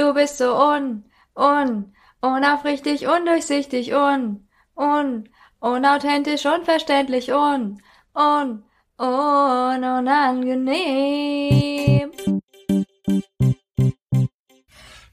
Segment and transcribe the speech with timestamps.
[0.00, 1.04] Du bist so un,
[1.34, 1.92] un,
[2.22, 5.28] unaufrichtig, undurchsichtig, un, un,
[5.60, 7.82] unauthentisch, unverständlich, un,
[8.14, 8.64] un,
[8.96, 10.70] un, unangenehm.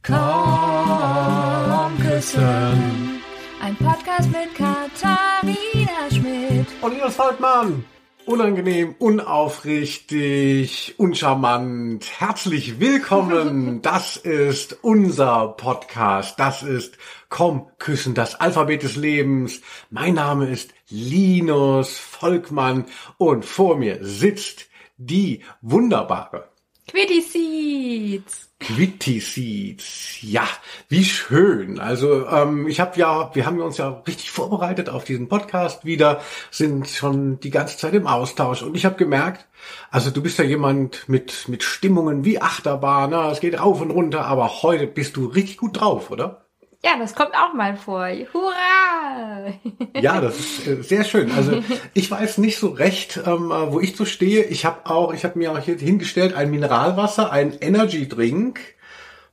[0.03, 3.21] Komm küssen.
[3.61, 6.67] Ein Podcast mit Katharina Schmidt.
[6.81, 7.83] Und Linus Volkmann.
[8.27, 12.05] Unangenehm, unaufrichtig, uncharmant.
[12.19, 13.81] Herzlich willkommen.
[13.87, 16.37] Das ist unser Podcast.
[16.37, 16.97] Das ist
[17.29, 19.61] Komm küssen, das Alphabet des Lebens.
[19.91, 22.87] Mein Name ist Linus Volkmann
[23.17, 26.49] und vor mir sitzt die wunderbare
[26.89, 28.49] Quitty Seeds.
[28.59, 30.21] Quitty Seeds.
[30.21, 30.47] Ja,
[30.87, 31.79] wie schön.
[31.79, 36.21] Also ähm, ich habe ja, wir haben uns ja richtig vorbereitet auf diesen Podcast wieder,
[36.49, 39.47] sind schon die ganze Zeit im Austausch und ich habe gemerkt,
[39.91, 43.29] also du bist ja jemand mit mit Stimmungen wie Achterbahn, ne?
[43.31, 46.46] es geht rauf und runter, aber heute bist du richtig gut drauf, oder?
[46.83, 48.07] Ja, das kommt auch mal vor.
[48.33, 49.53] Hurra!
[49.99, 51.31] Ja, das ist äh, sehr schön.
[51.31, 54.43] Also ich weiß nicht so recht, ähm, äh, wo ich so stehe.
[54.43, 58.59] Ich habe auch, ich habe mir auch hier hingestellt ein Mineralwasser, ein Energy Drink,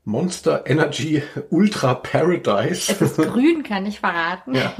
[0.04, 2.92] Monster Energy Ultra Paradise.
[2.92, 4.54] Es ist grün, kann ich verraten.
[4.54, 4.72] Ja.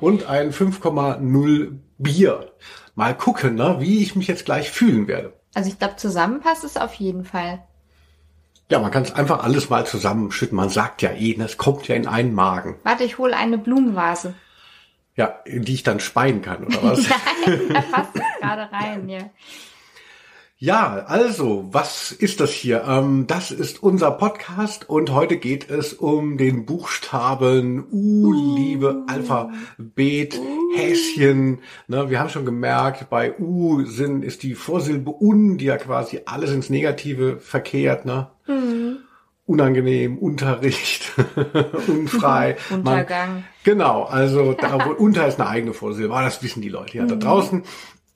[0.00, 2.52] Und ein 5,0 Bier.
[2.94, 5.32] Mal gucken, ne, wie ich mich jetzt gleich fühlen werde.
[5.54, 7.64] Also ich glaube, zusammen passt es auf jeden Fall.
[8.70, 10.56] Ja, man kann es einfach alles mal zusammenschütten.
[10.56, 12.76] Man sagt ja eh, es kommt ja in einen Magen.
[12.82, 14.34] Warte, ich hole eine Blumenvase.
[15.16, 17.08] Ja, in die ich dann speien kann, oder was?
[17.46, 19.30] Nein, da passt es gerade rein, ja.
[20.56, 22.84] Ja, also, was ist das hier?
[22.86, 30.40] Ähm, das ist unser Podcast und heute geht es um den Buchstaben U, liebe Alphabet,
[30.76, 31.58] Häschen.
[31.88, 36.20] Ne, wir haben schon gemerkt, bei U sind, ist die Vorsilbe un, die ja quasi
[36.24, 38.04] alles ins Negative verkehrt.
[38.04, 38.28] Ne?
[39.46, 41.14] Unangenehm, Unterricht,
[41.88, 42.56] unfrei.
[42.70, 43.34] Untergang.
[43.34, 47.06] Man, genau, also da, unter ist eine eigene Vorsilbe, aber das wissen die Leute ja
[47.06, 47.64] da draußen.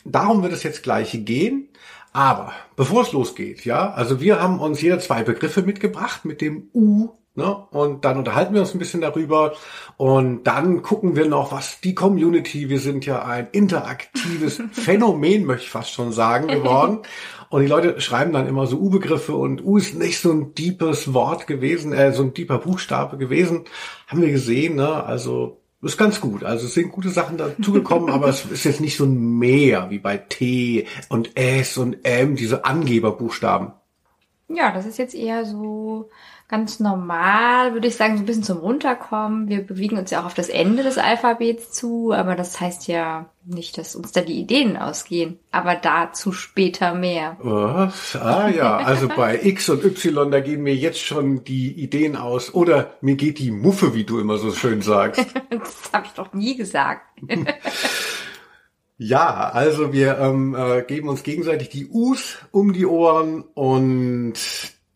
[0.05, 1.69] Darum wird es jetzt gleich gehen.
[2.12, 6.69] Aber bevor es losgeht, ja, also wir haben uns hier zwei Begriffe mitgebracht mit dem
[6.74, 9.54] U, ne, und dann unterhalten wir uns ein bisschen darüber
[9.96, 15.64] und dann gucken wir noch, was die Community, wir sind ja ein interaktives Phänomen, möchte
[15.64, 17.00] ich fast schon sagen, geworden.
[17.50, 21.14] Und die Leute schreiben dann immer so U-Begriffe und U ist nicht so ein deepes
[21.14, 23.64] Wort gewesen, äh, so ein deeper Buchstabe gewesen.
[24.06, 25.02] Haben wir gesehen, ne?
[25.04, 26.44] Also ist ganz gut.
[26.44, 29.99] Also es sind gute Sachen dazugekommen, aber es ist jetzt nicht so ein Mehr wie
[29.99, 33.72] bei T und S und M, diese Angeberbuchstaben.
[34.49, 36.09] Ja, das ist jetzt eher so
[36.48, 39.48] ganz normal, würde ich sagen, so ein bisschen zum Runterkommen.
[39.48, 43.26] Wir bewegen uns ja auch auf das Ende des Alphabets zu, aber das heißt ja
[43.44, 45.38] nicht, dass uns da die Ideen ausgehen.
[45.50, 47.37] Aber dazu später mehr.
[47.42, 48.16] Was?
[48.16, 52.54] Ah ja, also bei X und Y, da gehen mir jetzt schon die Ideen aus.
[52.54, 55.25] Oder mir geht die Muffe, wie du immer so schön sagst.
[55.50, 57.03] Das habe ich doch nie gesagt.
[59.00, 64.34] Ja, also wir ähm, äh, geben uns gegenseitig die U's um die Ohren und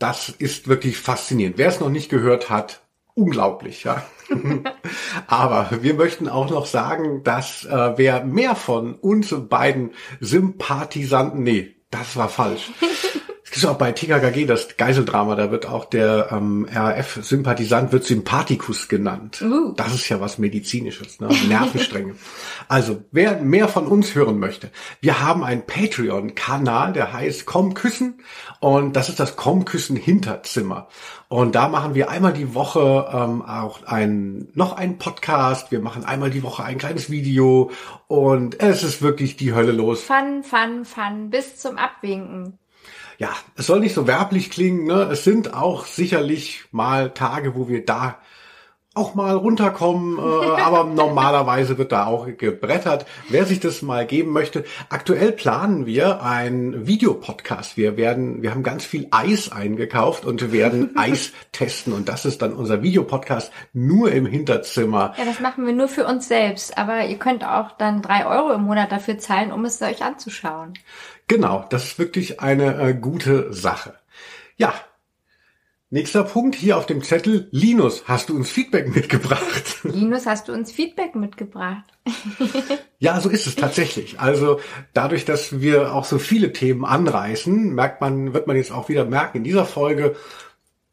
[0.02, 1.58] das ist wirklich faszinierend.
[1.58, 2.82] Wer es noch nicht gehört hat,
[3.14, 4.04] unglaublich, ja.
[5.28, 11.76] Aber wir möchten auch noch sagen, dass äh, wer mehr von uns beiden Sympathisanten, nee,
[11.90, 12.72] das war falsch.
[13.54, 18.88] Es gibt auch bei TKKG das Geiseldrama, da wird auch der ähm, RAF-Sympathisant wird Sympathikus
[18.88, 19.42] genannt.
[19.42, 19.74] Uh.
[19.76, 21.28] Das ist ja was Medizinisches, ne?
[21.48, 22.14] Nervenstränge.
[22.68, 24.70] also, wer mehr von uns hören möchte,
[25.02, 28.22] wir haben einen Patreon-Kanal, der heißt Komm Küssen
[28.60, 30.88] und das ist das Komm Küssen Hinterzimmer.
[31.28, 35.70] Und da machen wir einmal die Woche ähm, auch ein, noch einen Podcast.
[35.70, 37.70] Wir machen einmal die Woche ein kleines Video
[38.06, 40.00] und es ist wirklich die Hölle los.
[40.04, 42.58] Fun, fun, fun, bis zum Abwinken.
[43.22, 45.08] Ja, es soll nicht so werblich klingen, ne?
[45.12, 48.18] Es sind auch sicherlich mal Tage, wo wir da
[48.94, 53.06] auch mal runterkommen, äh, aber normalerweise wird da auch gebrettert.
[53.28, 57.76] Wer sich das mal geben möchte, aktuell planen wir einen Videopodcast.
[57.76, 62.42] Wir werden, wir haben ganz viel Eis eingekauft und werden Eis testen und das ist
[62.42, 65.14] dann unser Videopodcast nur im Hinterzimmer.
[65.16, 68.52] Ja, das machen wir nur für uns selbst, aber ihr könnt auch dann drei Euro
[68.52, 70.74] im Monat dafür zahlen, um es euch anzuschauen.
[71.32, 73.94] Genau, das ist wirklich eine äh, gute Sache.
[74.58, 74.74] Ja.
[75.88, 77.48] Nächster Punkt hier auf dem Zettel.
[77.52, 79.78] Linus, hast du uns Feedback mitgebracht?
[79.82, 81.84] Linus, hast du uns Feedback mitgebracht?
[82.98, 84.20] Ja, so ist es tatsächlich.
[84.20, 84.60] Also
[84.92, 89.06] dadurch, dass wir auch so viele Themen anreißen, merkt man, wird man jetzt auch wieder
[89.06, 90.14] merken in dieser Folge,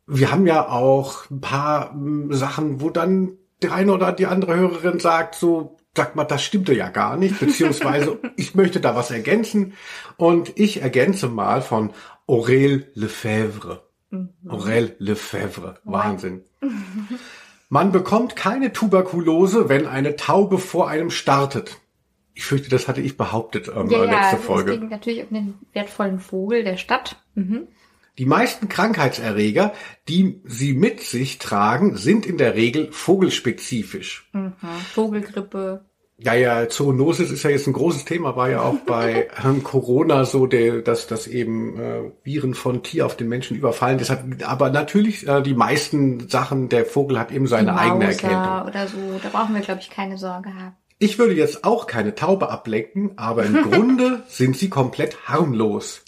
[0.07, 4.56] wir haben ja auch ein paar mm, Sachen, wo dann der eine oder die andere
[4.56, 9.12] Hörerin sagt, so, sagt mal, das stimmte ja gar nicht, beziehungsweise ich möchte da was
[9.12, 9.74] ergänzen
[10.16, 11.92] und ich ergänze mal von
[12.25, 13.84] Aurel Lefebvre.
[14.48, 15.75] Aurel Lefebvre.
[15.84, 16.46] Wahnsinn.
[17.69, 21.78] Man bekommt keine Tuberkulose, wenn eine Taube vor einem startet.
[22.34, 24.72] Ich fürchte, das hatte ich behauptet ähm, Ja, letzte ja, Folge.
[24.72, 27.18] es ging natürlich um den wertvollen Vogel der Stadt.
[27.36, 27.68] Mhm.
[28.18, 29.74] Die meisten Krankheitserreger,
[30.07, 34.30] die sie mit sich tragen, sind in der Regel vogelspezifisch.
[34.31, 34.54] Mhm.
[34.94, 35.88] Vogelgrippe.
[36.21, 40.25] Ja, ja, Zoonosis ist ja jetzt ein großes Thema, war ja auch bei ähm, Corona
[40.25, 43.98] so, der, dass, dass eben äh, Viren von Tier auf den Menschen überfallen.
[43.98, 48.68] Deshalb, aber natürlich, äh, die meisten Sachen, der Vogel hat eben seine eigene Erkältung.
[48.68, 48.98] oder so.
[49.24, 50.75] Da brauchen wir, glaube ich, keine Sorge haben.
[51.01, 56.04] Ich würde jetzt auch keine Taube ablenken, aber im Grunde sind sie komplett harmlos.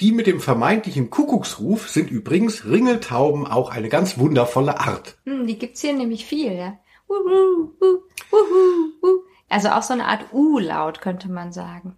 [0.00, 5.16] Die mit dem vermeintlichen Kuckucksruf sind übrigens Ringeltauben auch eine ganz wundervolle Art.
[5.24, 6.76] Hm, die gibt's hier nämlich viel, ja.
[7.08, 8.02] Uhu, uh,
[8.32, 9.33] uhu, uh.
[9.48, 11.96] Also auch so eine Art U-Laut, könnte man sagen.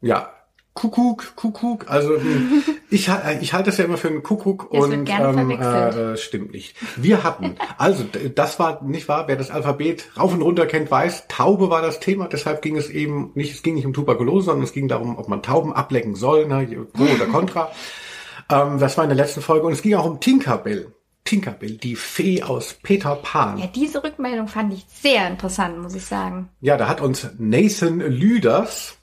[0.00, 0.30] Ja,
[0.74, 1.90] Kuckuck, Kuckuck.
[1.90, 5.42] Also hm, ich, ha- ich halte es ja immer für einen Kuckuck wird und gerne
[5.42, 6.76] ähm, äh, stimmt nicht.
[6.96, 8.04] Wir hatten, also
[8.34, 11.98] das war nicht wahr, wer das Alphabet rauf und runter kennt, weiß, Taube war das
[11.98, 15.18] Thema, deshalb ging es eben nicht, es ging nicht um Tuberkulose, sondern es ging darum,
[15.18, 17.72] ob man Tauben ablecken soll, ne, pro oder contra.
[18.48, 20.92] ähm, das war in der letzten Folge und es ging auch um Tinkerbell.
[21.28, 23.58] Tinkerbell, die Fee aus Peter Pan.
[23.58, 26.48] Ja, diese Rückmeldung fand ich sehr interessant, muss ich sagen.
[26.62, 28.96] Ja, da hat uns Nathan Lüders,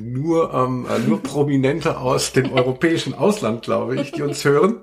[0.00, 4.80] nur, ähm, äh, nur Prominente aus dem europäischen Ausland, glaube ich, die uns hören.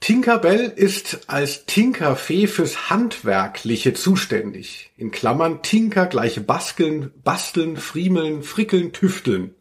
[0.00, 4.90] Tinkerbell ist als Tinkerfee fürs Handwerkliche zuständig.
[4.96, 9.54] In Klammern Tinker gleiche Basteln, Basteln, Friemeln, Frickeln, Tüfteln.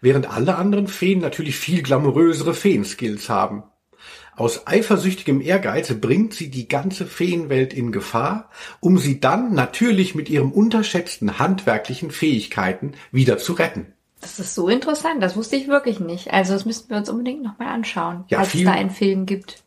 [0.00, 3.62] Während alle anderen Feen natürlich viel glamourösere Feenskills haben.
[4.34, 8.48] Aus eifersüchtigem Ehrgeiz bringt sie die ganze Feenwelt in Gefahr,
[8.80, 13.92] um sie dann natürlich mit ihren unterschätzten handwerklichen Fähigkeiten wieder zu retten.
[14.22, 16.32] Das ist so interessant, das wusste ich wirklich nicht.
[16.32, 19.62] Also das müssten wir uns unbedingt nochmal anschauen, Ja, falls es da einen Film gibt.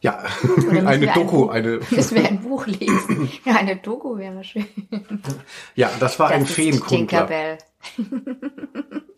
[0.00, 0.22] Ja,
[0.70, 3.28] eine Doku, ein, eine, Müssen wir ein Buch lesen.
[3.44, 4.66] Ja, eine Doku wäre schön.
[5.74, 6.96] ja, das war ein Das ist Feenkundler.
[6.96, 7.58] Tinkerbell.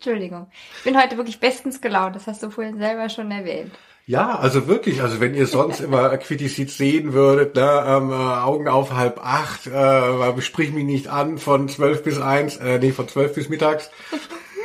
[0.07, 0.47] Entschuldigung.
[0.79, 3.73] Ich bin heute wirklich bestens gelaunt, das hast du vorhin selber schon erwähnt.
[4.07, 8.69] Ja, also wirklich, also wenn ihr sonst immer Quitticid sehen würdet, ne, ähm, äh, Augen
[8.69, 13.09] auf halb acht, äh, sprich mich nicht an von zwölf bis eins, äh, nee, von
[13.09, 13.91] zwölf bis mittags.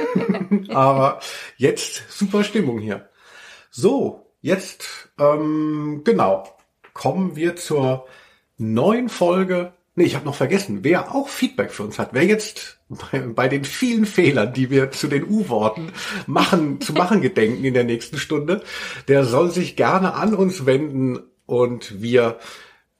[0.69, 1.21] Aber
[1.57, 3.09] jetzt super Stimmung hier.
[3.71, 6.43] So, jetzt, ähm, genau,
[6.93, 8.05] kommen wir zur
[8.59, 9.73] neuen Folge.
[9.95, 12.80] Nee, ich habe noch vergessen, wer auch Feedback für uns hat, wer jetzt
[13.11, 15.91] bei, bei den vielen Fehlern, die wir zu den U-Worten
[16.27, 18.63] machen, zu machen gedenken in der nächsten Stunde,
[19.07, 22.39] der soll sich gerne an uns wenden und wir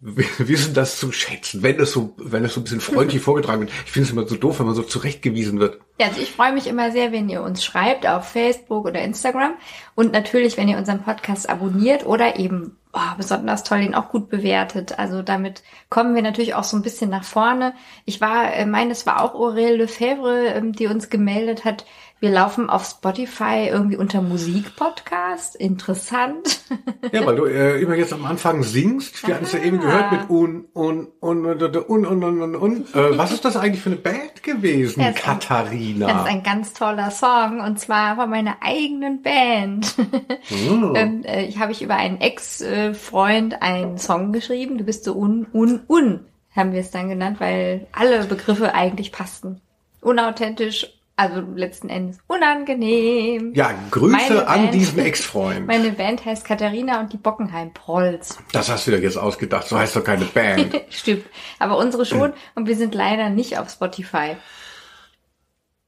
[0.04, 3.62] wir wissen das zu schätzen, wenn es so, wenn es so ein bisschen freundlich vorgetragen
[3.62, 3.72] wird.
[3.86, 5.80] Ich finde es immer so doof, wenn man so zurechtgewiesen wird.
[6.00, 9.54] Ja, also ich freue mich immer sehr, wenn ihr uns schreibt auf Facebook oder Instagram
[9.94, 14.30] und natürlich, wenn ihr unseren Podcast abonniert oder eben oh, besonders toll den auch gut
[14.30, 15.00] bewertet.
[15.00, 17.74] Also damit kommen wir natürlich auch so ein bisschen nach vorne.
[18.06, 21.86] Ich war, äh, meine, es war auch Aurel Lefebvre, ähm, die uns gemeldet hat.
[22.22, 25.56] Wir laufen auf Spotify irgendwie unter Musikpodcast.
[25.56, 26.62] Interessant.
[27.12, 29.28] Ja, weil du äh, immer jetzt am Anfang singst.
[29.28, 32.86] Wir hatten es ja eben gehört mit un, un, un, un, un, un, un, un.
[32.94, 36.06] Äh, was ist das eigentlich für eine Band gewesen, das Katharina?
[36.06, 39.98] Ein, das ist ein ganz toller Song und zwar von meiner eigenen Band.
[40.52, 40.96] Mm.
[40.96, 44.78] ähm, äh, ich habe ich über einen Ex-Freund einen Song geschrieben.
[44.78, 46.20] Du bist so un, un, un,
[46.56, 49.60] haben wir es dann genannt, weil alle Begriffe eigentlich passten.
[50.02, 53.54] Unauthentisch, also letzten Endes unangenehm.
[53.54, 55.68] ja, Grüße Meine an Band- diesen Ex-Freund.
[55.68, 58.38] Meine Band heißt Katharina und die Bockenheim Prolls.
[58.52, 59.68] Das hast du dir jetzt ausgedacht.
[59.68, 60.82] So heißt doch keine Band.
[60.90, 61.26] Stimmt.
[61.60, 64.36] Aber unsere schon und wir sind leider nicht auf Spotify.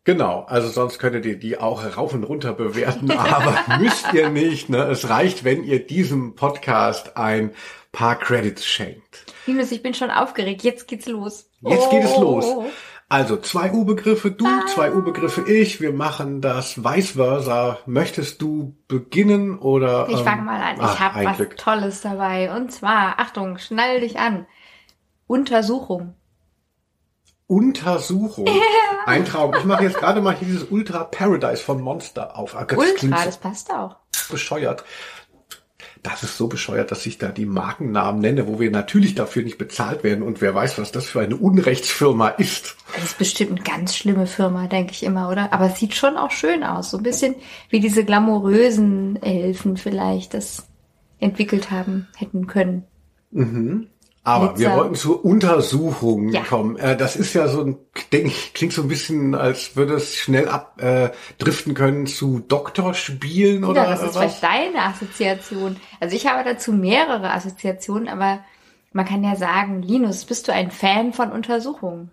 [0.05, 4.67] Genau, also sonst könntet ihr die auch rauf und runter bewerten, aber müsst ihr nicht.
[4.69, 4.83] Ne?
[4.83, 7.51] Es reicht, wenn ihr diesem Podcast ein
[7.93, 9.25] paar Credits schenkt.
[9.45, 10.63] Linus, ich bin schon aufgeregt.
[10.63, 11.49] Jetzt geht's los.
[11.61, 12.21] Jetzt geht es Oh.
[12.21, 12.45] los.
[13.13, 15.79] Also zwei U-Begriffe du, zwei U-Begriffe ich.
[15.79, 17.77] Wir machen das vice versa.
[17.85, 20.07] Möchtest du beginnen oder?
[20.09, 20.79] Ich ähm, fange mal an.
[20.79, 21.55] ah, Ich habe ein was Glück.
[21.57, 22.51] Tolles dabei.
[22.55, 24.47] Und zwar, Achtung, schnall dich an.
[25.27, 26.15] Untersuchung.
[27.45, 28.47] Untersuchung.
[29.05, 29.53] Ein Traum.
[29.59, 32.55] Ich mache jetzt gerade mal hier dieses Ultra Paradise von Monster auf.
[32.55, 33.97] Ah, Ultra, das passt auch.
[34.31, 34.83] bescheuert.
[36.03, 39.57] Das ist so bescheuert, dass ich da die Markennamen nenne, wo wir natürlich dafür nicht
[39.57, 42.75] bezahlt werden und wer weiß, was das für eine Unrechtsfirma ist.
[42.93, 45.53] Das ist bestimmt eine ganz schlimme Firma, denke ich immer, oder?
[45.53, 46.91] Aber es sieht schon auch schön aus.
[46.91, 47.35] So ein bisschen
[47.69, 50.67] wie diese glamourösen Elfen vielleicht das
[51.19, 52.83] entwickelt haben, hätten können.
[54.25, 54.71] Aber Blitzer.
[54.71, 56.43] wir wollten zur Untersuchung Ja.
[56.43, 56.77] kommen.
[56.77, 57.77] Äh, das ist ja so ein,
[58.13, 63.65] denke ich, klingt so ein bisschen, als würde es schnell abdriften äh, können zu Doktorspielen
[63.65, 64.39] oder ja, das ist was.
[64.39, 65.75] vielleicht deine Assoziation.
[65.99, 68.39] Also ich habe dazu mehrere Assoziationen, aber
[68.93, 72.11] man kann ja sagen, Linus, bist du ein Fan von Untersuchungen?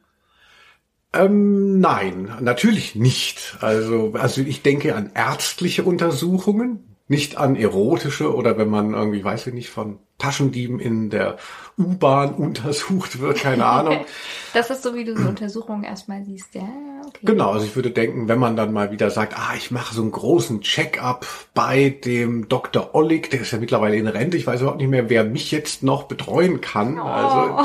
[1.12, 3.56] Ähm, nein, natürlich nicht.
[3.60, 9.48] Also, also ich denke an ärztliche Untersuchungen, nicht an erotische oder wenn man irgendwie, weiß
[9.48, 11.38] ich nicht, von Taschendieben in der
[11.76, 14.04] U-Bahn untersucht wird, keine Ahnung.
[14.52, 16.56] Das ist so, wie du so Untersuchungen erstmal siehst.
[16.56, 16.62] Ja,
[17.06, 17.20] okay.
[17.22, 20.02] Genau, also ich würde denken, wenn man dann mal wieder sagt, ah, ich mache so
[20.02, 21.24] einen großen Check-up
[21.54, 22.92] bei dem Dr.
[22.96, 25.84] Ollig, der ist ja mittlerweile in Rente, ich weiß überhaupt nicht mehr, wer mich jetzt
[25.84, 26.98] noch betreuen kann.
[26.98, 27.64] Also,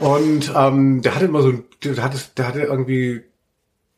[0.00, 3.22] und ähm, der hatte immer so, ein- der hatte, der hatte irgendwie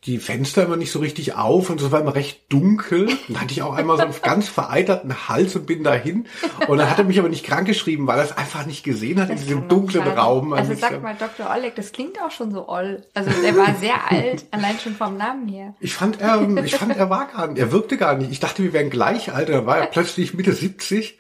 [0.07, 3.09] die Fenster immer nicht so richtig auf und so war immer recht dunkel.
[3.09, 6.27] Und da hatte ich auch einmal so einen ganz vereiterten Hals und bin dahin.
[6.69, 9.31] Und dann hat er mich aber nicht krankgeschrieben, weil er es einfach nicht gesehen hat
[9.31, 10.07] in Das diesem kann dunklen.
[10.07, 10.53] Raum.
[10.53, 11.51] Also ich, sag mal, Dr.
[11.51, 13.05] Oleg, das klingt auch schon so oll.
[13.15, 15.75] Also der war sehr alt, allein schon vom Namen her.
[15.81, 18.31] Ich fand, er, ich fand, er war gar nicht, er wirkte gar nicht.
[18.31, 21.19] Ich dachte, wir wären gleich alt, dann war er plötzlich Mitte 70.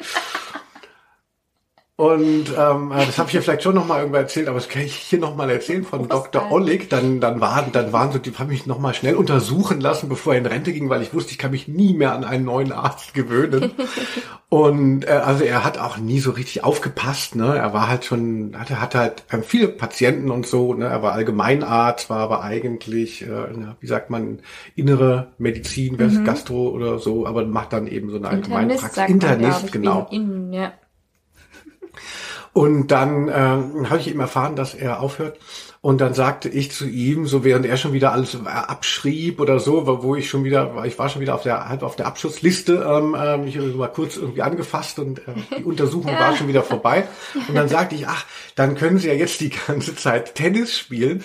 [1.98, 4.68] Und ähm, äh, das habe ich ja vielleicht schon noch mal irgendwo erzählt, aber das
[4.68, 6.52] kann ich hier noch mal erzählen von Dr.
[6.52, 6.90] Ollig.
[6.90, 10.34] Dann, dann waren, dann waren so, die haben mich noch mal schnell untersuchen lassen, bevor
[10.34, 12.70] er in Rente ging, weil ich wusste, ich kann mich nie mehr an einen neuen
[12.72, 13.70] Arzt gewöhnen.
[14.50, 17.34] Und äh, also er hat auch nie so richtig aufgepasst.
[17.34, 20.74] Ne, er war halt schon, hatte, hatte halt ähm, viele Patienten und so.
[20.74, 23.48] Ne, er war Allgemeinarzt, war aber eigentlich, äh,
[23.80, 24.40] wie sagt man,
[24.74, 26.24] innere Medizin, mhm.
[26.24, 29.08] Gastro oder so, aber macht dann eben so eine Allgemeinpraxis.
[29.08, 30.08] Internist, man, genau.
[30.10, 30.72] In, in, ja.
[32.52, 35.38] Und dann ähm, habe ich eben erfahren, dass er aufhört.
[35.82, 39.60] Und dann sagte ich zu ihm, so während er schon wieder alles äh, abschrieb oder
[39.60, 42.84] so, wo ich schon wieder, ich war schon wieder auf der halb auf der Abschlussliste,
[42.84, 47.06] ähm, ähm, ich war kurz irgendwie angefasst und äh, die Untersuchung war schon wieder vorbei.
[47.46, 48.24] Und dann sagte ich, ach,
[48.56, 51.22] dann können Sie ja jetzt die ganze Zeit Tennis spielen,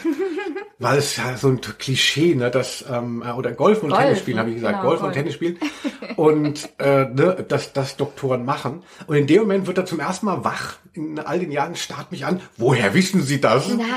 [0.82, 4.20] weil es ja so ein Klischee, ne, das ähm, äh, oder Golf und Golf, Tennis
[4.20, 5.16] spielen, habe ich gesagt, Genau, Golf und Golf.
[5.16, 5.60] Tennis spielen
[6.16, 8.84] und äh, ne, das, das Doktoren machen.
[9.08, 10.78] Und in dem Moment wird er zum ersten Mal wach.
[10.94, 12.42] In all den Jahren starrt mich an.
[12.58, 13.70] Woher wissen Sie das?
[13.70, 13.88] Nein,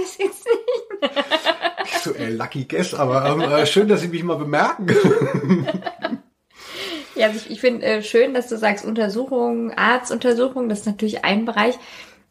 [0.00, 1.12] das ist nicht.
[1.84, 5.66] Ich so, ey, lucky guess, aber ähm, äh, schön, dass Sie mich mal bemerken.
[7.16, 11.24] Ja, also ich, ich finde äh, schön, dass du sagst Untersuchungen, Arztuntersuchungen, das ist natürlich
[11.24, 11.78] ein Bereich.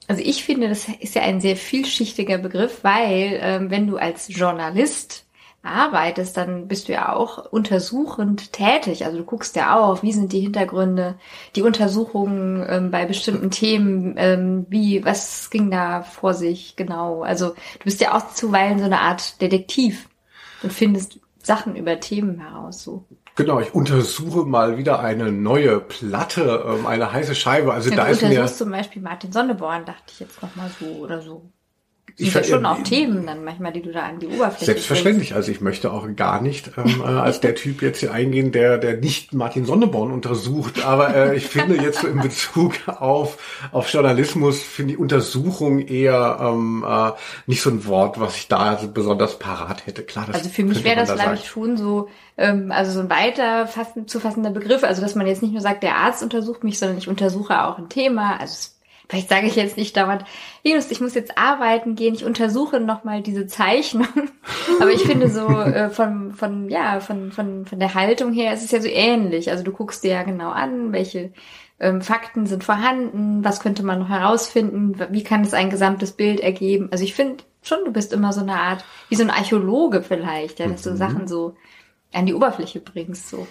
[0.08, 4.28] Also ich finde, das ist ja ein sehr vielschichtiger Begriff, weil ähm, wenn du als
[4.30, 5.26] Journalist
[5.66, 9.04] arbeitest, dann bist du ja auch untersuchend tätig.
[9.06, 11.16] Also du guckst ja auch, wie sind die Hintergründe,
[11.56, 17.24] die Untersuchungen ähm, bei bestimmten Themen, ähm, wie, was ging da vor sich genau.
[17.24, 20.08] Also du bist ja auch zuweilen so eine Art Detektiv
[20.62, 22.84] und findest Sachen über Themen heraus.
[22.84, 23.06] So.
[23.36, 27.74] Genau, ich untersuche mal wieder eine neue Platte, ähm, eine heiße Scheibe.
[27.74, 30.56] Also Ja, da du ist mir untersuchst zum Beispiel Martin Sonneborn, dachte ich jetzt noch
[30.56, 31.52] mal so oder so.
[32.18, 34.28] Sind Ich ja ver- schon auch äh, Themen dann manchmal, die du da an die
[34.28, 35.36] Oberfläche Selbstverständlich.
[35.36, 38.78] Also ich möchte auch gar nicht ähm, äh, als der Typ jetzt hier eingehen, der
[38.78, 40.86] der nicht Martin Sonneborn untersucht.
[40.86, 43.38] Aber äh, ich finde jetzt so in Bezug auf
[43.72, 47.12] auf Journalismus finde die Untersuchung eher ähm, äh,
[47.48, 50.04] nicht so ein Wort, was ich da so besonders parat hätte.
[50.04, 52.08] Klar, das Also für mich wäre das, da glaube ich, schon so,
[52.38, 54.84] ähm, also so ein weiter fassen, zu fassender Begriff.
[54.84, 57.78] Also dass man jetzt nicht nur sagt, der Arzt untersucht mich, sondern ich untersuche auch
[57.78, 58.40] ein Thema.
[58.40, 58.75] Also es,
[59.10, 60.24] vielleicht sage ich jetzt nicht dauernd,
[60.64, 64.08] Linus, ich muss jetzt arbeiten gehen, ich untersuche nochmal diese Zeichnung.
[64.80, 68.64] Aber ich finde so äh, von, von, ja, von, von, von der Haltung her ist
[68.64, 69.52] es ja so ähnlich.
[69.52, 71.32] Also du guckst dir ja genau an, welche
[71.80, 76.40] ähm, Fakten sind vorhanden, was könnte man noch herausfinden, wie kann es ein gesamtes Bild
[76.40, 76.90] ergeben.
[76.92, 80.60] Also ich finde schon, du bist immer so eine Art, wie so ein Archäologe vielleicht,
[80.60, 81.56] ja, dass du Sachen so
[82.14, 83.46] an die Oberfläche bringst, so.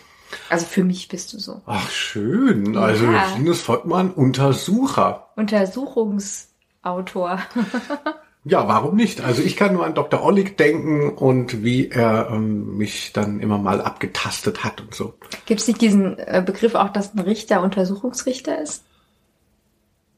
[0.48, 1.62] Also für mich bist du so.
[1.66, 2.76] Ach schön.
[2.76, 3.34] Also Ja.
[3.36, 5.28] Linus Volkmann, Untersucher.
[5.36, 7.38] Untersuchungsautor.
[8.46, 9.22] Ja, warum nicht?
[9.22, 10.22] Also ich kann nur an Dr.
[10.22, 15.14] Ollig denken und wie er ähm, mich dann immer mal abgetastet hat und so.
[15.46, 18.84] Gibt es nicht diesen äh, Begriff auch, dass ein Richter Untersuchungsrichter ist?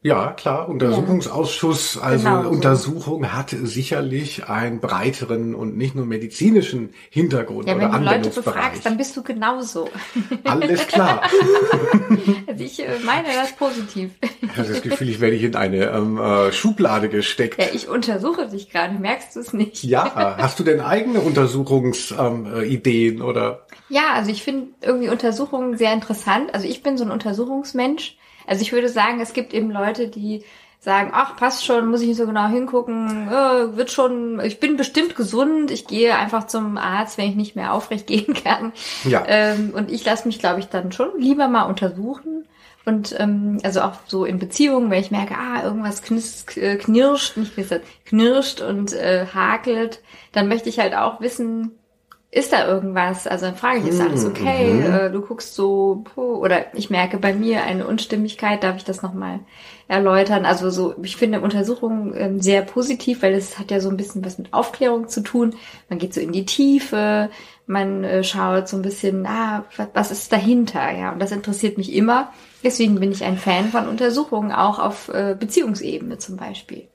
[0.06, 2.48] Ja, klar, Untersuchungsausschuss, also Genau so.
[2.50, 8.08] Untersuchung hat sicherlich einen breiteren und nicht nur medizinischen Hintergrund Ja, oder wenn du Leute
[8.10, 8.54] Anwendungsbereich.
[8.54, 9.88] befragst, dann bist du genauso.
[10.44, 11.22] Alles klar.
[12.46, 14.12] Also ich äh, meine das positiv.
[14.40, 17.60] Ich habe das Gefühl, ich werde hier in eine ähm, äh, Schublade gesteckt.
[17.60, 19.82] Ja, ich untersuche dich gerade, merkst du es nicht?
[19.82, 23.66] Ja, hast du denn eigene Untersuchungsideen ähm, äh, oder?
[23.88, 26.54] Ja, also ich finde irgendwie Untersuchungen sehr interessant.
[26.54, 28.16] Also ich bin so ein Untersuchungsmensch.
[28.46, 30.44] Also ich würde sagen, es gibt eben Leute, die
[30.86, 34.76] sagen, ach, passt schon, muss ich nicht so genau hingucken, äh, wird schon, ich bin
[34.76, 38.72] bestimmt gesund, ich gehe einfach zum Arzt, wenn ich nicht mehr aufrecht gehen kann.
[39.04, 39.24] Ja.
[39.26, 42.46] Ähm, und ich lasse mich, glaube ich, dann schon lieber mal untersuchen.
[42.84, 47.36] Und ähm, also auch so in Beziehungen, wenn ich merke, ah, irgendwas knirscht, äh, knirscht,
[47.36, 50.00] nicht knistert, knirscht und äh, hakelt,
[50.30, 51.72] dann möchte ich halt auch wissen,
[52.36, 53.26] ist da irgendwas?
[53.26, 54.74] Also dann frage ich, ist alles okay?
[54.74, 54.94] Mhm.
[54.94, 59.40] Äh, du guckst so, oder ich merke bei mir eine Unstimmigkeit, darf ich das nochmal
[59.88, 60.44] erläutern?
[60.44, 64.22] Also so, ich finde Untersuchungen ähm, sehr positiv, weil es hat ja so ein bisschen
[64.22, 65.54] was mit Aufklärung zu tun.
[65.88, 67.30] Man geht so in die Tiefe,
[67.66, 69.64] man äh, schaut so ein bisschen, ah,
[69.94, 70.92] was ist dahinter?
[70.92, 72.34] Ja, und das interessiert mich immer.
[72.62, 76.86] Deswegen bin ich ein Fan von Untersuchungen, auch auf äh, Beziehungsebene zum Beispiel.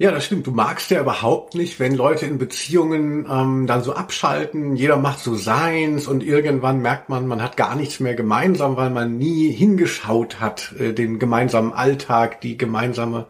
[0.00, 0.46] Ja, das stimmt.
[0.46, 5.18] Du magst ja überhaupt nicht, wenn Leute in Beziehungen ähm, dann so abschalten, jeder macht
[5.18, 9.50] so seins und irgendwann merkt man, man hat gar nichts mehr gemeinsam, weil man nie
[9.50, 13.26] hingeschaut hat, äh, den gemeinsamen Alltag, die gemeinsame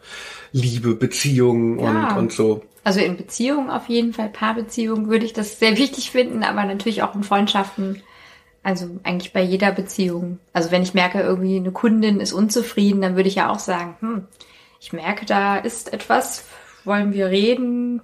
[0.53, 2.11] Liebe, Beziehung ja.
[2.11, 2.63] und, und so.
[2.85, 7.03] Also in Beziehungen auf jeden Fall, Paarbeziehungen würde ich das sehr wichtig finden, aber natürlich
[7.03, 8.03] auch in Freundschaften.
[8.63, 10.39] Also eigentlich bei jeder Beziehung.
[10.53, 13.97] Also wenn ich merke, irgendwie eine Kundin ist unzufrieden, dann würde ich ja auch sagen,
[14.01, 14.25] hm,
[14.81, 16.45] ich merke, da ist etwas,
[16.85, 18.03] wollen wir reden?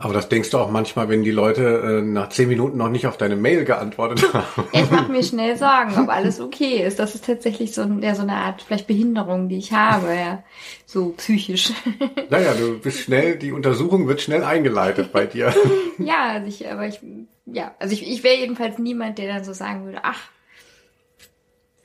[0.00, 1.62] Aber das denkst du auch manchmal, wenn die Leute
[1.98, 4.68] äh, nach zehn Minuten noch nicht auf deine Mail geantwortet haben.
[4.70, 7.00] Ich mache mir schnell Sorgen, ob alles okay ist.
[7.00, 10.44] Das ist tatsächlich so, ja, so eine Art vielleicht Behinderung, die ich habe, ja,
[10.86, 11.72] so psychisch.
[12.30, 15.52] Naja, du bist schnell, die Untersuchung wird schnell eingeleitet bei dir.
[15.98, 17.00] Ja, also ich, aber ich,
[17.46, 20.28] ja, also ich, ich wäre jedenfalls niemand, der dann so sagen würde, ach,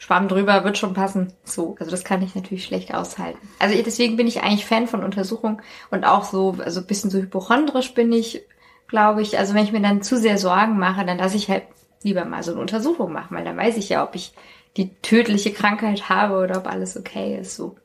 [0.03, 1.31] Schwamm drüber wird schon passen.
[1.45, 3.39] So, also das kann ich natürlich schlecht aushalten.
[3.57, 7.19] Also deswegen bin ich eigentlich Fan von Untersuchungen und auch so, also ein bisschen so
[7.19, 8.41] hypochondrisch bin ich,
[8.89, 9.39] glaube ich.
[9.39, 11.63] Also wenn ich mir dann zu sehr Sorgen mache, dann lasse ich halt
[12.01, 14.33] lieber mal so eine Untersuchung machen, weil dann weiß ich ja, ob ich
[14.75, 17.55] die tödliche Krankheit habe oder ob alles okay ist.
[17.55, 17.77] So,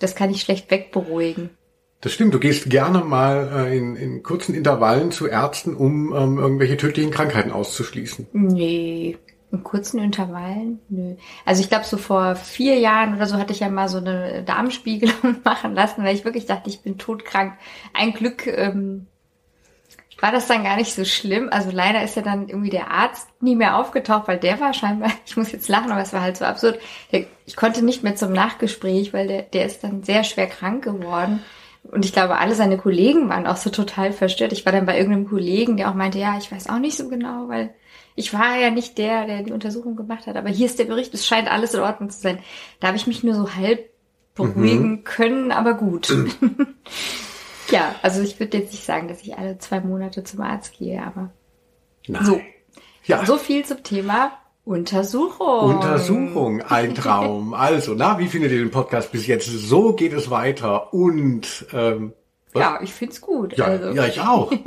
[0.00, 1.50] das kann ich schlecht wegberuhigen.
[2.00, 6.38] Das stimmt, du gehst gerne mal äh, in, in kurzen Intervallen zu Ärzten, um ähm,
[6.38, 8.26] irgendwelche tödlichen Krankheiten auszuschließen.
[8.32, 9.16] Nee,
[9.52, 10.80] in kurzen Intervallen?
[10.88, 11.16] Nö.
[11.44, 14.42] Also ich glaube, so vor vier Jahren oder so hatte ich ja mal so eine
[14.44, 17.54] Darmspiegelung machen lassen, weil ich wirklich dachte, ich bin todkrank.
[17.92, 19.06] Ein Glück ähm,
[20.20, 21.48] war das dann gar nicht so schlimm.
[21.50, 25.10] Also leider ist ja dann irgendwie der Arzt nie mehr aufgetaucht, weil der war scheinbar,
[25.26, 26.78] ich muss jetzt lachen, aber es war halt so absurd.
[27.46, 31.42] Ich konnte nicht mehr zum Nachgespräch, weil der, der ist dann sehr schwer krank geworden.
[31.82, 34.52] Und ich glaube, alle seine Kollegen waren auch so total verstört.
[34.52, 37.08] Ich war dann bei irgendeinem Kollegen, der auch meinte, ja, ich weiß auch nicht so
[37.08, 37.70] genau, weil
[38.20, 41.14] ich war ja nicht der, der die Untersuchung gemacht hat, aber hier ist der Bericht,
[41.14, 42.38] es scheint alles in Ordnung zu sein.
[42.78, 43.88] Da habe ich mich nur so halb
[44.34, 45.04] beruhigen mhm.
[45.04, 46.14] können, aber gut.
[47.70, 51.02] ja, also ich würde jetzt nicht sagen, dass ich alle zwei Monate zum Arzt gehe,
[51.02, 51.30] aber
[52.06, 52.24] Nein.
[52.24, 52.40] so.
[53.04, 53.24] Ja.
[53.24, 54.32] So viel zum Thema
[54.64, 55.76] Untersuchung.
[55.76, 57.54] Untersuchung, ein Traum.
[57.54, 59.46] also, na, wie findet ihr den Podcast bis jetzt?
[59.46, 62.12] So geht es weiter und ähm,
[62.52, 62.60] was?
[62.60, 63.56] ja, ich find's gut.
[63.56, 63.90] Ja, also.
[63.92, 64.52] ja, ich auch.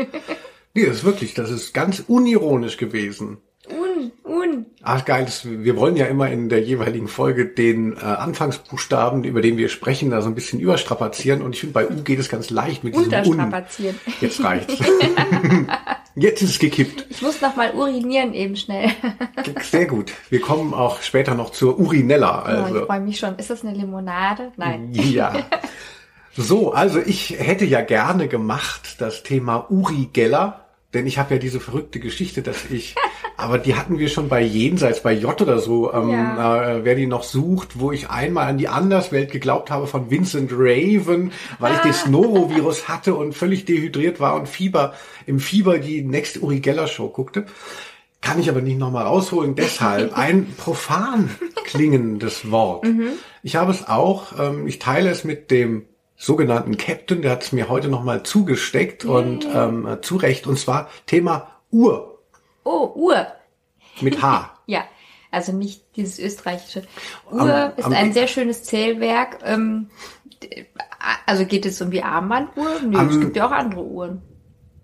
[0.76, 3.38] Nee, das ist wirklich, das ist ganz unironisch gewesen.
[3.70, 4.66] Un, un.
[4.82, 9.42] Ach geil, das, wir wollen ja immer in der jeweiligen Folge den äh, Anfangsbuchstaben, über
[9.42, 11.42] den wir sprechen, da so ein bisschen überstrapazieren.
[11.42, 13.54] Und ich finde, bei U geht es ganz leicht mit diesem Un.
[14.20, 14.76] Jetzt reicht's.
[16.16, 17.08] Jetzt ist es gekippt.
[17.10, 18.92] Ich muss noch mal urinieren eben schnell.
[19.62, 20.12] Sehr gut.
[20.30, 22.42] Wir kommen auch später noch zur Urinella.
[22.42, 22.74] Also.
[22.74, 23.36] Oh, ich freue mich schon.
[23.38, 24.52] Ist das eine Limonade?
[24.58, 24.90] Nein.
[24.92, 25.34] Ja.
[26.36, 30.63] So, also ich hätte ja gerne gemacht das Thema Uri Geller
[30.94, 32.96] denn ich habe ja diese verrückte Geschichte, dass ich,
[33.38, 36.72] aber die hatten wir schon bei Jenseits, bei J oder so, ähm, ja.
[36.72, 40.52] äh, wer die noch sucht, wo ich einmal an die Anderswelt geglaubt habe von Vincent
[40.54, 44.94] Raven, weil ich das Norovirus hatte und völlig dehydriert war und Fieber,
[45.26, 47.46] im Fieber die Next Uri Geller Show guckte.
[48.22, 49.56] Kann ich aber nicht nochmal rausholen.
[49.56, 51.30] Deshalb ein profan
[51.66, 52.86] klingendes Wort.
[52.86, 53.10] Mhm.
[53.42, 55.86] Ich habe es auch, ähm, ich teile es mit dem
[56.24, 59.14] sogenannten Captain, der hat es mir heute nochmal zugesteckt yeah.
[59.14, 62.20] und ähm, zurecht, und zwar Thema Uhr.
[62.64, 63.28] Oh, Uhr.
[64.00, 64.58] Mit H.
[64.66, 64.86] ja,
[65.32, 66.84] also nicht dieses österreichische.
[67.30, 69.40] Uhr am, ist am ein sehr schönes Zählwerk.
[69.44, 69.90] Ähm,
[71.26, 72.80] also geht es um die Armbanduhr?
[72.88, 74.22] Nö, am, es gibt ja auch andere Uhren.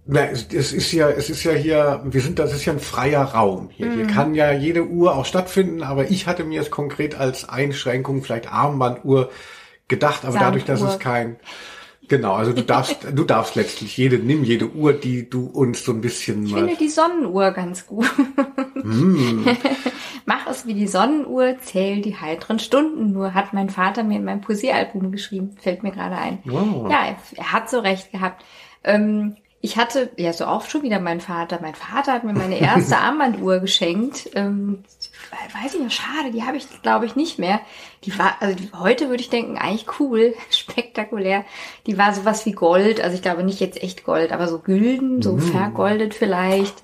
[0.07, 2.79] Na, es, es, ist ja, es ist ja hier, wir sind, das ist ja ein
[2.79, 3.85] freier Raum hier.
[3.85, 3.93] Mm.
[3.93, 4.09] Hier mhm.
[4.09, 8.51] kann ja jede Uhr auch stattfinden, aber ich hatte mir es konkret als Einschränkung, vielleicht
[8.51, 9.29] Armbanduhr,
[9.89, 10.45] gedacht, aber Sanduhr.
[10.47, 11.37] dadurch, dass es kein
[12.09, 15.93] Genau, also du darfst, du darfst letztlich jede, nimm jede Uhr, die du uns so
[15.93, 16.45] ein bisschen.
[16.45, 18.11] Ich finde die Sonnenuhr ganz gut.
[18.73, 19.47] Mm.
[20.25, 24.25] Mach es wie die Sonnenuhr, zähl die heiteren Stunden nur, hat mein Vater mir in
[24.25, 26.39] meinem Poesiealbum geschrieben, fällt mir gerade ein.
[26.49, 26.87] Oh.
[26.89, 28.43] Ja, er, er, hat so recht gehabt.
[28.83, 31.59] Ähm, ich hatte, ja, so auch schon wieder mein Vater.
[31.61, 34.29] Mein Vater hat mir meine erste Armbanduhr geschenkt.
[34.35, 34.83] Ähm,
[35.61, 37.59] weiß ich noch, schade, die habe ich, glaube ich, nicht mehr.
[38.05, 41.43] Die war, also die, heute würde ich denken, eigentlich cool, spektakulär.
[41.87, 45.21] Die war sowas wie Gold, also ich glaube nicht jetzt echt Gold, aber so gülden,
[45.21, 45.39] so mm.
[45.39, 46.83] vergoldet vielleicht.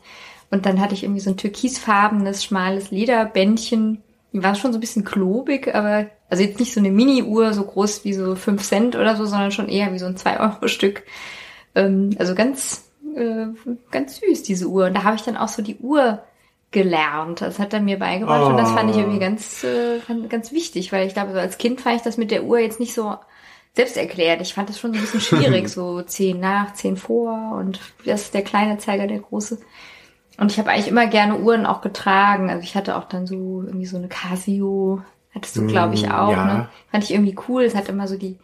[0.52, 4.04] Und dann hatte ich irgendwie so ein türkisfarbenes, schmales Lederbändchen
[4.36, 7.64] die waren schon so ein bisschen klobig, aber also jetzt nicht so eine Mini-Uhr, so
[7.64, 11.04] groß wie so fünf Cent oder so, sondern schon eher wie so ein 2-Euro-Stück.
[11.76, 13.48] Ähm, also ganz, äh,
[13.92, 14.86] ganz süß, diese Uhr.
[14.88, 16.24] Und da habe ich dann auch so die Uhr
[16.72, 17.42] gelernt.
[17.42, 18.50] Das hat er mir beigebracht oh.
[18.50, 21.82] und das fand ich irgendwie ganz, äh, ganz wichtig, weil ich glaube, so als Kind
[21.82, 23.16] fand ich das mit der Uhr jetzt nicht so
[23.74, 24.42] selbst erklärt.
[24.42, 28.24] Ich fand das schon so ein bisschen schwierig, so zehn nach, zehn vor und das
[28.24, 29.60] ist der kleine Zeiger, der große.
[30.38, 32.50] Und ich habe eigentlich immer gerne Uhren auch getragen.
[32.50, 35.02] Also ich hatte auch dann so irgendwie so eine Casio,
[35.34, 36.32] hattest du, glaube ich, mm, auch.
[36.32, 36.46] Ja.
[36.46, 36.70] Ne?
[36.92, 37.64] Fand ich irgendwie cool.
[37.64, 38.38] Es hat immer so die,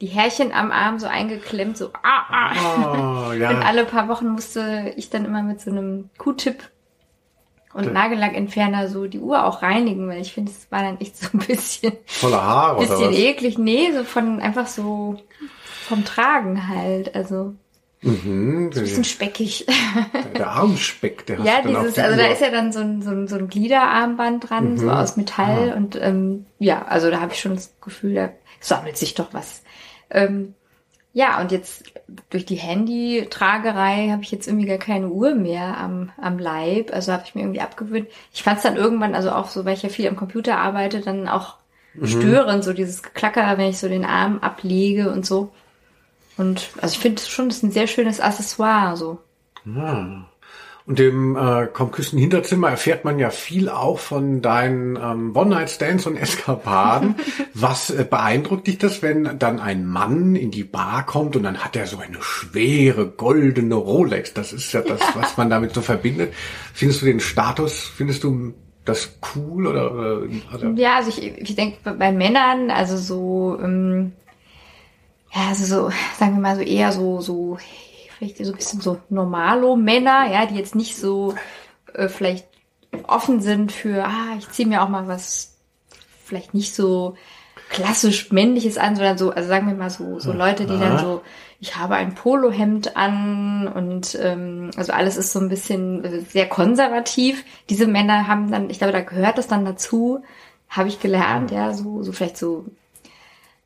[0.00, 3.28] die Härchen am Arm so eingeklemmt, so ah, ah.
[3.28, 3.50] Oh, ja.
[3.50, 6.70] Und alle paar Wochen musste ich dann immer mit so einem Q-Tip
[7.74, 11.28] und Nagellackentferner so die Uhr auch reinigen, weil ich finde, es war dann echt so
[11.32, 13.16] ein bisschen voller Haare bisschen oder was?
[13.16, 13.58] eklig.
[13.58, 15.20] Nee, so von einfach so
[15.86, 17.14] vom Tragen halt.
[17.14, 17.54] Also
[18.00, 19.66] Mhm, so ein bisschen speckig.
[20.36, 22.22] Der Armspeck, der Ja, dieses, die also Uhr.
[22.22, 24.78] da ist ja dann so ein, so ein, so ein Gliederarmband dran, mhm.
[24.78, 25.68] so aus Metall.
[25.68, 25.74] Ja.
[25.74, 28.30] Und ähm, ja, also da habe ich schon das Gefühl, da
[28.60, 29.62] sammelt sich doch was.
[30.10, 30.54] Ähm,
[31.12, 31.84] ja, und jetzt
[32.30, 36.92] durch die Handytragerei habe ich jetzt irgendwie gar keine Uhr mehr am, am Leib.
[36.92, 38.08] Also habe ich mir irgendwie abgewöhnt.
[38.32, 41.00] Ich fand es dann irgendwann, also auch so, weil ich ja viel am Computer arbeite,
[41.00, 41.56] dann auch
[41.94, 42.06] mhm.
[42.06, 45.50] störend, so dieses Klacker, wenn ich so den Arm ablege und so.
[46.36, 48.96] Und also ich finde schon, das ist ein sehr schönes Accessoire.
[48.96, 49.18] So.
[49.64, 50.24] Ja.
[50.88, 56.16] Und im äh, Kommküssen Hinterzimmer erfährt man ja viel auch von deinen ähm, One-Night-Stands und
[56.16, 57.16] Eskapaden.
[57.54, 61.58] Was äh, beeindruckt dich das, wenn dann ein Mann in die Bar kommt und dann
[61.58, 64.32] hat er so eine schwere goldene Rolex?
[64.32, 66.32] Das ist ja das, was man damit so verbindet.
[66.72, 68.54] Findest du den Status, findest du
[68.86, 69.92] das cool oder?
[69.92, 70.70] oder?
[70.76, 74.12] Ja, also ich, ich denke bei Männern, also so ähm,
[75.34, 77.58] ja, also so, sagen wir mal so eher so, so,
[78.18, 81.34] vielleicht so ein bisschen so Normalo-Männer, ja, die jetzt nicht so
[81.94, 82.46] äh, vielleicht
[83.06, 85.56] offen sind für, ah, ich ziehe mir auch mal was
[86.24, 87.16] vielleicht nicht so
[87.70, 91.22] klassisch männliches an, sondern so, also sagen wir mal so, so Leute, die dann so,
[91.60, 96.48] ich habe ein Polohemd an und ähm, also alles ist so ein bisschen äh, sehr
[96.48, 97.44] konservativ.
[97.68, 100.22] Diese Männer haben dann, ich glaube, da gehört das dann dazu,
[100.68, 102.64] habe ich gelernt, ja, so, so vielleicht so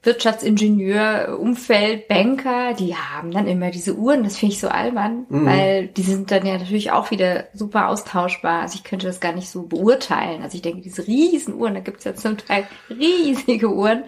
[0.04, 4.24] Wirtschaftsingenieur, Umfeld, Banker, die haben dann immer diese Uhren.
[4.24, 5.46] Das finde ich so albern, mhm.
[5.46, 8.62] weil die sind dann ja natürlich auch wieder super austauschbar.
[8.62, 10.42] Also ich könnte das gar nicht so beurteilen.
[10.42, 14.02] Also ich denke, diese riesen Uhren, da gibt's ja zum Teil riesige Uhren,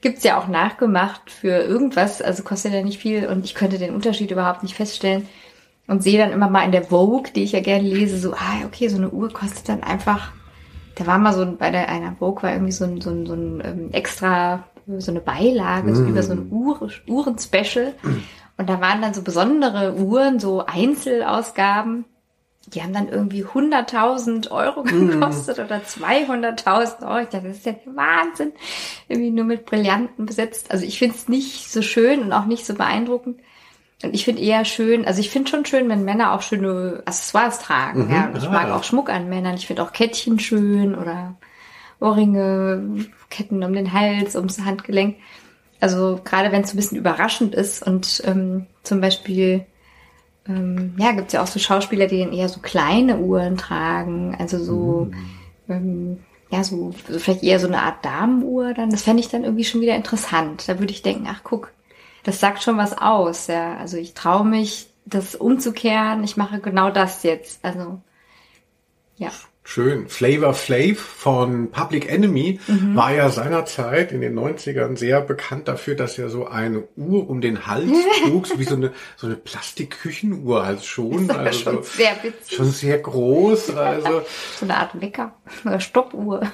[0.00, 2.22] gibt's ja auch nachgemacht für irgendwas.
[2.22, 5.28] Also kostet ja nicht viel und ich könnte den Unterschied überhaupt nicht feststellen.
[5.88, 8.64] Und sehe dann immer mal in der Vogue, die ich ja gerne lese, so, ah,
[8.64, 10.30] okay, so eine Uhr kostet dann einfach
[10.94, 13.34] da war mal so bei der einer Vogue war irgendwie so ein, so ein, so
[13.34, 14.64] ein ähm, extra
[14.98, 15.94] so eine Beilage, mm.
[15.94, 17.94] so über so ein Uhr, Uhren-Special.
[18.56, 22.04] Und da waren dann so besondere Uhren, so Einzelausgaben.
[22.68, 25.08] Die haben dann irgendwie 100.000 Euro mm.
[25.08, 25.60] gekostet mm.
[25.60, 27.18] oder 200.000 Euro.
[27.20, 28.52] Ich dachte, das ist ja der Wahnsinn.
[29.08, 30.70] Irgendwie nur mit Brillanten besetzt.
[30.70, 33.40] Also ich finde es nicht so schön und auch nicht so beeindruckend.
[34.02, 37.60] Und ich finde eher schön, also ich finde schon schön, wenn Männer auch schöne Accessoires
[37.60, 38.06] tragen.
[38.06, 38.26] Mhm, ja.
[38.26, 38.76] Und ich ah, mag ja.
[38.76, 39.54] auch Schmuck an Männern.
[39.54, 41.36] Ich finde auch Kettchen schön oder
[42.02, 45.16] Ohrringe, Ketten um den Hals, ums Handgelenk.
[45.80, 49.66] Also gerade wenn es so ein bisschen überraschend ist und ähm, zum Beispiel,
[50.46, 54.36] ähm, ja, gibt es ja auch so Schauspieler, die dann eher so kleine Uhren tragen,
[54.38, 55.14] also so, mhm.
[55.68, 56.18] ähm,
[56.50, 58.90] ja, so, so vielleicht eher so eine Art Damenuhr dann.
[58.90, 60.68] Das fände ich dann irgendwie schon wieder interessant.
[60.68, 61.72] Da würde ich denken, ach guck,
[62.24, 63.76] das sagt schon was aus, ja.
[63.78, 66.22] Also ich traue mich, das umzukehren.
[66.24, 67.64] Ich mache genau das jetzt.
[67.64, 68.00] Also
[69.16, 69.30] ja.
[69.64, 70.08] Schön.
[70.08, 72.96] Flavor Flav von Public Enemy mhm.
[72.96, 77.40] war ja seinerzeit in den 90ern sehr bekannt dafür, dass er so eine Uhr um
[77.40, 77.90] den Hals
[78.24, 81.28] trug, wie so eine, so eine Plastikküchenuhr halt schon.
[81.28, 82.56] Das also schon so, sehr witzig.
[82.56, 83.72] Schon sehr groß.
[83.82, 84.22] Also.
[84.56, 86.52] so eine Art Wecker oder Stoppuhr.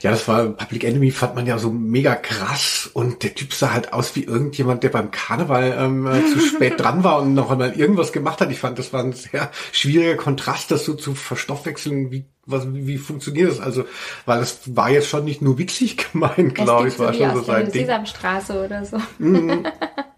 [0.00, 3.72] Ja, das war Public Enemy fand man ja so mega krass und der Typ sah
[3.72, 7.50] halt aus wie irgendjemand, der beim Karneval ähm, äh, zu spät dran war und noch
[7.50, 8.50] einmal irgendwas gemacht hat.
[8.50, 12.10] Ich fand, das war ein sehr schwieriger Kontrast, das so zu verstoffwechseln.
[12.10, 13.60] Wie, was, wie, funktioniert das?
[13.60, 13.84] Also,
[14.26, 17.70] weil das war jetzt schon nicht nur witzig gemeint, glaube ich, war schon so sein
[17.70, 17.82] Ding.
[17.86, 18.98] Sesamstraße oder so.
[19.18, 19.66] Mhm.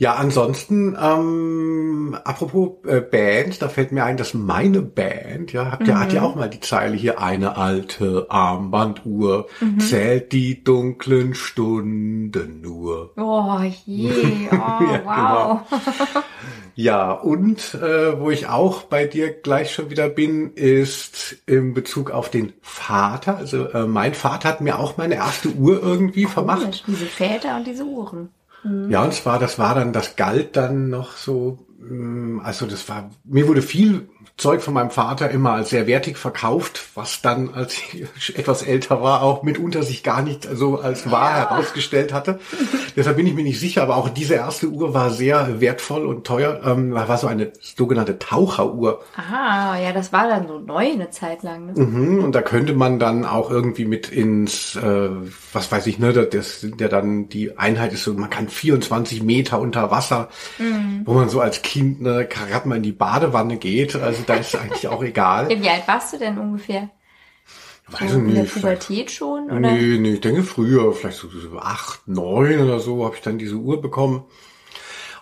[0.00, 5.88] Ja, ansonsten, ähm, apropos äh, Band, da fällt mir ein, dass meine Band, ja, habt
[5.88, 5.98] ihr, mhm.
[5.98, 9.80] hat ja auch mal die Zeile hier, eine alte Armbanduhr, mhm.
[9.80, 13.12] zählt die dunklen Stunden nur.
[13.16, 15.60] Oh je, oh, ja, wow.
[15.68, 16.22] Genau.
[16.78, 22.12] Ja, und äh, wo ich auch bei dir gleich schon wieder bin, ist in Bezug
[22.12, 23.36] auf den Vater.
[23.36, 26.84] Also äh, mein Vater hat mir auch meine erste Uhr irgendwie Komisch, vermacht.
[26.86, 28.28] Diese Väter und diese Uhren.
[28.64, 28.90] Mhm.
[28.90, 33.10] Ja, und zwar, das war dann, das galt dann noch so, mm, also das war,
[33.24, 37.74] mir wurde viel Zeug von meinem Vater immer als sehr wertig verkauft, was dann, als
[37.74, 42.38] ich etwas älter war, auch mitunter sich gar nicht so als wahr herausgestellt hatte.
[42.96, 46.24] Deshalb bin ich mir nicht sicher, aber auch diese erste Uhr war sehr wertvoll und
[46.24, 46.60] teuer.
[46.64, 49.00] Ähm, war so eine sogenannte Taucheruhr.
[49.16, 51.66] Aha, ja, das war dann so neu eine Zeit lang.
[51.66, 51.84] Ne?
[51.84, 55.10] Mhm, und da könnte man dann auch irgendwie mit ins, äh,
[55.52, 59.60] was weiß ich, ne, das, der dann die Einheit ist so, man kann 24 Meter
[59.60, 61.02] unter Wasser, mhm.
[61.04, 63.96] wo man so als Kind ne, gerade mal in die Badewanne geht.
[63.96, 65.48] Also da ist eigentlich auch egal.
[65.48, 66.90] Wie alt warst du denn ungefähr?
[67.90, 68.54] Weiß so ich in der nicht.
[68.54, 69.46] Pubertät schon?
[69.46, 69.60] Oder?
[69.60, 73.38] Nee, nee, ich denke früher, vielleicht so, so acht, neun oder so, habe ich dann
[73.38, 74.24] diese Uhr bekommen.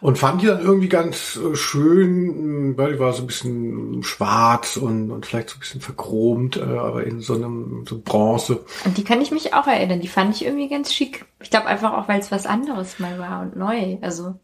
[0.00, 4.76] Und fand die dann irgendwie ganz äh, schön, weil die war so ein bisschen schwarz
[4.76, 8.64] und, und vielleicht so ein bisschen verchromt, äh, aber in so einem so Bronze.
[8.84, 10.00] Und die kann ich mich auch erinnern.
[10.00, 11.24] Die fand ich irgendwie ganz schick.
[11.40, 13.96] Ich glaube einfach auch, weil es was anderes mal war und neu.
[14.02, 14.34] Also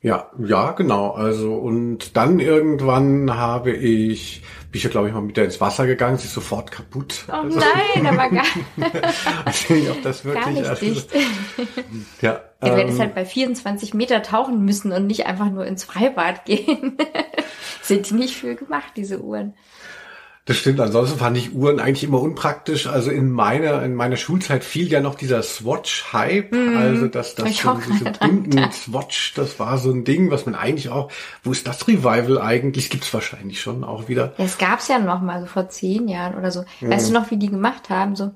[0.00, 1.10] Ja, ja, genau.
[1.10, 5.60] Also und dann irgendwann habe ich, bin ich ja glaube ich mal mit der ins
[5.60, 7.24] Wasser gegangen, sie ist sofort kaputt.
[7.28, 8.44] Oh also, nein, aber gar,
[9.74, 11.10] nicht, ob das wirklich gar nicht also, dicht.
[12.22, 15.66] Ja, Ja, du hättest ähm, halt bei 24 Meter tauchen müssen und nicht einfach nur
[15.66, 16.96] ins Freibad gehen.
[17.82, 19.54] Sind die nicht für gemacht, diese Uhren.
[20.48, 20.80] Das stimmt.
[20.80, 22.86] Ansonsten fand ich Uhren eigentlich immer unpraktisch.
[22.86, 26.54] Also in meiner in meiner Schulzeit fiel ja noch dieser Swatch-Hype.
[26.76, 27.52] Also dass das Mhm.
[27.54, 28.72] So diese bunten.
[28.72, 31.10] Swatch, das war so ein Ding, was man eigentlich auch.
[31.42, 32.88] Wo ist das Revival eigentlich?
[32.88, 34.32] Gibt's wahrscheinlich schon auch wieder.
[34.38, 36.64] Ja, es gab's ja noch mal so vor zehn Jahren oder so.
[36.80, 38.16] Weißt du noch, wie die gemacht haben?
[38.16, 38.30] So,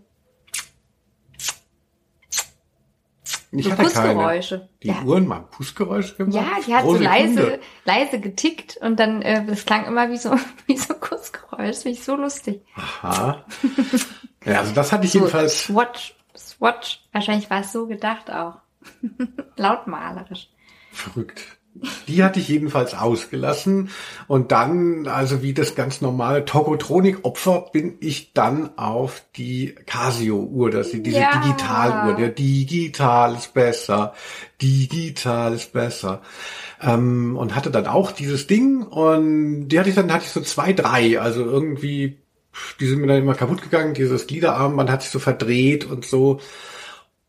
[3.54, 4.14] Ich so hatte keine.
[4.14, 4.68] Pussgeräusche.
[4.82, 5.02] Die ja.
[5.02, 6.34] Uhren machen Pussgeräusche gemacht.
[6.34, 10.16] Ja, die hat Pro so leise, leise getickt und dann, äh, das klang immer wie
[10.16, 10.34] so,
[10.66, 11.68] wie so Kussgeräusch.
[11.68, 12.62] Das finde ich so lustig.
[12.74, 13.44] Aha.
[14.44, 15.64] Ja, also das hatte ich So, jedenfalls.
[15.64, 17.04] Swatch, Swatch.
[17.12, 18.56] Wahrscheinlich war es so gedacht auch.
[19.56, 20.48] Lautmalerisch.
[20.90, 21.58] Verrückt.
[22.06, 23.88] Die hatte ich jedenfalls ausgelassen.
[24.28, 30.88] Und dann, also wie das ganz normale Tokotronik-Opfer, bin ich dann auf die Casio-Uhr, das
[30.88, 31.40] ist diese Ja.
[31.40, 32.16] Digitaluhr.
[32.16, 34.12] Der Digital ist besser.
[34.60, 36.20] Digital ist besser.
[36.80, 40.40] Ähm, und hatte dann auch dieses Ding und die hatte ich dann, hatte ich so
[40.42, 41.20] zwei, drei.
[41.20, 42.18] Also irgendwie,
[42.80, 43.94] die sind mir dann immer kaputt gegangen.
[43.94, 46.38] Dieses Gliederarmband hat sich so verdreht und so.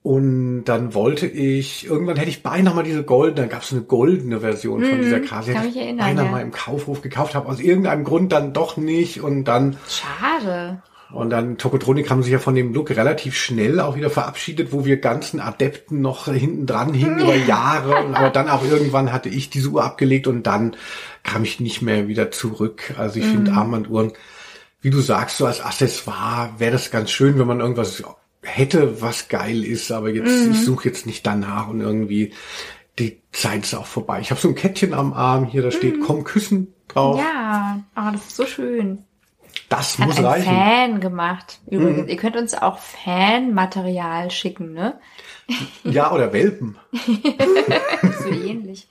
[0.04, 3.84] Und dann wollte ich, irgendwann hätte ich beinahe mal diese goldene, da gab es eine
[3.84, 6.32] goldene Version von dieser Mhm, kann hätte mich erinnern, beinahe ja.
[6.32, 10.82] mal im Kaufhof gekauft, habe aus irgendeinem Grund dann doch nicht und dann Schade.
[11.14, 14.84] und dann Tokotronik haben sich ja von dem Look relativ schnell auch wieder verabschiedet, wo
[14.84, 18.04] wir ganzen Adepten noch hinten dran hingen über Jahre.
[18.04, 20.76] Und, aber dann auch irgendwann hatte ich diese Uhr abgelegt und dann
[21.24, 22.94] kam ich nicht mehr wieder zurück.
[22.98, 24.12] Also ich finde Armbanduhren,
[24.82, 28.04] wie du sagst, so als Accessoire wäre das ganz schön, wenn man irgendwas
[28.44, 29.92] hätte, was geil ist.
[29.92, 32.34] Aber jetzt, ich suche jetzt nicht danach und irgendwie
[33.00, 34.20] die Zeit ist auch vorbei.
[34.22, 37.20] Ich habe so ein Kettchen am Arm hier, da steht Komm küssen drauf.
[37.20, 39.00] Ja, oh, das ist so schön.
[39.70, 40.46] Das Hat muss ein reichen.
[40.54, 41.60] Fan gemacht.
[41.70, 42.10] Übrigens, Mhm.
[42.10, 45.00] ihr könnt uns auch Fanmaterial schicken, ne?
[45.84, 46.78] Ja, oder Welpen.
[48.24, 48.88] So ähnlich.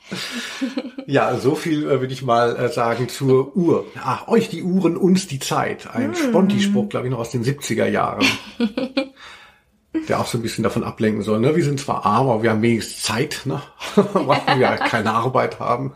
[1.06, 3.86] Ja, so viel äh, würde ich mal äh, sagen zur Uhr.
[4.02, 5.88] Ach, euch die Uhren, uns die Zeit.
[5.94, 8.26] Ein Sponti-Spruch, glaube ich, noch aus den 70er Jahren.
[10.08, 11.38] Der auch so ein bisschen davon ablenken soll.
[11.40, 11.54] Ne?
[11.54, 13.62] Wir sind zwar arm, aber wir haben wenigstens Zeit, ne?
[13.94, 15.92] weil wir halt keine Arbeit haben.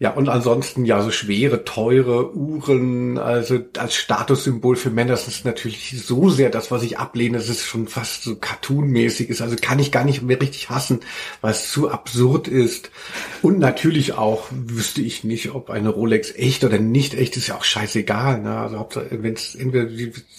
[0.00, 5.44] Ja, und ansonsten ja so schwere, teure Uhren, also als Statussymbol für Männer, das ist
[5.44, 9.42] natürlich so sehr das, was ich ablehne, dass es schon fast so cartoonmäßig ist.
[9.42, 11.00] Also kann ich gar nicht mehr richtig hassen,
[11.40, 12.92] weil es zu absurd ist.
[13.42, 17.56] Und natürlich auch wüsste ich nicht, ob eine Rolex echt oder nicht echt ist, ja
[17.56, 18.40] auch scheißegal.
[18.40, 18.56] Ne?
[18.56, 19.88] Also wenn es entweder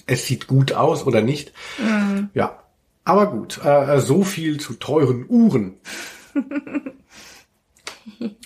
[0.07, 1.51] es sieht gut aus oder nicht.
[2.33, 2.63] Ja,
[3.03, 5.73] aber gut, äh, so viel zu teuren Uhren.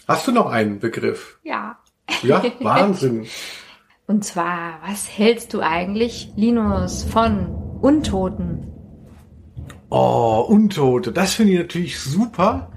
[0.08, 1.40] Hast du noch einen Begriff?
[1.44, 1.80] Ja.
[2.22, 3.28] Ja, Wahnsinn.
[4.08, 7.48] Und zwar, was hältst du eigentlich, Linus, von
[7.82, 8.68] Untoten?
[9.90, 12.72] Oh, Untote, das finde ich natürlich super.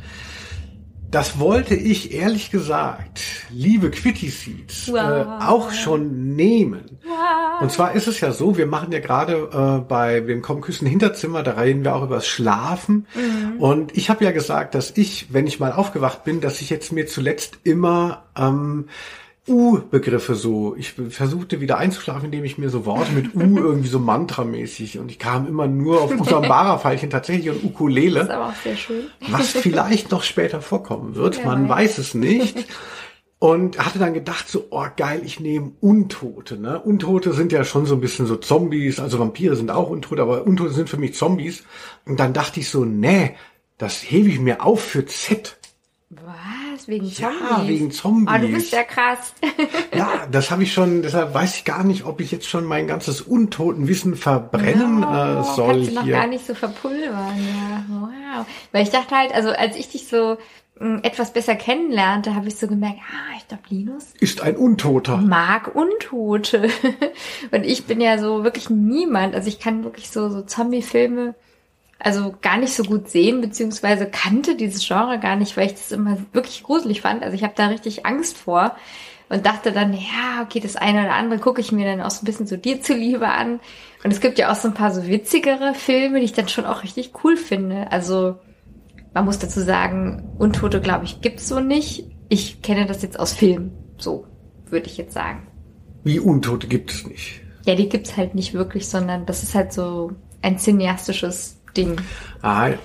[1.17, 5.27] Das wollte ich ehrlich gesagt, liebe Quitty Seeds, äh, Wow.
[5.49, 6.99] auch schon nehmen.
[7.63, 10.87] Und zwar ist es ja so, wir machen ja gerade äh, bei dem Komm Küssen
[10.87, 13.07] Hinterzimmer, da reden wir auch über das Schlafen.
[13.59, 16.93] Und ich habe ja gesagt, dass ich, wenn ich mal aufgewacht bin, dass ich jetzt
[16.93, 18.89] mir zuletzt immer ähm,
[19.49, 23.99] U-Begriffe so, ich versuchte wieder einzuschlafen, indem ich mir so Worte mit U irgendwie so
[23.99, 28.57] mantramäßig und ich kam immer nur auf Usambara-Pfeilchen tatsächlich und Das ist Ukulele, aber auch
[28.63, 29.05] sehr schön.
[29.31, 31.77] was vielleicht noch später vorkommen wird, Wer man weiß.
[31.91, 32.67] weiß es nicht.
[33.39, 36.57] Und hatte dann gedacht, so, oh geil, ich nehme Untote.
[36.59, 36.81] Ne?
[36.81, 40.47] Untote sind ja schon so ein bisschen so Zombies, also Vampire sind auch Untote, aber
[40.47, 41.63] Untote sind für mich Zombies.
[42.07, 43.35] Und dann dachte ich so, nee,
[43.77, 45.59] das hebe ich mir auf für Z.
[46.09, 46.23] Was?
[46.87, 47.19] Wegen Zombies?
[47.19, 48.29] Ja, wegen Zombies.
[48.35, 49.35] Ah, du bist ja krass.
[49.95, 52.87] Ja, das habe ich schon, deshalb weiß ich gar nicht, ob ich jetzt schon mein
[52.87, 57.85] ganzes Untotenwissen verbrennen Oh, äh, soll kannst du noch gar nicht so verpulvern, ja.
[57.89, 58.47] Wow.
[58.73, 60.37] Weil ich dachte halt, also als ich dich so
[60.79, 65.17] mh, etwas besser kennenlernte, habe ich so gemerkt, ah, ich glaube, Linus Ist ein Untoter.
[65.19, 66.69] mag Untote.
[67.51, 69.35] Und ich bin ja so wirklich niemand.
[69.35, 71.35] Also ich kann wirklich so, so Zombie-Filme
[71.99, 75.93] also gar nicht so gut sehen, beziehungsweise kannte dieses Genre gar nicht, weil ich das
[75.93, 77.23] immer wirklich gruselig fand.
[77.23, 78.77] Also ich habe da richtig Angst vor
[79.29, 82.23] und dachte dann, ja, okay, das eine oder andere gucke ich mir dann auch so
[82.23, 83.61] ein bisschen so dir zuliebe an.
[84.05, 86.67] Und es gibt ja auch so ein paar so witzigere Filme, die ich dann schon
[86.67, 87.91] auch richtig cool finde.
[87.91, 88.37] Also
[89.15, 92.05] man muss dazu sagen, Untote, glaube ich, gibt's so nicht.
[92.29, 93.73] Ich kenne das jetzt aus Filmen.
[93.99, 94.27] So,
[94.67, 95.47] würde ich jetzt sagen.
[96.05, 97.41] Wie Untote gibt es nicht.
[97.65, 101.97] Ja, die gibt's halt nicht wirklich, sondern das ist halt so ein cineastisches Ding.
[102.43, 102.77] Ah, ja.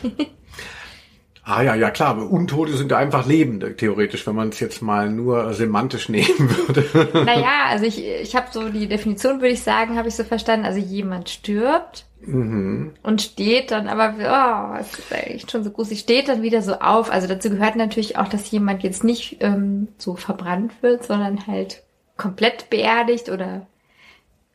[1.43, 4.81] ah ja, ja klar, aber Untote sind ja einfach Lebende, theoretisch, wenn man es jetzt
[4.81, 7.25] mal nur semantisch nehmen würde.
[7.25, 10.65] Naja, also ich, ich habe so die Definition, würde ich sagen, habe ich so verstanden.
[10.65, 16.27] Also jemand stirbt und steht dann aber, oh, es ist eigentlich schon so gruselig, steht
[16.27, 17.11] dann wieder so auf.
[17.11, 21.81] Also dazu gehört natürlich auch, dass jemand jetzt nicht ähm, so verbrannt wird, sondern halt
[22.17, 23.65] komplett beerdigt oder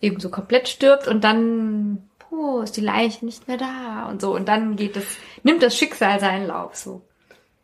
[0.01, 4.35] eben so komplett stirbt und dann puh, ist die Leiche nicht mehr da und so.
[4.35, 5.05] Und dann geht es,
[5.43, 7.01] nimmt das Schicksal seinen Lauf so.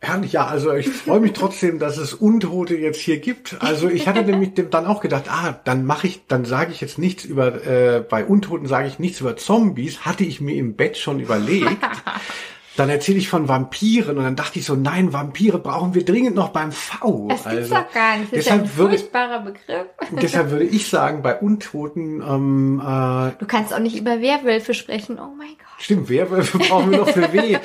[0.01, 3.59] Herrlich, ja, also ich freue mich trotzdem, dass es Untote jetzt hier gibt.
[3.61, 6.99] Also ich hatte nämlich dann auch gedacht, ah, dann mache ich, dann sage ich jetzt
[6.99, 10.97] nichts über, äh, bei Untoten sage ich nichts über Zombies, hatte ich mir im Bett
[10.97, 11.79] schon überlegt.
[12.77, 16.35] Dann erzähle ich von Vampiren und dann dachte ich so, nein, Vampire brauchen wir dringend
[16.35, 17.29] noch beim V.
[17.29, 18.33] Das gibt's also, doch gar nicht.
[18.33, 19.87] Das ist ein würde, furchtbarer Begriff.
[20.23, 25.19] deshalb würde ich sagen, bei Untoten, ähm, äh, Du kannst auch nicht über Werwölfe sprechen.
[25.19, 25.67] Oh mein Gott.
[25.79, 27.59] Stimmt, Werwölfe brauchen wir noch für W.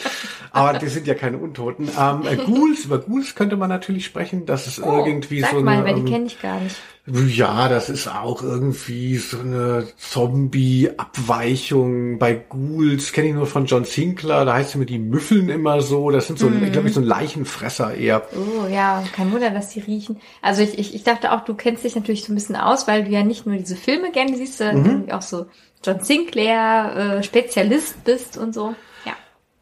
[0.51, 1.87] Aber die sind ja keine Untoten.
[1.97, 4.45] Ähm, äh, Ghouls, über Ghouls könnte man natürlich sprechen.
[4.45, 5.85] Das ist irgendwie Oh, Sag so mal, eine.
[5.85, 6.75] weil die ähm, kenne ich gar nicht.
[7.07, 12.19] Ja, das ist auch irgendwie so eine Zombie-Abweichung.
[12.19, 14.45] Bei Ghouls kenne ich nur von John Sinclair.
[14.45, 16.11] Da heißt es immer, die müffeln immer so.
[16.11, 16.71] Das sind so, Mhm.
[16.71, 18.23] glaube ich, so ein Leichenfresser eher.
[18.35, 20.17] Oh ja, kein Wunder, dass die riechen.
[20.41, 23.03] Also ich, ich, ich dachte auch, du kennst dich natürlich so ein bisschen aus, weil
[23.05, 25.11] du ja nicht nur diese Filme gerne siehst, sondern Mhm.
[25.11, 25.45] auch so
[25.85, 28.73] John Sinclair äh, Spezialist bist und so.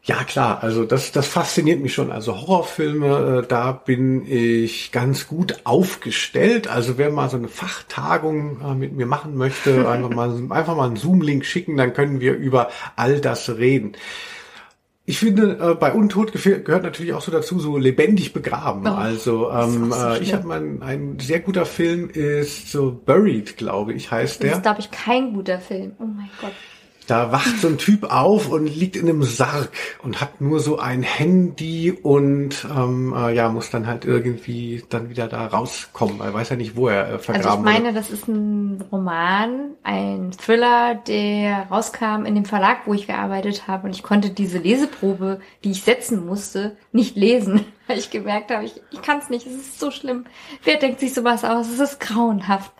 [0.06, 0.22] Ja.
[0.24, 2.12] Klar, also das, das fasziniert mich schon.
[2.12, 6.68] Also Horrorfilme, äh, da bin ich ganz gut aufgestellt.
[6.68, 10.86] Also wer mal so eine Fachtagung äh, mit mir machen möchte, einfach mal, einfach mal
[10.86, 13.92] einen Zoom-Link schicken, dann können wir über all das reden.
[15.08, 18.86] Ich finde, äh, bei Untot gehört natürlich auch so dazu, so lebendig begraben.
[18.86, 22.70] Oh, also das ähm, so äh, ich habe mal ein, ein sehr guter Film ist
[22.70, 24.56] so Buried, glaube ich, heißt Das der.
[24.56, 25.92] ist, glaube ich, kein guter Film.
[26.00, 26.52] Oh mein Gott.
[27.06, 29.70] Da wacht so ein Typ auf und liegt in einem Sarg
[30.02, 35.08] und hat nur so ein Handy und ähm, äh, ja muss dann halt irgendwie dann
[35.10, 38.10] wieder da rauskommen, weil weiß ja nicht, wo er äh, vergraben Also ich meine, das
[38.10, 43.86] ist ein Roman, ein Thriller, der rauskam in dem Verlag, wo ich gearbeitet habe.
[43.86, 48.64] Und ich konnte diese Leseprobe, die ich setzen musste, nicht lesen, weil ich gemerkt habe,
[48.64, 50.26] ich, ich kann es nicht, es ist so schlimm.
[50.64, 51.68] Wer denkt sich sowas aus?
[51.68, 52.72] Es ist grauenhaft.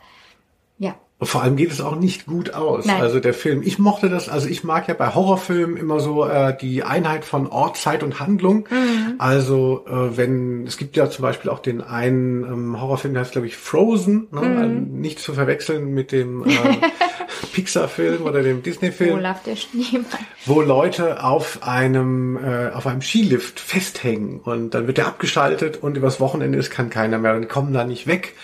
[0.78, 0.94] Ja.
[1.18, 1.30] Wurde.
[1.30, 2.84] Vor allem geht es auch nicht gut aus.
[2.84, 3.00] Nein.
[3.00, 6.56] Also der Film, ich mochte das, also ich mag ja bei Horrorfilmen immer so äh,
[6.56, 8.68] die Einheit von Ort, Zeit und Handlung.
[8.70, 9.14] Mhm.
[9.18, 13.32] Also äh, wenn, es gibt ja zum Beispiel auch den einen ähm, Horrorfilm, der heißt
[13.32, 14.40] glaube ich Frozen, ne?
[14.42, 14.56] Mhm.
[14.58, 16.50] Also nicht zu verwechseln mit dem äh,
[17.54, 19.14] Pixar-Film oder dem Disney-Film.
[19.14, 20.06] Olaf der Schneemann.
[20.44, 25.96] wo Leute auf einem äh, auf einem Skilift festhängen und dann wird der abgeschaltet und
[25.96, 28.34] übers Wochenende ist kann keiner mehr und kommen da nicht weg.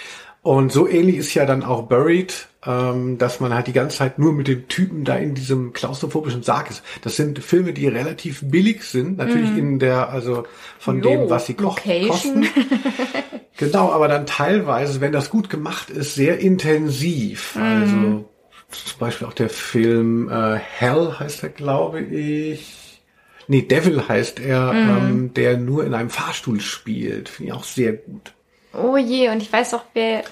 [0.43, 4.19] Und so ähnlich ist ja dann auch Buried, ähm, dass man halt die ganze Zeit
[4.19, 6.83] nur mit dem Typen da in diesem klaustrophobischen Sarg ist.
[7.03, 10.45] Das sind Filme, die relativ billig sind, natürlich in der, also
[10.81, 10.97] von.
[11.03, 11.77] Jo, dem, was sie ko
[12.09, 12.47] kosten.
[13.59, 17.55] Genau, aber dann teilweise, wenn das gut gemacht ist, sehr intensiv.
[17.55, 17.63] Mhm.
[17.63, 17.93] Also
[18.71, 23.01] zum Beispiel auch der Film äh, Hell heißt er, glaube ich.
[23.47, 24.89] Nee, Devil heißt er, Mhm.
[24.89, 27.29] ähm, der nur in einem Fahrstuhl spielt.
[27.29, 28.33] Finde ich auch sehr gut.
[28.75, 30.23] Oh je, und ich weiß auch, wer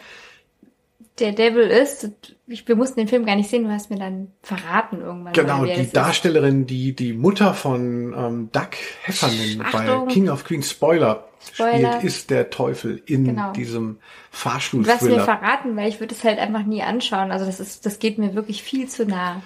[1.19, 2.11] der Devil ist.
[2.47, 5.33] Ich, wir mussten den Film gar nicht sehen, du hast mir dann verraten irgendwann.
[5.35, 5.97] Genau, die das ist.
[5.97, 8.71] Darstellerin, die die Mutter von ähm, Doug
[9.03, 10.07] Heffernan Achtung.
[10.07, 11.93] bei King of Queens Spoiler, Spoiler.
[11.93, 13.53] spielt, ist der Teufel in Genau.
[13.53, 13.99] diesem
[14.33, 17.33] Du hast mir verraten, weil ich würde es halt einfach nie anschauen.
[17.33, 19.43] Also das ist, das geht mir wirklich viel zu nah.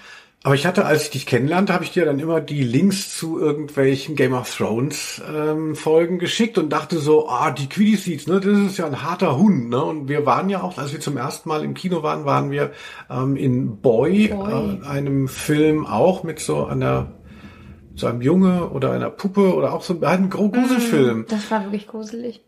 [0.46, 3.40] Aber ich hatte, als ich dich kennenlernte, habe ich dir dann immer die Links zu
[3.40, 8.58] irgendwelchen Game of Thrones ähm, Folgen geschickt und dachte so, ah, die Quiddy-Seeds, ne, das
[8.58, 9.82] ist ja ein harter Hund, ne?
[9.82, 12.72] Und wir waren ja auch, als wir zum ersten Mal im Kino waren, waren wir
[13.10, 14.80] ähm, in Boy, Boy.
[14.82, 17.12] Äh, einem Film auch mit so einer
[17.96, 21.24] so einem Junge oder einer Puppe oder auch so einem Gro- Gruselfilm.
[21.28, 22.42] Das war wirklich gruselig.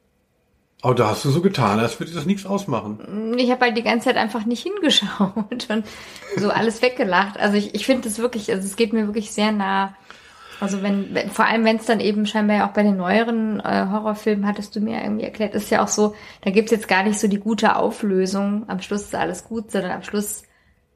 [0.88, 3.34] Oh, da hast du so getan, als würde das nichts ausmachen.
[3.38, 5.84] Ich habe halt die ganze Zeit einfach nicht hingeschaut und
[6.36, 7.40] so alles weggelacht.
[7.40, 9.96] Also ich, ich finde es wirklich, also es geht mir wirklich sehr nah.
[10.60, 13.58] Also wenn, wenn vor allem wenn es dann eben scheinbar ja auch bei den neueren
[13.58, 17.02] äh, Horrorfilmen, hattest du mir irgendwie erklärt, ist ja auch so, da gibt's jetzt gar
[17.02, 18.62] nicht so die gute Auflösung.
[18.68, 20.44] Am Schluss ist alles gut, sondern am Schluss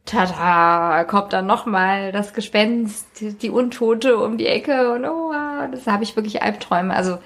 [0.05, 5.33] tada, kommt dann nochmal das Gespenst, die, die, Untote um die Ecke und oh,
[5.73, 6.95] das habe ich wirklich Albträume.
[6.95, 7.19] Also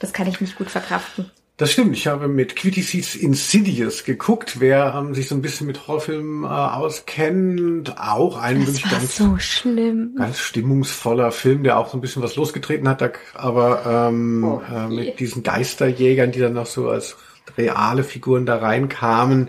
[0.00, 1.30] das kann ich nicht gut verkraften.
[1.58, 1.96] Das stimmt.
[1.96, 4.60] Ich habe mit Quitty Seeds Insidious geguckt.
[4.60, 9.16] Wer ähm, sich so ein bisschen mit Horrorfilmen äh, auskennt, auch ein das wirklich ganz,
[9.16, 10.14] so schlimm.
[10.16, 13.02] ganz stimmungsvoller Film, der auch so ein bisschen was losgetreten hat,
[13.34, 17.16] aber ähm, oh, äh, mit diesen Geisterjägern, die dann noch so als
[17.56, 19.48] reale Figuren da reinkamen.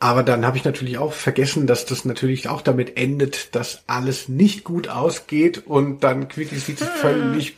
[0.00, 4.28] Aber dann habe ich natürlich auch vergessen, dass das natürlich auch damit endet, dass alles
[4.28, 6.88] nicht gut ausgeht und dann Quitty Seeds hm.
[7.00, 7.54] völlig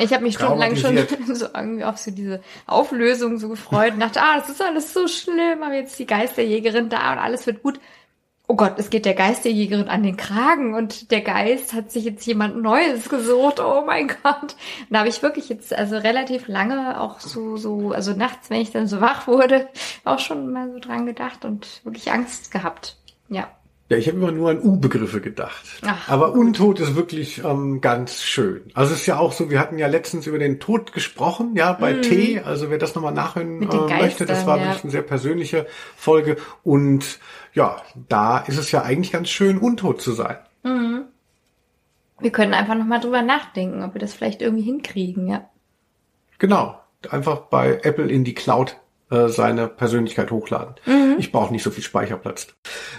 [0.00, 0.98] ich habe mich stundenlang schon
[1.34, 5.08] so irgendwie auf so diese Auflösung so gefreut und dachte, ah, das ist alles so
[5.08, 7.80] schlimm, aber jetzt die Geisterjägerin da und alles wird gut.
[8.48, 12.26] Oh Gott, es geht der Geisterjägerin an den Kragen und der Geist hat sich jetzt
[12.26, 13.60] jemand Neues gesucht.
[13.60, 14.42] Oh mein Gott.
[14.42, 18.60] Und da habe ich wirklich jetzt also relativ lange auch so, so, also nachts, wenn
[18.60, 19.68] ich dann so wach wurde,
[20.04, 22.96] auch schon mal so dran gedacht und wirklich Angst gehabt.
[23.28, 23.48] Ja.
[23.90, 25.64] Ja, ich habe immer nur an U-Begriffe gedacht.
[25.84, 26.32] Ach, Aber.
[26.32, 28.62] Untot ist wirklich ähm, ganz schön.
[28.72, 31.72] Also es ist ja auch so, wir hatten ja letztens über den Tod gesprochen, ja,
[31.72, 32.02] bei mm.
[32.02, 32.40] T.
[32.40, 34.66] Also wer das nochmal nachhören äh, möchte, das war ja.
[34.66, 35.66] wirklich eine sehr persönliche
[35.96, 36.36] Folge.
[36.62, 37.18] Und
[37.52, 40.36] ja, da ist es ja eigentlich ganz schön, untot zu sein.
[40.62, 41.06] Mhm.
[42.20, 45.50] Wir können einfach nochmal drüber nachdenken, ob wir das vielleicht irgendwie hinkriegen, ja.
[46.38, 46.78] Genau.
[47.10, 48.76] Einfach bei Apple in die Cloud
[49.10, 50.74] äh, seine Persönlichkeit hochladen.
[50.86, 51.16] Mhm.
[51.18, 52.48] Ich brauche nicht so viel Speicherplatz.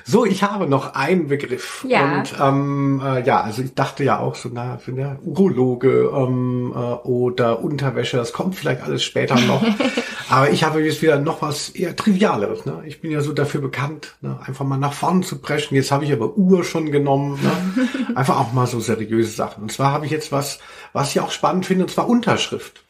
[0.03, 1.85] So, ich habe noch einen Begriff.
[1.87, 2.19] Ja.
[2.19, 6.73] Und ähm, äh, ja, also ich dachte ja auch so, na, für eine Urologe ähm,
[6.75, 9.63] äh, oder Unterwäsche, das kommt vielleicht alles später noch.
[10.29, 12.65] Aber ich habe jetzt wieder noch was eher Trivialeres.
[12.65, 12.83] Ne?
[12.85, 14.39] Ich bin ja so dafür bekannt, ne?
[14.45, 15.75] einfach mal nach vorne zu preschen.
[15.75, 17.37] Jetzt habe ich aber Uhr schon genommen.
[17.41, 17.87] Ne?
[18.15, 19.63] Einfach auch mal so seriöse Sachen.
[19.63, 20.59] Und zwar habe ich jetzt was,
[20.93, 22.83] was ich auch spannend finde, und zwar Unterschrift.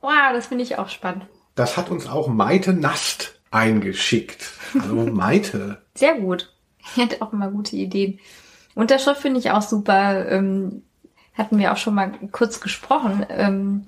[0.00, 1.26] Wow, das finde ich auch spannend.
[1.54, 4.52] Das hat uns auch Maite Nast eingeschickt.
[4.80, 5.82] Hallo Maite.
[5.94, 6.52] Sehr gut.
[6.96, 8.18] Er hat auch immer gute Ideen.
[8.74, 10.28] Unterschrift finde ich auch super.
[10.30, 10.82] Ähm,
[11.34, 13.26] hatten wir auch schon mal kurz gesprochen.
[13.28, 13.84] Ähm,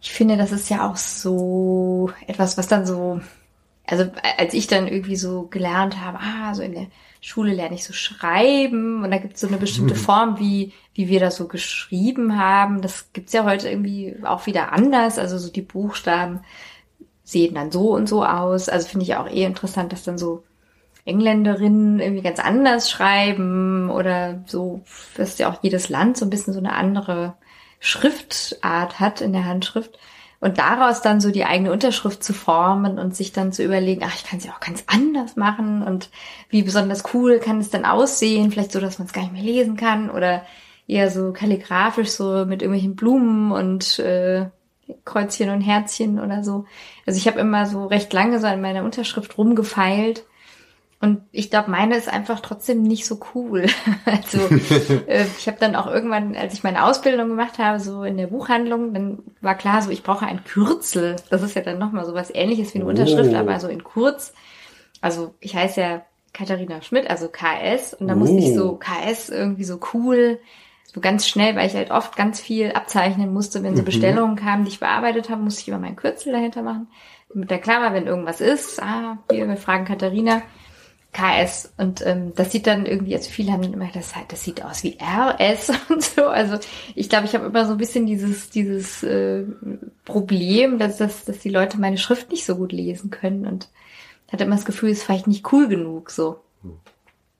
[0.00, 3.20] ich finde, das ist ja auch so etwas, was dann so,
[3.86, 6.86] also als ich dann irgendwie so gelernt habe, ah, so in der
[7.28, 10.00] Schule lerne ich so schreiben und da gibt es so eine bestimmte hm.
[10.00, 12.80] Form, wie, wie wir das so geschrieben haben.
[12.80, 15.18] Das gibt's ja heute irgendwie auch wieder anders.
[15.18, 16.40] Also so die Buchstaben
[17.24, 18.68] sehen dann so und so aus.
[18.68, 20.44] Also finde ich auch eh interessant, dass dann so
[21.04, 24.82] Engländerinnen irgendwie ganz anders schreiben oder so,
[25.16, 27.34] dass ja auch jedes Land so ein bisschen so eine andere
[27.80, 29.98] Schriftart hat in der Handschrift.
[30.40, 34.14] Und daraus dann so die eigene Unterschrift zu formen und sich dann zu überlegen, ach,
[34.14, 36.10] ich kann sie auch ganz anders machen und
[36.48, 39.42] wie besonders cool kann es dann aussehen, vielleicht so, dass man es gar nicht mehr
[39.42, 40.42] lesen kann oder
[40.86, 44.46] eher so kalligrafisch so mit irgendwelchen Blumen und äh,
[45.04, 46.66] Kreuzchen und Herzchen oder so.
[47.04, 50.24] Also ich habe immer so recht lange so an meiner Unterschrift rumgefeilt
[51.00, 53.66] und ich glaube, meine ist einfach trotzdem nicht so cool.
[54.04, 54.38] also
[55.06, 58.26] äh, ich habe dann auch irgendwann, als ich meine Ausbildung gemacht habe, so in der
[58.26, 61.16] Buchhandlung, dann war klar, so ich brauche ein Kürzel.
[61.30, 63.36] Das ist ja dann nochmal so was ähnliches wie eine Unterschrift, oh.
[63.36, 64.32] aber so in kurz.
[65.00, 68.18] Also ich heiße ja Katharina Schmidt, also KS, und da oh.
[68.18, 68.78] musste ich so oh.
[68.78, 70.40] KS irgendwie so cool,
[70.92, 73.86] so ganz schnell, weil ich halt oft ganz viel abzeichnen musste, wenn so mhm.
[73.86, 76.88] Bestellungen kamen, die ich bearbeitet habe, musste ich immer meinen Kürzel dahinter machen.
[77.32, 80.42] Mit der Klammer, wenn irgendwas ist, ah, hier, wir fragen Katharina,
[81.12, 84.44] KS und ähm, das sieht dann irgendwie, also viele haben dann immer das halt, das
[84.44, 86.26] sieht aus wie RS und so.
[86.26, 86.58] Also
[86.94, 89.44] ich glaube, ich habe immer so ein bisschen dieses dieses äh,
[90.04, 93.68] Problem, dass, dass dass die Leute meine Schrift nicht so gut lesen können und
[94.30, 96.40] hatte immer das Gefühl, es ist vielleicht nicht cool genug so.
[96.62, 96.76] Hm.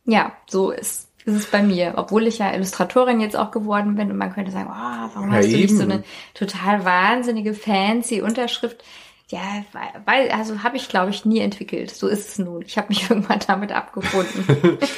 [0.07, 4.11] Ja, so ist ist es bei mir, obwohl ich ja Illustratorin jetzt auch geworden bin
[4.11, 6.03] und man könnte sagen, oh, warum ja, hast du nicht so eine
[6.33, 8.83] total wahnsinnige fancy Unterschrift?
[9.29, 9.65] Ja,
[10.07, 11.91] weil, also habe ich, glaube ich, nie entwickelt.
[11.91, 12.63] So ist es nun.
[12.63, 14.79] Ich habe mich irgendwann damit abgefunden.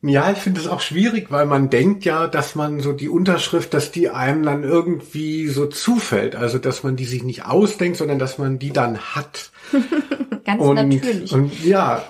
[0.00, 3.74] Ja, ich finde es auch schwierig, weil man denkt ja, dass man so die Unterschrift,
[3.74, 6.36] dass die einem dann irgendwie so zufällt.
[6.36, 9.50] Also, dass man die sich nicht ausdenkt, sondern dass man die dann hat.
[10.44, 11.32] Ganz und, natürlich.
[11.32, 12.04] Und ja,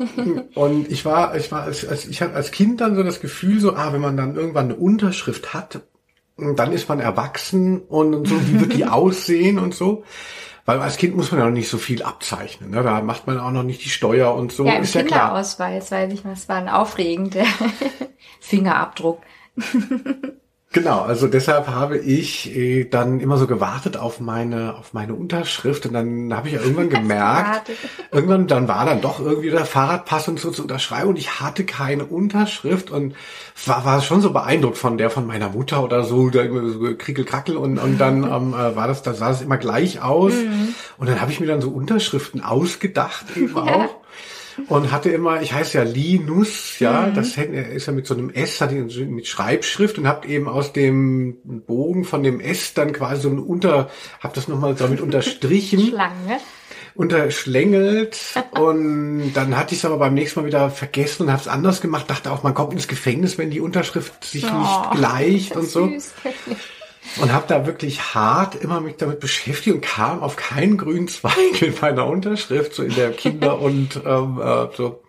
[0.55, 3.59] und ich war, ich war, als, als, ich hatte als Kind dann so das Gefühl,
[3.59, 5.81] so, ah, wenn man dann irgendwann eine Unterschrift hat,
[6.37, 10.05] dann ist man erwachsen und, und so, wie wird die aussehen und so.
[10.69, 12.69] Weil als Kind muss man ja noch nicht so viel abzeichnen.
[12.69, 12.83] Ne?
[12.83, 14.67] Da macht man auch noch nicht die Steuer und so.
[14.67, 15.29] Ja, im ist ja klar.
[15.29, 17.47] Kinderausweis, weiß ich was, war ein aufregender
[18.41, 19.23] Fingerabdruck.
[20.71, 25.87] Genau, also deshalb habe ich äh, dann immer so gewartet auf meine auf meine Unterschrift
[25.87, 27.71] und dann habe ich ja irgendwann gemerkt,
[28.13, 31.65] irgendwann dann war dann doch irgendwie der Fahrradpass und so zu unterschreiben und ich hatte
[31.65, 33.15] keine Unterschrift und
[33.65, 36.95] war war schon so beeindruckt von der von meiner Mutter oder so, da immer so
[36.99, 40.35] krickel krackel und und dann ähm, äh, war das da sah es immer gleich aus
[40.35, 40.75] mhm.
[40.99, 43.98] und dann habe ich mir dann so Unterschriften ausgedacht eben auch
[44.69, 47.15] und hatte immer, ich heiße ja Linus, ja, mhm.
[47.15, 50.73] das ist ja mit so einem S, hatte ich mit Schreibschrift und habe eben aus
[50.73, 51.37] dem
[51.67, 53.91] Bogen von dem S dann quasi so ein Unter,
[54.21, 55.81] habe das nochmal damit unterstrichen.
[55.89, 56.39] Schlange
[56.99, 58.19] unterschlängelt
[58.51, 61.81] und dann hatte ich es aber beim nächsten Mal wieder vergessen und habe es anders
[61.81, 62.11] gemacht.
[62.11, 65.87] Dachte auch, man kommt ins Gefängnis, wenn die Unterschrift sich oh, nicht gleicht und so.
[65.87, 66.13] Süß
[67.21, 71.63] und habe da wirklich hart immer mich damit beschäftigt und kam auf keinen grünen Zweig
[71.63, 75.03] in meiner Unterschrift, so in der Kinder- und ähm, äh, so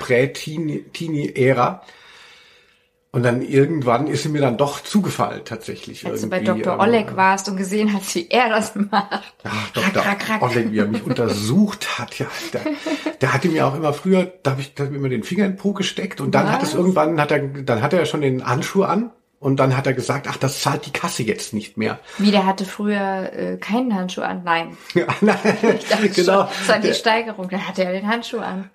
[0.00, 1.82] Prä-Teenie-Ära.
[3.10, 6.06] Und dann irgendwann ist sie mir dann doch zugefallen, tatsächlich.
[6.06, 6.74] Als du bei Dr.
[6.74, 9.34] Ähm, Oleg warst und gesehen hast, wie er das macht.
[9.44, 10.04] Ja, Dr.
[10.04, 12.26] Rack, rack, Oleg, wie er mich untersucht hat, ja.
[12.52, 12.60] Der,
[13.20, 15.46] der hatte mir auch immer früher, da habe ich da hab ich immer den Finger
[15.46, 16.52] in den Po gesteckt und dann Was?
[16.52, 19.86] hat es irgendwann, hat er, dann hat er schon den Handschuh an und dann hat
[19.86, 22.00] er gesagt, ach, das zahlt die Kasse jetzt nicht mehr.
[22.18, 24.42] Wie, der hatte früher äh, keinen Handschuh an?
[24.44, 24.76] Nein.
[24.94, 25.38] Ja, nein,
[26.14, 26.44] genau.
[26.44, 28.70] Das war die Steigerung, dann hatte er den Handschuh an.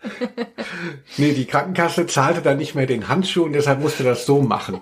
[1.17, 4.79] nee, die Krankenkasse zahlte dann nicht mehr den Handschuh und deshalb musste das so machen.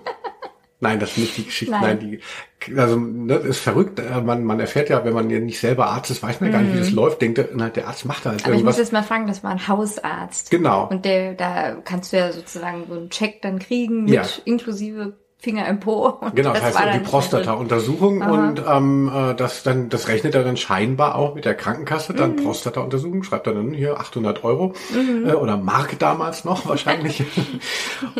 [0.78, 1.72] Nein, das ist nicht die Geschichte.
[1.72, 2.20] Nein, Nein
[2.68, 4.00] die, also ne, das ist verrückt.
[4.00, 6.52] Äh, man, man erfährt ja, wenn man ja nicht selber Arzt ist, weiß man mhm.
[6.52, 6.96] gar nicht, wie das mhm.
[6.96, 7.22] läuft.
[7.22, 8.58] Denkt na, der Arzt macht halt Aber irgendwas.
[8.58, 10.50] ich muss jetzt mal fragen, das war ein Hausarzt.
[10.50, 10.88] Genau.
[10.88, 14.24] Und der, da kannst du ja sozusagen so einen Check dann kriegen mit ja.
[14.44, 16.20] inklusive Finger im Po.
[16.36, 20.56] genau, das, das heißt die Prostata-Untersuchung und ähm, äh, das dann das rechnet er dann
[20.56, 22.44] scheinbar auch mit der Krankenkasse, dann mhm.
[22.44, 25.28] Prostata-Untersuchung, schreibt er dann hier 800 Euro mhm.
[25.28, 27.24] äh, oder Mark damals noch wahrscheinlich.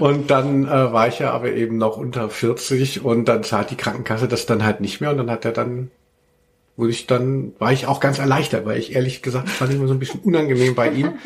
[0.01, 3.77] und dann äh, war ich ja aber eben noch unter 40 und dann zahlt die
[3.77, 5.93] Krankenkasse das dann halt nicht mehr und dann hat er dann
[6.77, 9.87] wo ich dann war ich auch ganz erleichtert, weil ich ehrlich gesagt fand ich immer
[9.87, 11.12] so ein bisschen unangenehm bei ihm.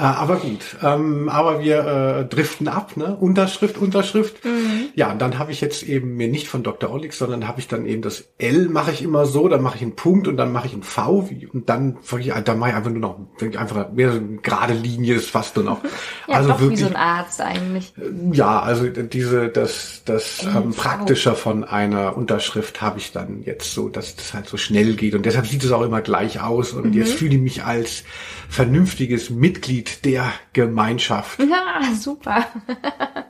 [0.00, 3.14] Äh, aber gut, ähm, aber wir äh, driften ab, ne?
[3.16, 4.42] Unterschrift, Unterschrift.
[4.46, 4.88] Mhm.
[4.94, 6.90] Ja, und dann habe ich jetzt eben mir nicht von Dr.
[6.90, 9.82] Olix, sondern habe ich dann eben das L mache ich immer so, dann mache ich
[9.82, 11.98] einen Punkt und dann mache ich einen V und dann,
[12.44, 13.18] dann mache ich einfach nur noch
[13.58, 15.84] einfach mehr so eine gerade Linie ist fast nur noch.
[16.28, 17.92] ja, also doch wirklich, wie so ein Arzt eigentlich.
[17.98, 23.74] Äh, ja, also diese das das ähm, praktischer von einer Unterschrift habe ich dann jetzt
[23.74, 26.72] so, dass das halt so schnell geht und deshalb sieht es auch immer gleich aus
[26.72, 26.92] und mhm.
[26.94, 28.04] jetzt fühle ich mich als
[28.50, 31.38] vernünftiges Mitglied der Gemeinschaft.
[31.50, 32.46] Ja, super.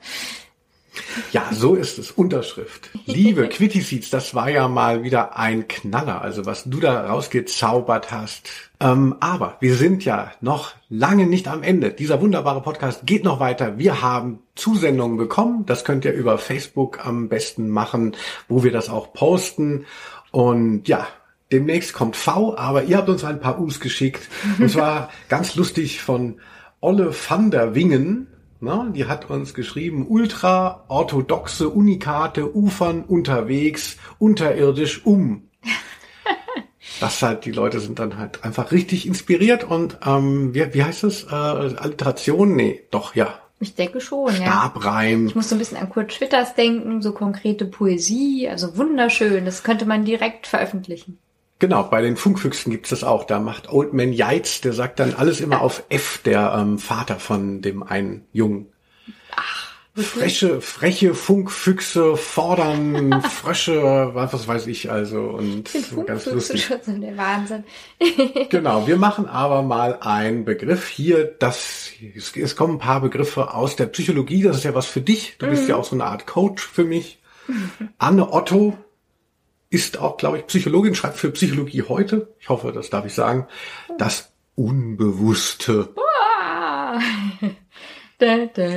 [1.33, 2.11] Ja, so ist es.
[2.11, 2.91] Unterschrift.
[3.07, 8.51] Liebe Quittiseeds, das war ja mal wieder ein Knaller, also was du da rausgezaubert hast.
[8.81, 11.91] Ähm, aber wir sind ja noch lange nicht am Ende.
[11.91, 13.79] Dieser wunderbare Podcast geht noch weiter.
[13.79, 15.67] Wir haben Zusendungen bekommen.
[15.67, 18.17] Das könnt ihr über Facebook am besten machen,
[18.49, 19.87] wo wir das auch posten.
[20.33, 21.07] Und ja,
[21.53, 24.29] Demnächst kommt V, aber ihr habt uns ein paar U's geschickt.
[24.59, 26.41] Und zwar ganz lustig von
[26.81, 28.29] Olle van der Wingen.
[28.63, 35.49] Na, die hat uns geschrieben, ultra orthodoxe Unikate ufern unterwegs, unterirdisch um.
[36.99, 41.05] Das halt, die Leute sind dann halt einfach richtig inspiriert und ähm, wie, wie heißt
[41.05, 41.25] das?
[41.25, 42.55] Äh, Alliteration?
[42.57, 43.39] Nee, doch, ja.
[43.61, 44.47] Ich denke schon, ja.
[44.47, 45.27] Stabreim.
[45.27, 49.45] Ich muss so ein bisschen an Kurt Schwitters denken, so konkrete Poesie, also wunderschön.
[49.45, 51.19] Das könnte man direkt veröffentlichen.
[51.61, 53.25] Genau, bei den Funkfüchsen gibt's das auch.
[53.25, 57.21] Da macht Old Man Yates, der sagt dann alles immer auf F, der ähm, Vater
[57.21, 58.67] von dem einen Jungen.
[59.37, 65.71] Ach, Freche, freche Funkfüchse fordern Frösche, was weiß ich also und
[66.07, 66.65] ganz lustig.
[66.85, 67.65] Schon der Wahnsinn.
[68.51, 73.53] genau, wir machen aber mal einen Begriff hier, das es, es, kommen ein paar Begriffe
[73.53, 75.37] aus der Psychologie, das ist ja was für dich.
[75.39, 75.51] Du mhm.
[75.51, 77.19] bist ja auch so eine Art Coach für mich.
[77.99, 78.79] Anne Otto
[79.71, 83.47] ist auch, glaube ich, Psychologin, schreibt für Psychologie heute, ich hoffe, das darf ich sagen,
[83.99, 85.95] das Unbewusste.
[88.19, 88.63] da, da,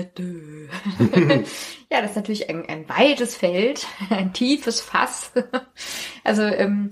[1.91, 5.31] ja, das ist natürlich ein, ein weites Feld, ein tiefes Fass.
[6.23, 6.91] also ähm,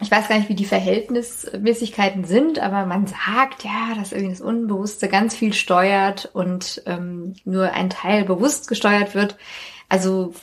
[0.00, 4.42] ich weiß gar nicht, wie die Verhältnismäßigkeiten sind, aber man sagt ja, dass irgendwie das
[4.42, 9.38] Unbewusste ganz viel steuert und ähm, nur ein Teil bewusst gesteuert wird.
[9.88, 10.34] Also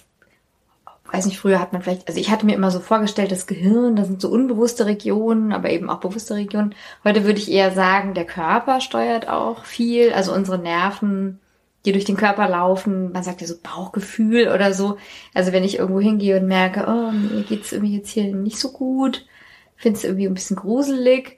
[1.14, 3.96] weiß nicht, früher hat man vielleicht, also ich hatte mir immer so vorgestellt, das Gehirn,
[3.96, 6.74] das sind so unbewusste Regionen, aber eben auch bewusste Regionen.
[7.04, 11.40] Heute würde ich eher sagen, der Körper steuert auch viel, also unsere Nerven,
[11.86, 13.12] die durch den Körper laufen.
[13.12, 14.98] Man sagt ja so Bauchgefühl oder so.
[15.36, 18.72] Also wenn ich irgendwo hingehe und merke, oh, mir geht's irgendwie jetzt hier nicht so
[18.72, 19.24] gut,
[19.76, 21.38] finde es irgendwie ein bisschen gruselig,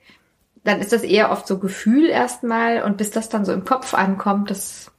[0.64, 3.94] dann ist das eher oft so Gefühl erstmal und bis das dann so im Kopf
[3.94, 4.92] ankommt, das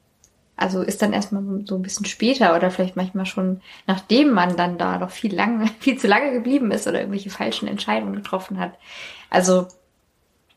[0.57, 4.79] Also ist dann erstmal so ein bisschen später oder vielleicht manchmal schon, nachdem man dann
[4.79, 8.73] da noch viel lange, viel zu lange geblieben ist oder irgendwelche falschen Entscheidungen getroffen hat.
[9.29, 9.69] Also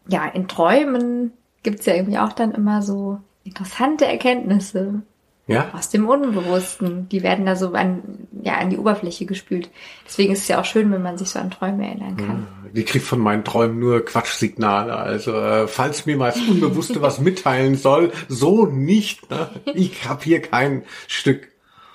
[0.07, 1.33] ja, in Träumen
[1.63, 5.01] gibt's ja irgendwie auch dann immer so interessante Erkenntnisse
[5.49, 5.71] Ja?
[5.73, 7.09] aus dem Unbewussten.
[7.09, 9.69] Die werden da so an, ja, an die Oberfläche gespült.
[10.05, 12.47] Deswegen ist es ja auch schön, wenn man sich so an Träume erinnern kann.
[12.73, 14.95] Die kriegt von meinen Träumen nur Quatschsignale.
[14.95, 19.29] Also äh, falls mir mal das Unbewusste was mitteilen soll, so nicht.
[19.31, 19.49] Ne?
[19.73, 21.47] Ich hab hier kein Stück.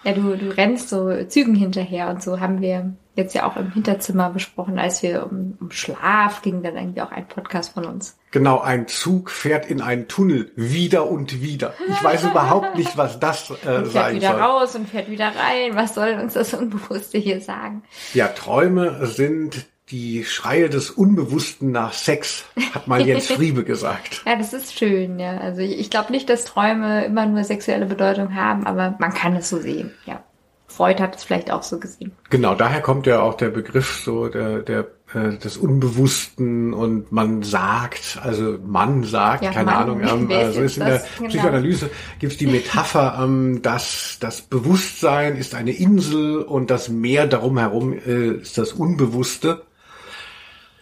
[0.02, 3.72] Ja, du, du rennst so Zügen hinterher und so haben wir jetzt ja auch im
[3.72, 8.18] Hinterzimmer besprochen, als wir um, um Schlaf ging dann irgendwie auch ein Podcast von uns.
[8.34, 11.72] Genau, ein Zug fährt in einen Tunnel wieder und wieder.
[11.88, 14.40] Ich weiß überhaupt nicht, was das äh, Fährt sein wieder soll.
[14.40, 15.76] raus und fährt wieder rein.
[15.76, 17.84] Was soll uns das Unbewusste hier sagen?
[18.12, 24.22] Ja, Träume sind die Schreie des Unbewussten nach Sex, hat mal Jens Friebe gesagt.
[24.26, 25.38] Ja, das ist schön, ja.
[25.38, 29.36] Also ich, ich glaube nicht, dass Träume immer nur sexuelle Bedeutung haben, aber man kann
[29.36, 30.24] es so sehen, ja.
[30.66, 32.10] Freud hat es vielleicht auch so gesehen.
[32.30, 37.42] Genau, daher kommt ja auch der Begriff so der, der äh, des Unbewussten und man
[37.42, 40.84] sagt, also man sagt, Ja, keine Mann, Ahnung, ähm, äh, ist so ist jetzt in
[40.86, 41.04] der?
[41.18, 41.28] Genau.
[41.28, 47.58] Psychoanalyse gibt's die Metapher, ähm, dass das Bewusstsein ist eine Insel und das Meer darum
[47.58, 49.62] herum äh, ist das Unbewusste.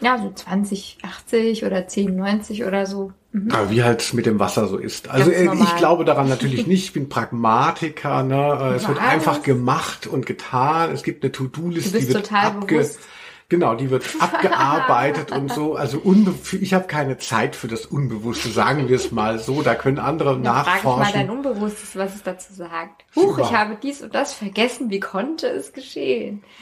[0.00, 3.12] Ja, so 20, 80 oder 10, 90 oder so.
[3.30, 3.50] Mhm.
[3.50, 5.08] Ja, wie halt mit dem Wasser so ist.
[5.08, 6.84] Also äh, ich glaube daran natürlich nicht.
[6.86, 8.24] Ich bin Pragmatiker.
[8.24, 8.58] Ne?
[8.60, 10.90] Äh, Es wird einfach gemacht und getan.
[10.90, 12.98] Es gibt eine To-Do-Liste, Du bist die wird total abge bewusst.
[13.48, 15.74] Genau, die wird abgearbeitet und so.
[15.74, 19.62] Also unbe ich habe keine Zeit für das Unbewusste, sagen wir es mal so.
[19.62, 21.14] Da können andere Dann frage ich mal nachforschen.
[21.14, 23.04] dein Unbewusstes, was es dazu sagt.
[23.14, 23.58] Huch, ich Super.
[23.58, 24.90] habe dies und das vergessen.
[24.90, 26.42] Wie konnte es geschehen?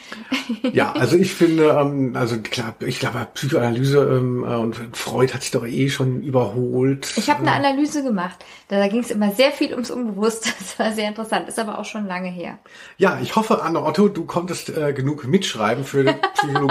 [0.73, 5.43] Ja, also ich finde, ähm, also klar, ich glaube, Psychoanalyse ähm, äh, und Freud hat
[5.43, 7.13] sich doch eh schon überholt.
[7.17, 8.45] Ich habe eine Analyse gemacht.
[8.69, 10.51] Da, da ging es immer sehr viel ums Unbewusste.
[10.61, 11.49] Das war sehr interessant.
[11.49, 12.59] Ist aber auch schon lange her.
[12.97, 16.15] Ja, ich hoffe, Anne Otto, du konntest äh, genug mitschreiben für die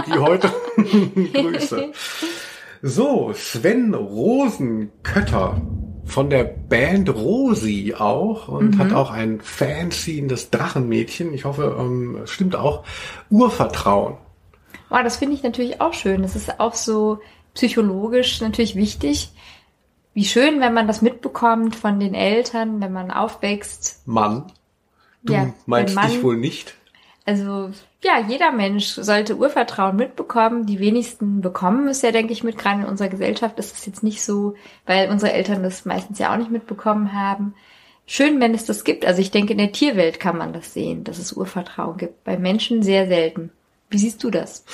[0.10, 0.52] Psychologie heute.
[1.34, 1.92] Grüße.
[2.82, 5.62] So, Sven Rosenkötter
[6.06, 11.34] von der Band Rosi auch und hat auch ein Fanzine, das Drachenmädchen.
[11.34, 12.84] Ich hoffe, ähm, es stimmt auch.
[13.30, 14.18] Urvertrauen.
[14.90, 16.24] Oh, das finde ich natürlich auch schön.
[16.24, 17.20] Das ist auch so
[17.54, 19.32] psychologisch natürlich wichtig.
[20.16, 24.08] Wie schön, wenn man das mitbekommt von den Eltern, wenn man aufwächst.
[24.08, 24.52] Mann.
[25.22, 26.76] Du Ja, meinst dich wohl nicht?
[27.30, 27.70] Also
[28.04, 30.66] ja, jeder Mensch sollte Urvertrauen mitbekommen.
[30.66, 32.58] Die wenigsten bekommen es ja, denke ich, mit.
[32.58, 34.56] Gerade in unserer Gesellschaft ist es jetzt nicht so,
[34.88, 37.54] weil unsere Eltern das meistens ja auch nicht mitbekommen haben.
[38.08, 39.06] Schön, wenn es das gibt.
[39.06, 42.24] Also ich denke, in der Tierwelt kann man das sehen, dass es Urvertrauen gibt.
[42.24, 43.52] Bei Menschen sehr selten.
[43.92, 44.66] Wie siehst du das?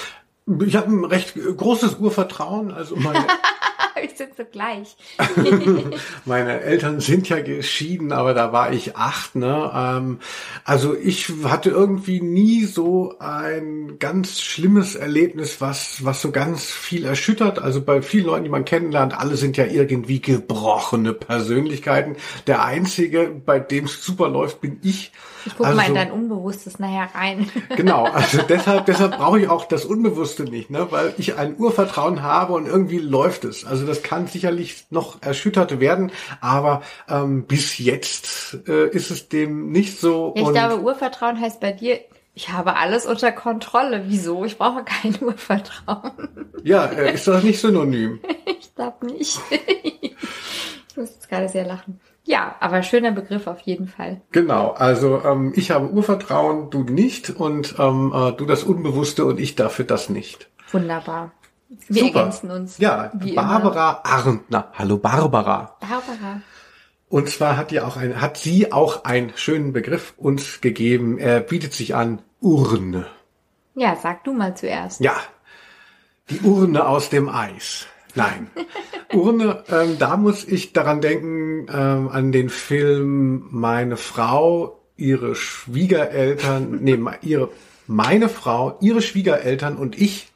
[0.66, 2.72] Ich habe ein recht großes Urvertrauen.
[2.72, 3.28] Also meine
[4.18, 4.96] Wir sind so gleich.
[6.26, 9.36] Meine Eltern sind ja geschieden, aber da war ich acht.
[9.36, 9.70] Ne?
[9.76, 10.20] Ähm,
[10.64, 17.04] also ich hatte irgendwie nie so ein ganz schlimmes Erlebnis, was was so ganz viel
[17.04, 17.60] erschüttert.
[17.60, 22.16] Also bei vielen Leuten, die man kennenlernt, alle sind ja irgendwie gebrochene Persönlichkeiten.
[22.48, 25.12] Der einzige, bei dem es super läuft, bin ich.
[25.46, 27.50] Ich gucke also, mal in dein Unbewusstes nachher rein.
[27.76, 30.88] Genau, also deshalb, deshalb brauche ich auch das Unbewusste nicht, ne?
[30.92, 33.66] weil ich ein Urvertrauen habe und irgendwie läuft es.
[33.66, 39.72] Also das kann sicherlich noch erschüttert werden, aber ähm, bis jetzt äh, ist es dem
[39.72, 40.34] nicht so.
[40.38, 42.00] Ich glaube, Urvertrauen heißt bei dir,
[42.36, 44.04] ich habe alles unter Kontrolle.
[44.08, 44.46] Wieso?
[44.46, 46.12] Ich brauche kein Urvertrauen.
[46.64, 48.20] ja, äh, ist das nicht synonym?
[48.58, 49.40] Ich glaube nicht.
[49.50, 52.02] ich muss jetzt gerade sehr lachen.
[52.26, 54.20] Ja, aber schöner Begriff auf jeden Fall.
[54.32, 59.40] Genau, also ähm, ich habe Urvertrauen, du nicht und ähm, äh, du das Unbewusste und
[59.40, 60.50] ich dafür das nicht.
[60.72, 61.32] Wunderbar.
[61.70, 62.20] Wir Super.
[62.20, 62.78] ergänzen uns.
[62.78, 64.72] Ja, Barbara Arndtner.
[64.74, 65.78] Hallo Barbara.
[65.82, 65.90] Immer.
[65.90, 66.42] Barbara.
[67.08, 71.18] Und zwar hat die auch ein, hat sie auch einen schönen Begriff uns gegeben.
[71.18, 73.08] Er bietet sich an Urne.
[73.76, 75.02] Ja, sag du mal zuerst.
[75.02, 75.16] Ja,
[76.30, 77.88] die Urne aus dem Eis.
[78.16, 78.50] Nein,
[79.14, 79.64] Urne.
[79.70, 86.98] Ähm, da muss ich daran denken ähm, an den Film Meine Frau, ihre Schwiegereltern, nee,
[87.22, 87.50] ihre
[87.88, 90.34] meine Frau, ihre Schwiegereltern und ich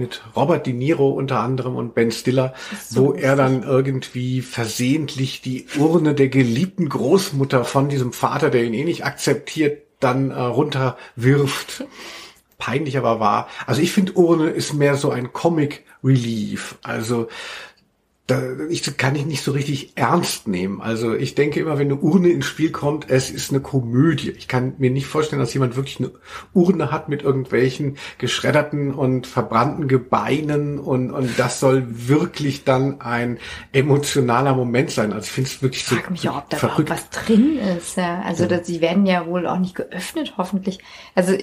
[0.00, 2.54] mit Robert De Niro unter anderem und Ben Stiller,
[2.88, 8.64] so wo er dann irgendwie versehentlich die Urne der geliebten Großmutter von diesem Vater, der
[8.64, 11.84] ihn eh nicht akzeptiert, dann äh, runterwirft.
[12.56, 13.48] Peinlich aber wahr.
[13.66, 16.76] Also ich finde Urne ist mehr so ein Comic Relief.
[16.82, 17.28] Also
[18.30, 20.80] da, ich kann ich nicht so richtig ernst nehmen.
[20.80, 24.30] Also ich denke immer, wenn eine Urne ins Spiel kommt, es ist eine Komödie.
[24.30, 26.10] Ich kann mir nicht vorstellen, dass jemand wirklich eine
[26.52, 33.38] Urne hat mit irgendwelchen geschredderten und verbrannten Gebeinen und, und das soll wirklich dann ein
[33.72, 35.12] emotionaler Moment sein.
[35.12, 36.90] Also ich finde es wirklich ich frag mich auch, ob da verrückt.
[36.90, 37.96] was drin ist.
[37.96, 38.22] Ja.
[38.22, 38.62] Also ja.
[38.62, 40.78] sie werden ja wohl auch nicht geöffnet, hoffentlich.
[41.14, 41.34] Also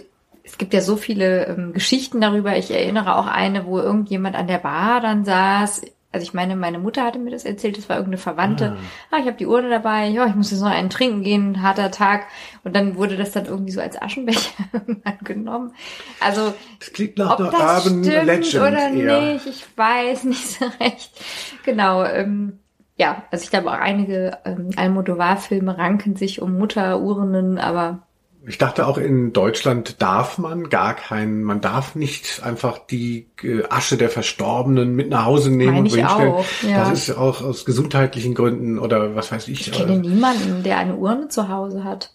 [0.44, 2.58] es gibt ja so viele ähm, Geschichten darüber.
[2.58, 5.82] Ich erinnere auch eine, wo irgendjemand an der Bar dann saß
[6.12, 8.78] also ich meine, meine Mutter hatte mir das erzählt, das war irgendeine Verwandte.
[9.12, 11.62] Ah, ah ich habe die Urne dabei, ja, ich muss jetzt noch einen trinken gehen,
[11.62, 12.28] harter Tag.
[12.64, 14.54] Und dann wurde das dann irgendwie so als Aschenbecher
[15.24, 15.74] genommen.
[16.22, 19.34] Also das klingt nach ob das Urban stimmt Legend oder eher.
[19.34, 21.12] nicht, ich weiß nicht so recht.
[21.64, 22.04] Genau.
[22.06, 22.60] Ähm,
[22.96, 28.07] ja, also ich glaube auch einige ähm, Almodovar-Filme ranken sich um Mutterurnen, aber
[28.48, 33.64] ich dachte auch in Deutschland darf man gar keinen, man darf nicht einfach die äh,
[33.70, 36.32] Asche der Verstorbenen mit nach Hause nehmen und hinstellen.
[36.32, 36.90] Auch, ja.
[36.90, 39.68] Das ist auch aus gesundheitlichen Gründen oder was weiß ich.
[39.68, 42.14] Ich kenne äh, niemanden, der eine Urne zu Hause hat.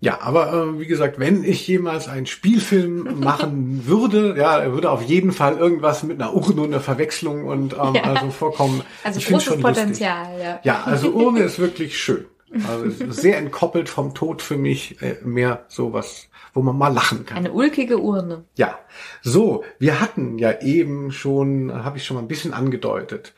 [0.00, 4.90] Ja, aber äh, wie gesagt, wenn ich jemals einen Spielfilm machen würde, ja, er würde
[4.90, 8.02] auf jeden Fall irgendwas mit einer Urne und einer Verwechslung und ähm, ja.
[8.02, 8.82] also vorkommen.
[9.04, 10.42] Also ich großes Potenzial, lustig.
[10.42, 10.60] ja.
[10.62, 12.24] Ja, also Urne ist wirklich schön.
[12.68, 17.38] Also sehr entkoppelt vom Tod für mich, äh, mehr sowas, wo man mal lachen kann.
[17.38, 18.44] Eine ulkige Urne.
[18.56, 18.78] Ja.
[19.22, 23.34] So, wir hatten ja eben schon, habe ich schon mal ein bisschen angedeutet.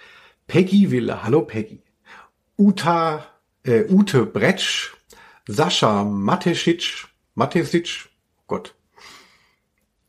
[0.46, 1.82] Peggy Wille, hallo Peggy.
[2.56, 3.24] Uta,
[3.64, 4.92] äh, Ute Bretsch,
[5.46, 8.08] Sascha Matesic, Matesic,
[8.46, 8.74] Gott.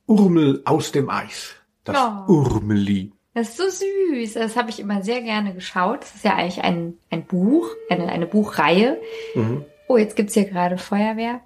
[0.05, 1.55] Urmel aus dem Eis.
[1.83, 1.97] Das
[2.27, 2.31] oh.
[2.31, 3.11] Urmeli.
[3.33, 4.33] Das ist so süß.
[4.33, 6.01] Das habe ich immer sehr gerne geschaut.
[6.01, 8.99] Das ist ja eigentlich ein, ein Buch, eine, eine Buchreihe.
[9.35, 9.65] Mhm.
[9.87, 11.41] Oh, jetzt gibt's hier gerade Feuerwehr.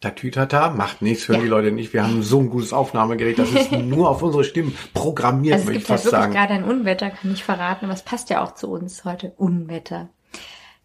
[0.00, 1.44] Tatütata, macht nichts, hören ja.
[1.44, 1.94] die Leute nicht.
[1.94, 5.80] Wir haben so ein gutes Aufnahmegerät, das ist nur auf unsere Stimmen programmiert, also möchte
[5.80, 6.24] ich fast halt sagen.
[6.24, 9.04] Es gibt gerade ein Unwetter, kann ich verraten, aber es passt ja auch zu uns
[9.06, 9.32] heute.
[9.36, 10.10] Unwetter.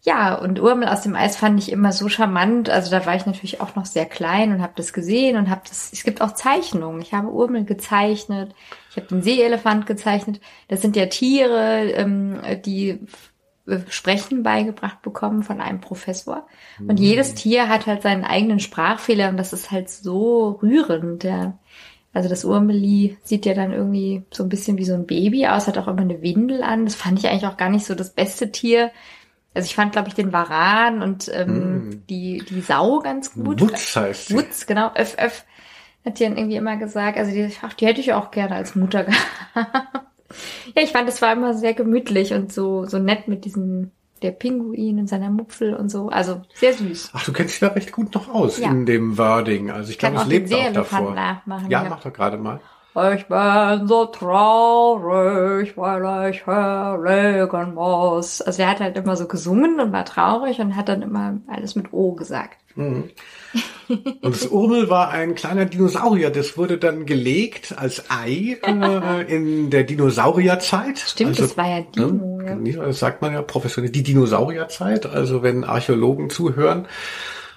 [0.02, 2.70] Ja, und Urmel aus dem Eis fand ich immer so charmant.
[2.70, 5.60] Also da war ich natürlich auch noch sehr klein und habe das gesehen und habe
[5.68, 5.92] das.
[5.92, 7.02] Es gibt auch Zeichnungen.
[7.02, 8.54] Ich habe Urmel gezeichnet.
[8.90, 10.40] Ich habe den Seeelefant gezeichnet.
[10.68, 13.00] Das sind ja Tiere, ähm, die
[13.88, 16.46] Sprechen beigebracht bekommen von einem Professor.
[16.78, 17.04] Und mhm.
[17.04, 21.24] jedes Tier hat halt seinen eigenen Sprachfehler und das ist halt so rührend.
[21.24, 21.58] Ja.
[22.12, 25.68] Also das Urmeli sieht ja dann irgendwie so ein bisschen wie so ein Baby aus,
[25.68, 26.84] hat auch immer eine Windel an.
[26.84, 28.90] Das fand ich eigentlich auch gar nicht so das beste Tier.
[29.52, 32.06] Also ich fand, glaube ich, den Varan und ähm, mm.
[32.08, 33.60] die, die Sau ganz gut.
[33.60, 34.34] Wutz heißt sie.
[34.34, 34.92] Wutz, genau.
[34.94, 35.44] Öff, öff.
[36.04, 37.18] Hat die dann irgendwie immer gesagt.
[37.18, 39.04] Also die, ach, die hätte ich auch gerne als Mutter
[39.54, 40.06] gehabt.
[40.76, 43.90] ja, ich fand, es war immer sehr gemütlich und so, so nett mit diesem,
[44.22, 46.08] der Pinguin in seiner Mupfel und so.
[46.10, 47.10] Also sehr süß.
[47.12, 48.70] Ach, du kennst dich da recht gut noch aus ja.
[48.70, 49.70] in dem Wording.
[49.70, 51.12] Also ich glaube, es lebt auch davor.
[51.12, 52.60] Nachmachen, ja, ja, mach doch gerade mal.
[53.14, 58.40] Ich bin so traurig, weil ich herlegen muss.
[58.42, 61.76] Also er hat halt immer so gesungen und war traurig und hat dann immer alles
[61.76, 62.58] mit O gesagt.
[62.74, 63.10] Mhm.
[63.88, 66.30] Und das Urmel war ein kleiner Dinosaurier.
[66.30, 70.98] Das wurde dann gelegt als Ei äh, in der Dinosaurierzeit.
[70.98, 72.40] Stimmt, also, das war ja Dino.
[72.40, 73.90] Ne, das sagt man ja professionell.
[73.90, 75.06] Die Dinosaurierzeit.
[75.06, 76.86] Also wenn Archäologen zuhören,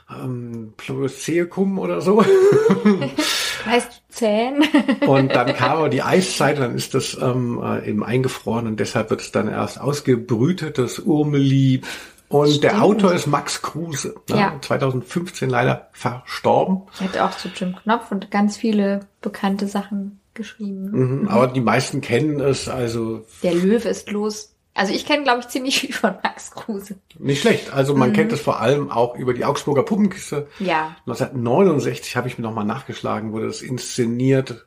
[0.09, 2.23] ähm, Pleuroceacum oder so.
[3.65, 4.63] heißt Zähn.
[5.07, 9.09] und dann kam aber die Eiszeit, dann ist das ähm, äh, eben eingefroren und deshalb
[9.09, 11.81] wird es dann erst ausgebrütet, das Urmeli.
[12.29, 12.63] Und Stimmt.
[12.63, 14.37] der Autor ist Max Kruse, ne?
[14.37, 14.57] ja.
[14.59, 16.81] 2015 leider verstorben.
[16.99, 20.89] Er hat auch zu Jim Knopf und ganz viele bekannte Sachen geschrieben.
[20.91, 21.27] Mhm, mhm.
[21.27, 23.23] Aber die meisten kennen es, also.
[23.43, 24.52] Der Löwe ist los.
[24.73, 26.95] Also ich kenne, glaube ich, ziemlich viel von Max Kruse.
[27.19, 27.73] Nicht schlecht.
[27.73, 28.13] Also man mhm.
[28.13, 30.47] kennt es vor allem auch über die Augsburger Puppenkiste.
[30.59, 30.95] Ja.
[31.05, 34.65] 1969 habe ich mir nochmal nachgeschlagen, wurde das inszeniert.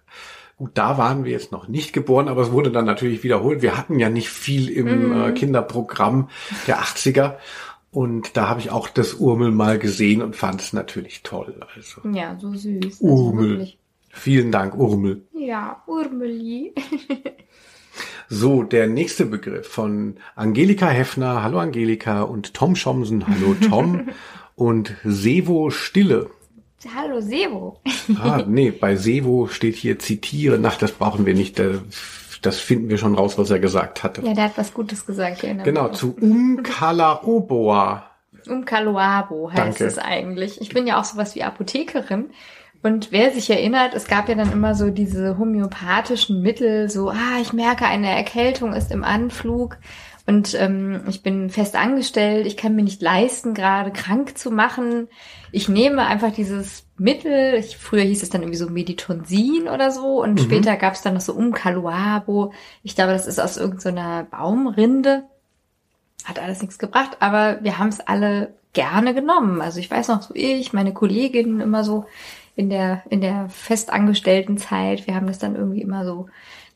[0.56, 3.60] Gut, da waren wir jetzt noch nicht geboren, aber es wurde dann natürlich wiederholt.
[3.60, 5.22] Wir hatten ja nicht viel im mhm.
[5.22, 6.30] äh, Kinderprogramm
[6.66, 7.34] der 80er.
[7.90, 11.60] Und da habe ich auch das Urmel mal gesehen und fand es natürlich toll.
[11.74, 13.00] Also ja, so süß.
[13.00, 13.60] Urmel.
[13.60, 13.72] Also
[14.16, 15.26] Vielen Dank, Urmel.
[15.34, 16.74] Ja, Urmeli.
[18.28, 24.08] So, der nächste Begriff von Angelika Heffner, hallo Angelika, und Tom Schomsen, hallo Tom,
[24.56, 26.30] und Sevo Stille.
[26.94, 27.80] Hallo Sevo.
[28.20, 30.64] ah, nee, bei Sevo steht hier zitieren.
[30.66, 31.60] Ach, das brauchen wir nicht.
[32.42, 34.22] Das finden wir schon raus, was er gesagt hatte.
[34.22, 35.40] Ja, der hat was Gutes gesagt.
[35.40, 38.10] Genau, zu Umkalaoboa.
[38.46, 39.84] Umkaloabo heißt Danke.
[39.84, 40.60] es eigentlich.
[40.60, 42.30] Ich bin ja auch sowas wie Apothekerin
[42.86, 47.40] und wer sich erinnert, es gab ja dann immer so diese homöopathischen Mittel, so, ah,
[47.42, 49.76] ich merke, eine Erkältung ist im Anflug
[50.24, 55.08] und ähm, ich bin fest angestellt, ich kann mir nicht leisten, gerade krank zu machen.
[55.50, 60.22] Ich nehme einfach dieses Mittel, ich, früher hieß es dann irgendwie so Meditonsin oder so
[60.22, 60.38] und mhm.
[60.38, 62.52] später gab es dann noch so Umkaluabo.
[62.84, 65.24] Ich glaube, das ist aus irgendeiner so Baumrinde
[66.24, 69.60] hat alles nichts gebracht, aber wir haben es alle gerne genommen.
[69.60, 72.04] Also ich weiß noch so ich, meine Kolleginnen immer so
[72.56, 76.28] in der in der festangestellten Zeit, wir haben das dann irgendwie immer so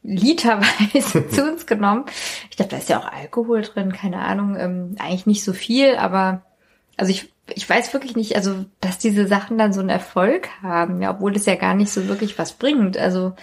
[0.03, 2.05] literweise zu uns genommen.
[2.51, 5.97] Ich glaube, da ist ja auch Alkohol drin, keine Ahnung, ähm, eigentlich nicht so viel,
[5.97, 6.43] aber
[6.97, 11.03] also ich ich weiß wirklich nicht, also dass diese Sachen dann so einen Erfolg haben,
[11.03, 12.97] ja, obwohl das ja gar nicht so wirklich was bringt.
[12.97, 13.35] Also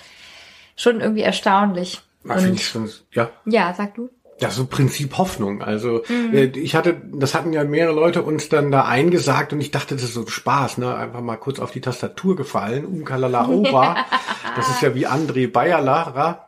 [0.76, 2.02] schon irgendwie erstaunlich.
[2.24, 3.30] Finde ich schon, ja.
[3.46, 4.10] Ja, sag du.
[4.40, 5.62] Ja, so Prinzip Hoffnung.
[5.62, 6.34] Also mhm.
[6.34, 9.96] äh, ich hatte, das hatten ja mehrere Leute uns dann da eingesagt und ich dachte,
[9.96, 10.96] das ist so Spaß, ne?
[10.96, 14.06] Einfach mal kurz auf die Tastatur gefallen, Umkalala Oba.
[14.56, 16.48] das ist ja wie André Bayerlara.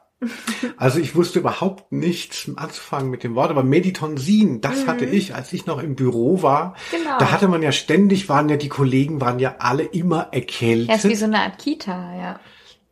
[0.75, 4.87] Also ich wusste überhaupt nichts anzufangen mit dem Wort, aber Meditonsin, das mhm.
[4.87, 6.75] hatte ich, als ich noch im Büro war.
[6.91, 7.17] Genau.
[7.19, 10.89] Da hatte man ja ständig, waren ja die Kollegen, waren ja alle immer erkältet.
[10.89, 12.39] Ja, ist wie so eine Art Kita, ja.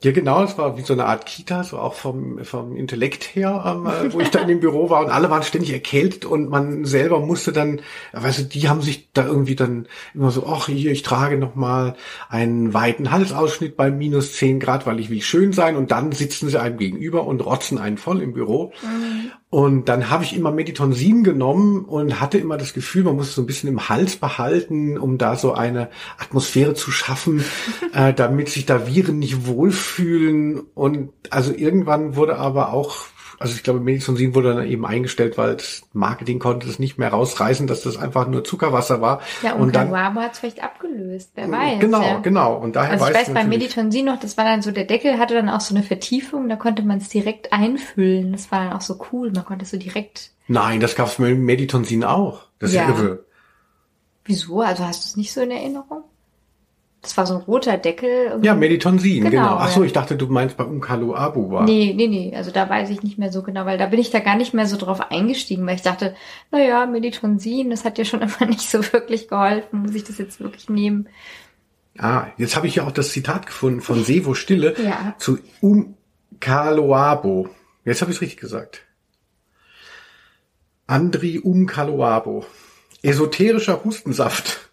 [0.03, 3.63] Ja, genau, es war wie so eine Art Kita, so auch vom, vom Intellekt her,
[3.65, 6.49] ähm, äh, wo ich da in dem Büro war und alle waren ständig erkältet und
[6.49, 7.81] man selber musste dann,
[8.13, 11.95] weißt du, die haben sich da irgendwie dann immer so, ach hier, ich trage nochmal
[12.29, 16.47] einen weiten Halsausschnitt bei minus zehn Grad, weil ich will schön sein und dann sitzen
[16.49, 18.73] sie einem gegenüber und rotzen einen voll im Büro.
[18.83, 19.31] Mhm.
[19.57, 23.33] Und dann habe ich immer Meditonsin genommen und hatte immer das Gefühl, man muss es
[23.33, 25.89] so ein bisschen im Hals behalten, um da so eine
[26.19, 27.43] Atmosphäre zu schaffen,
[27.91, 30.59] äh, damit sich da Viren nicht wohlfühlen.
[30.75, 33.07] Und also irgendwann wurde aber auch
[33.39, 37.09] also ich glaube, Meditonsin wurde dann eben eingestellt, weil das Marketing konnte es nicht mehr
[37.09, 39.21] rausreißen, dass das einfach nur Zuckerwasser war.
[39.43, 41.79] Ja, und, und dann hat es vielleicht abgelöst, wer weiß.
[41.79, 42.19] Genau, ja.
[42.19, 42.55] genau.
[42.55, 45.35] Und daher also ich weiß bei Meditonsin noch, das war dann so, der Deckel hatte
[45.35, 48.31] dann auch so eine Vertiefung, da konnte man es direkt einfüllen.
[48.31, 50.31] Das war dann auch so cool, man konnte es so direkt.
[50.47, 52.43] Nein, das gab es mit Meditonsin auch.
[52.59, 53.25] Das ist ja irre.
[54.25, 54.61] Wieso?
[54.61, 56.03] Also hast du es nicht so in Erinnerung?
[57.07, 58.37] Das war so ein roter Deckel.
[58.41, 59.29] Ja, Meditonsin, genau.
[59.29, 59.55] genau.
[59.59, 61.63] Ach so, ich dachte, du meinst bei Umkalo Abu war.
[61.63, 62.33] Nee, nee, nee.
[62.35, 64.53] Also da weiß ich nicht mehr so genau, weil da bin ich da gar nicht
[64.53, 66.15] mehr so drauf eingestiegen, weil ich dachte,
[66.51, 69.83] na ja, Meditonsin, das hat ja schon immer nicht so wirklich geholfen.
[69.83, 71.07] Muss ich das jetzt wirklich nehmen?
[71.97, 75.15] Ah, jetzt habe ich ja auch das Zitat gefunden von Sevo Stille ja.
[75.17, 77.47] zu Umkaloabo.
[77.85, 78.81] Jetzt habe ich es richtig gesagt.
[80.87, 82.45] Andri Umkaloabo.
[83.01, 84.66] Esoterischer Hustensaft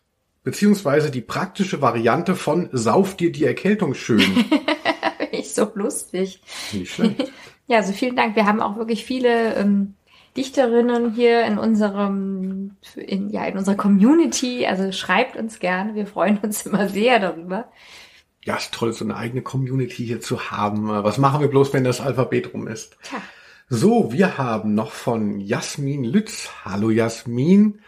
[0.44, 4.22] beziehungsweise die praktische Variante von Sauf dir die Erkältung schön.
[5.32, 6.40] ich so lustig.
[6.72, 7.32] Nicht schlecht.
[7.66, 8.36] ja, also vielen Dank.
[8.36, 9.94] Wir haben auch wirklich viele ähm,
[10.36, 14.66] Dichterinnen hier in unserem, in, ja, in unserer Community.
[14.66, 15.94] Also schreibt uns gerne.
[15.94, 17.68] Wir freuen uns immer sehr darüber.
[18.44, 20.88] Ja, ist toll, so eine eigene Community hier zu haben.
[20.88, 22.98] Was machen wir bloß, wenn das Alphabet rum ist?
[23.02, 23.22] Tja.
[23.70, 26.50] So, wir haben noch von Jasmin Lütz.
[26.66, 27.80] Hallo Jasmin.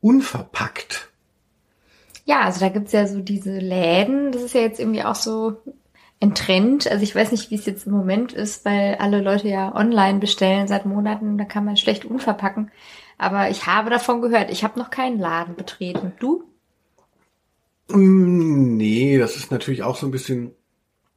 [0.00, 1.11] Unverpackt.
[2.32, 4.32] Ja, also da gibt's ja so diese Läden.
[4.32, 5.58] Das ist ja jetzt irgendwie auch so
[6.18, 6.90] ein Trend.
[6.90, 10.18] Also ich weiß nicht, wie es jetzt im Moment ist, weil alle Leute ja online
[10.18, 11.36] bestellen seit Monaten.
[11.36, 12.70] Da kann man schlecht unverpacken.
[13.18, 14.50] Aber ich habe davon gehört.
[14.50, 16.12] Ich habe noch keinen Laden betreten.
[16.20, 16.44] Du?
[17.90, 20.52] Mm, nee, das ist natürlich auch so ein bisschen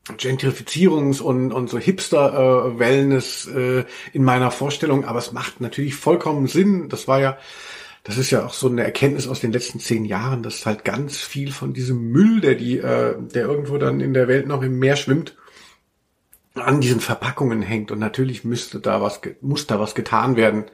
[0.09, 5.05] Gentrifizierungs- und, und so Hipster-Wellness äh, äh, in meiner Vorstellung.
[5.05, 6.89] Aber es macht natürlich vollkommen Sinn.
[6.89, 7.37] Das war ja
[8.05, 11.17] das ist ja auch so eine Erkenntnis aus den letzten zehn Jahren, dass halt ganz
[11.17, 14.77] viel von diesem Müll, der die, äh, der irgendwo dann in der Welt noch im
[14.77, 15.35] Meer schwimmt,
[16.53, 17.91] an diesen Verpackungen hängt.
[17.91, 20.65] Und natürlich müsste da was, muss da was getan werden.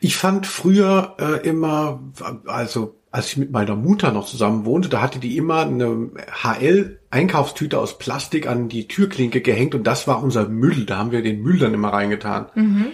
[0.00, 2.00] Ich fand früher äh, immer,
[2.46, 6.10] also als ich mit meiner Mutter noch zusammen wohnte, da hatte die immer eine
[6.42, 10.86] HL-Einkaufstüte aus Plastik an die Türklinke gehängt und das war unser Müll.
[10.86, 12.46] Da haben wir den Müll dann immer reingetan.
[12.54, 12.86] Mhm.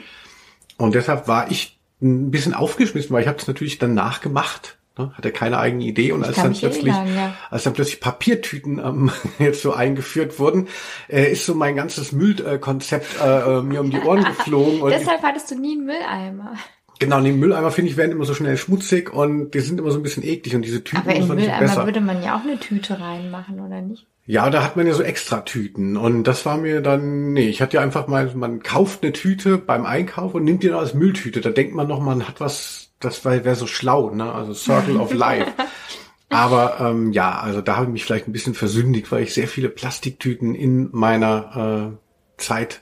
[0.78, 4.78] Und deshalb war ich ein bisschen aufgeschmissen, weil ich habe das natürlich dann nachgemacht.
[4.98, 5.10] Ne?
[5.14, 7.34] Hatte keine eigene Idee und als dann plötzlich, erinnern, ja.
[7.50, 10.68] als dann plötzlich Papiertüten ähm, jetzt so eingeführt wurden,
[11.08, 14.82] äh, ist so mein ganzes Müllkonzept äh, äh, mir um die Ohren geflogen.
[14.82, 16.54] Und Deshalb hattest du nie einen Mülleimer.
[17.02, 19.98] Genau, die Mülleimer finde ich werden immer so schnell schmutzig und die sind immer so
[19.98, 23.00] ein bisschen eklig und diese Tüten Aber in Mülleimer würde man ja auch eine Tüte
[23.00, 24.06] reinmachen, oder nicht?
[24.24, 27.60] Ja, da hat man ja so extra Tüten und das war mir dann, nee, ich
[27.60, 30.94] hatte ja einfach mal, man kauft eine Tüte beim Einkauf und nimmt die dann als
[30.94, 31.40] Mülltüte.
[31.40, 34.32] Da denkt man noch, man hat was, das wäre so schlau, ne?
[34.32, 35.50] Also Circle of Life.
[36.28, 39.48] Aber ähm, ja, also da habe ich mich vielleicht ein bisschen versündigt, weil ich sehr
[39.48, 42.80] viele Plastiktüten in meiner äh, Zeit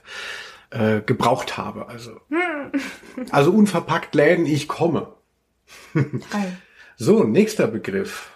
[0.69, 1.89] äh, gebraucht habe.
[1.89, 2.11] Also,
[3.31, 5.13] also unverpackt Läden, ich komme.
[6.97, 8.31] so, nächster Begriff.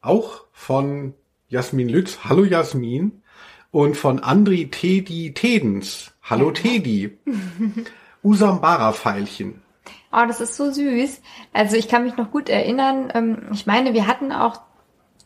[0.00, 1.14] Auch von
[1.48, 2.20] Jasmin Lütz.
[2.24, 3.22] Hallo Jasmin.
[3.70, 6.12] Und von Andri Tedi Tedens.
[6.22, 6.50] Hallo.
[6.50, 7.18] Tedi.
[8.22, 9.62] Usambara-Pfeilchen.
[10.12, 11.20] Oh, das ist so süß.
[11.52, 13.10] Also ich kann mich noch gut erinnern.
[13.14, 14.60] Ähm, ich meine, wir hatten auch,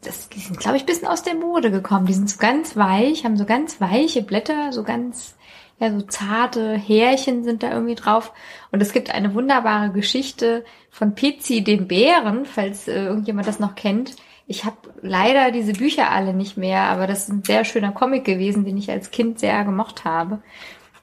[0.02, 2.06] das, die sind, glaube ich, bisschen aus der Mode gekommen.
[2.06, 5.36] Die sind so ganz weich, haben so ganz weiche Blätter, so ganz
[5.82, 8.32] ja, so zarte Härchen sind da irgendwie drauf.
[8.70, 13.74] Und es gibt eine wunderbare Geschichte von Pizzi dem Bären, falls äh, irgendjemand das noch
[13.74, 14.14] kennt.
[14.46, 18.24] Ich habe leider diese Bücher alle nicht mehr, aber das ist ein sehr schöner Comic
[18.24, 20.40] gewesen, den ich als Kind sehr gemocht habe.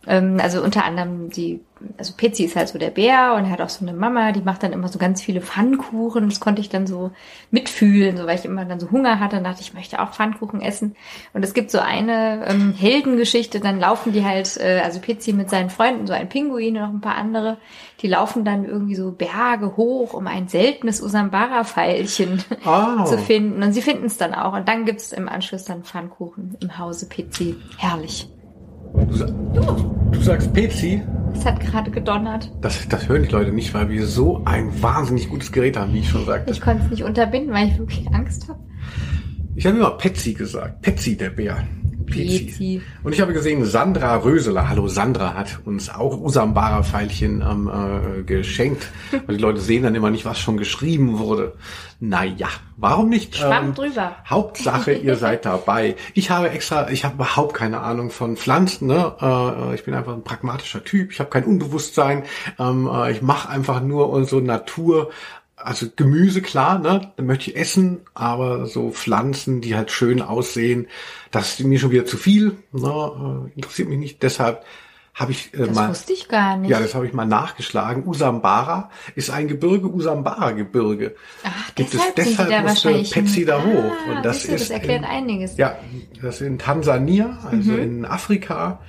[0.07, 1.59] Ähm, also unter anderem die,
[1.97, 4.41] also Pizzi ist halt so der Bär und er hat auch so eine Mama, die
[4.41, 6.29] macht dann immer so ganz viele Pfannkuchen.
[6.29, 7.11] Das konnte ich dann so
[7.51, 10.61] mitfühlen, so weil ich immer dann so Hunger hatte und dachte, ich möchte auch Pfannkuchen
[10.61, 10.95] essen.
[11.33, 15.49] Und es gibt so eine ähm, Heldengeschichte, dann laufen die halt, äh, also Pizzi mit
[15.49, 17.57] seinen Freunden, so ein Pinguin und noch ein paar andere,
[18.01, 23.03] die laufen dann irgendwie so Berge hoch, um ein seltenes Usambara-Pfeilchen Oh.
[23.05, 23.61] zu finden.
[23.63, 24.53] Und sie finden es dann auch.
[24.53, 27.55] Und dann gibt's im Anschluss dann Pfannkuchen im Hause Pizzi.
[27.77, 28.27] Herrlich.
[28.93, 31.01] Du, du sagst Pezi.
[31.33, 32.51] Es hat gerade gedonnert.
[32.61, 35.99] Das, das hören die Leute nicht, weil wir so ein wahnsinnig gutes Gerät haben, wie
[35.99, 36.51] ich schon sagte.
[36.51, 38.59] Ich konnte es nicht unterbinden, weil ich wirklich Angst habe.
[39.55, 40.81] Ich habe immer Petsy gesagt.
[40.81, 41.57] Petsy, der Bär.
[42.09, 42.81] Petsy.
[43.03, 48.23] Und ich habe gesehen, Sandra Röseler, hallo Sandra, hat uns auch Usambara Pfeilchen ähm, äh,
[48.23, 48.87] geschenkt.
[49.25, 51.53] Weil die Leute sehen dann immer nicht, was schon geschrieben wurde.
[52.01, 52.47] Naja,
[52.77, 53.35] warum nicht?
[53.35, 54.15] ähm, Schwamm drüber.
[54.25, 55.95] Hauptsache, ihr seid dabei.
[56.13, 58.87] Ich habe extra, ich habe überhaupt keine Ahnung von Pflanzen.
[58.87, 59.13] Ne?
[59.21, 61.11] Äh, ich bin einfach ein pragmatischer Typ.
[61.11, 62.23] Ich habe kein Unbewusstsein.
[62.57, 65.09] Ähm, äh, ich mache einfach nur unsere Natur.
[65.61, 67.11] Also Gemüse, klar, ne?
[67.17, 70.87] Da möchte ich essen, aber so Pflanzen, die halt schön aussehen,
[71.31, 72.55] das ist mir schon wieder zu viel.
[72.71, 73.47] Ne?
[73.49, 74.23] Äh, interessiert mich nicht.
[74.23, 74.63] Deshalb
[75.13, 75.89] habe ich äh, Das mal.
[75.89, 76.69] wusste ich gar nicht.
[76.71, 78.07] Ja, das habe ich mal nachgeschlagen.
[78.07, 81.15] Usambara ist ein Gebirge, Usambara-Gebirge.
[81.43, 83.11] Ach, Gibt es deshalb, sind die deshalb da wahrscheinlich.
[83.11, 83.91] Petsy da hoch.
[84.07, 85.57] Ah, Und das ist das erklärt in- einiges.
[85.57, 85.77] Ja,
[86.21, 87.79] das ist in Tansania, also Mhm.
[87.79, 88.79] in Afrika.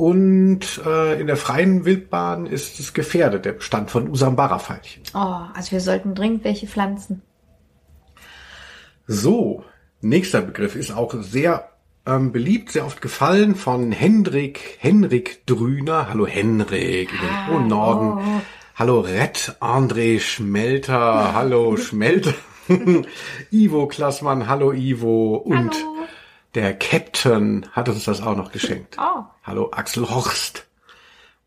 [0.00, 5.02] Und äh, in der freien Wildbahn ist es gefährdet, der Bestand von Usambara-Veilchen.
[5.12, 7.20] Oh, also wir sollten dringend welche pflanzen.
[9.06, 9.62] So,
[10.00, 11.68] nächster Begriff ist auch sehr
[12.06, 16.08] ähm, beliebt, sehr oft gefallen von Hendrik, Henrik Drüner.
[16.08, 18.24] Hallo Henrik, in den hohen Norden.
[18.26, 18.40] oh.
[18.76, 21.34] Hallo Red André Schmelter.
[21.34, 22.32] Hallo Schmelter.
[23.50, 24.48] Ivo Klassmann.
[24.48, 25.34] Hallo Ivo.
[25.34, 26.06] Und Hallo.
[26.54, 28.96] Der Captain hat uns das auch noch geschenkt.
[28.98, 29.22] Oh.
[29.44, 30.66] Hallo Axel Horst.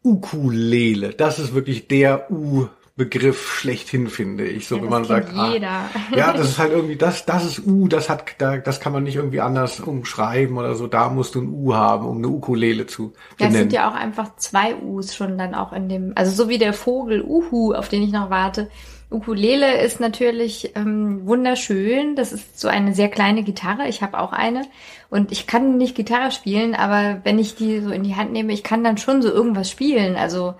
[0.03, 1.09] Ukulele.
[1.13, 4.67] Das ist wirklich der U-Begriff schlechthin, finde ich.
[4.67, 5.89] So, Ja, wenn man sagt, ah, jeder.
[6.15, 9.03] ja, das ist halt irgendwie, das, das ist U, das hat, da, das kann man
[9.03, 10.87] nicht irgendwie anders umschreiben oder so.
[10.87, 13.55] Da musst du ein U haben, um eine Ukulele zu Ja, benennen.
[13.69, 16.73] sind ja auch einfach zwei U's schon dann auch in dem, also so wie der
[16.73, 18.69] Vogel Uhu, auf den ich noch warte.
[19.13, 22.15] Ukulele ist natürlich ähm, wunderschön.
[22.15, 23.87] Das ist so eine sehr kleine Gitarre.
[23.87, 24.63] Ich habe auch eine
[25.09, 28.51] und ich kann nicht Gitarre spielen, aber wenn ich die so in die Hand nehme,
[28.51, 30.15] ich kann dann schon so irgendwas spielen.
[30.15, 30.55] Also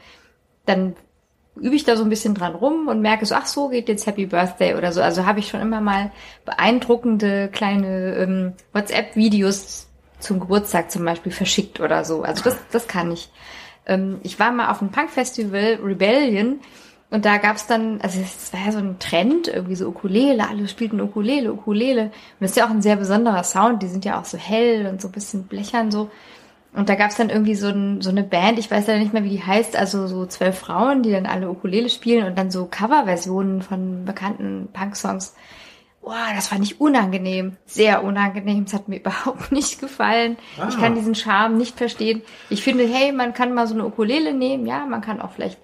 [0.66, 0.96] dann
[1.56, 4.08] übe ich da so ein bisschen dran rum und merke so, ach so geht jetzt
[4.08, 5.02] Happy Birthday oder so.
[5.02, 6.12] Also habe ich schon immer mal
[6.46, 9.88] beeindruckende kleine ähm, WhatsApp-Videos
[10.20, 12.24] zum Geburtstag zum Beispiel verschickt oder so.
[12.24, 13.30] Also das, das kann ich.
[13.86, 16.62] Ähm, ich war mal auf einem Punk-Festival, Rebellion,
[17.14, 20.68] und da gab's dann, also es war ja so ein Trend, irgendwie so Ukulele, alle
[20.68, 22.06] spielten Ukulele, Ukulele.
[22.06, 22.12] Und
[22.42, 25.00] das ist ja auch ein sehr besonderer Sound, die sind ja auch so hell und
[25.02, 26.10] so ein bisschen blechern so.
[26.76, 29.24] Und da gab's dann irgendwie so, ein, so eine Band, ich weiß ja nicht mehr,
[29.24, 32.66] wie die heißt, also so zwölf Frauen, die dann alle Ukulele spielen und dann so
[32.66, 35.36] Coverversionen von bekannten Punk-Songs.
[36.02, 37.58] Boah, das fand ich unangenehm.
[37.68, 38.64] Sehr unangenehm.
[38.66, 40.36] Es hat mir überhaupt nicht gefallen.
[40.68, 40.80] Ich Ah.
[40.82, 42.24] kann diesen Charme nicht verstehen.
[42.50, 44.66] Ich finde, hey, man kann mal so eine Ukulele nehmen.
[44.66, 45.60] Ja, man kann auch vielleicht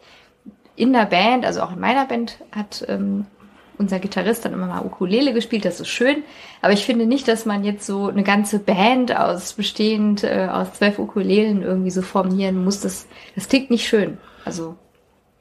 [0.79, 3.25] in der Band, also auch in meiner Band hat ähm,
[3.77, 6.23] unser Gitarrist dann immer mal Ukulele gespielt, das ist schön.
[6.61, 10.73] Aber ich finde nicht, dass man jetzt so eine ganze Band aus bestehend äh, aus
[10.73, 12.81] zwölf Ukulelen irgendwie so formieren muss.
[12.81, 14.17] Das, das klingt nicht schön.
[14.45, 14.75] Also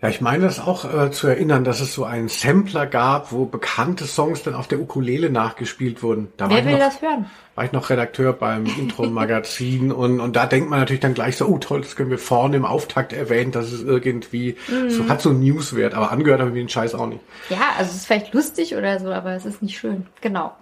[0.01, 3.47] Ja, ich meine das auch äh, zu erinnern, dass es so einen Sampler gab, wo
[3.47, 6.29] bekannte Songs dann auf der Ukulele nachgespielt wurden.
[6.37, 7.27] Da war, wer ich will noch, das hören?
[7.57, 11.47] war ich noch Redakteur beim Intro-Magazin und, und da denkt man natürlich dann gleich so,
[11.47, 14.91] oh toll, das können wir vorne im Auftakt erwähnen, das ist irgendwie, Mhm.
[14.91, 17.21] so hat so einen Newswert, aber angehört habe ich den Scheiß auch nicht.
[17.49, 20.07] Ja, also es ist vielleicht lustig oder so, aber es ist nicht schön.
[20.21, 20.53] Genau.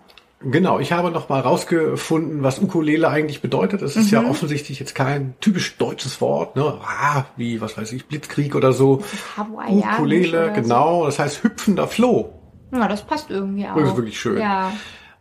[0.51, 3.83] Genau, ich habe noch mal rausgefunden, was Ukulele eigentlich bedeutet.
[3.83, 4.31] Es ist ja Mhm.
[4.31, 6.75] offensichtlich jetzt kein typisch deutsches Wort, ne?
[6.85, 9.03] Ah, wie, was weiß ich, Blitzkrieg oder so.
[9.37, 10.61] Ukulele, oder so.
[10.63, 12.33] genau, das heißt hüpfender Floh.
[12.73, 13.77] Ja, das passt irgendwie auch.
[13.77, 14.39] Das ist wirklich schön.
[14.41, 14.73] Ja.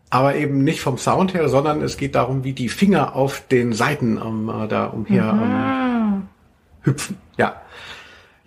[0.09, 3.73] Aber eben nicht vom Sound her, sondern es geht darum, wie die Finger auf den
[3.73, 6.23] Seiten ähm, äh, da umher ähm,
[6.81, 7.17] hüpfen.
[7.37, 7.61] Ja.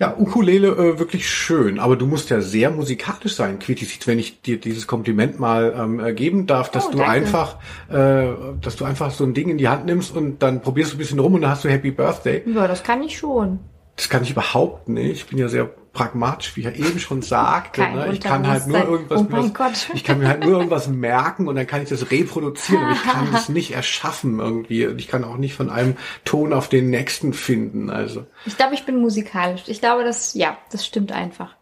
[0.01, 4.41] Ja, Ukulele äh, wirklich schön, aber du musst ja sehr musikalisch sein, Quitis, wenn ich
[4.43, 7.13] dir dieses Kompliment mal ähm, äh, geben darf, dass Oh, du danke.
[7.13, 7.57] einfach,
[7.91, 8.29] äh,
[8.61, 10.99] dass du einfach so ein Ding in die Hand nimmst und dann probierst du ein
[10.99, 12.43] bisschen rum und dann hast du Happy Birthday.
[12.47, 13.59] Ja, das kann ich schon.
[13.97, 15.17] Das kann ich überhaupt nicht.
[15.23, 15.69] Ich bin ja sehr
[15.99, 17.81] pragmatisch, wie er eben schon sagte.
[17.81, 18.11] Ne?
[18.13, 21.57] Ich kann halt nur irgendwas, Oh was- ich kann mir halt nur irgendwas merken und
[21.57, 24.87] dann kann ich das reproduzieren, aber ich kann es nicht erschaffen irgendwie.
[24.87, 27.91] Und ich kann auch nicht von einem Ton auf den nächsten finden.
[27.91, 29.63] Also Ich glaube, ich bin musikalisch.
[29.67, 31.57] Ich glaube, das, ja, das stimmt einfach.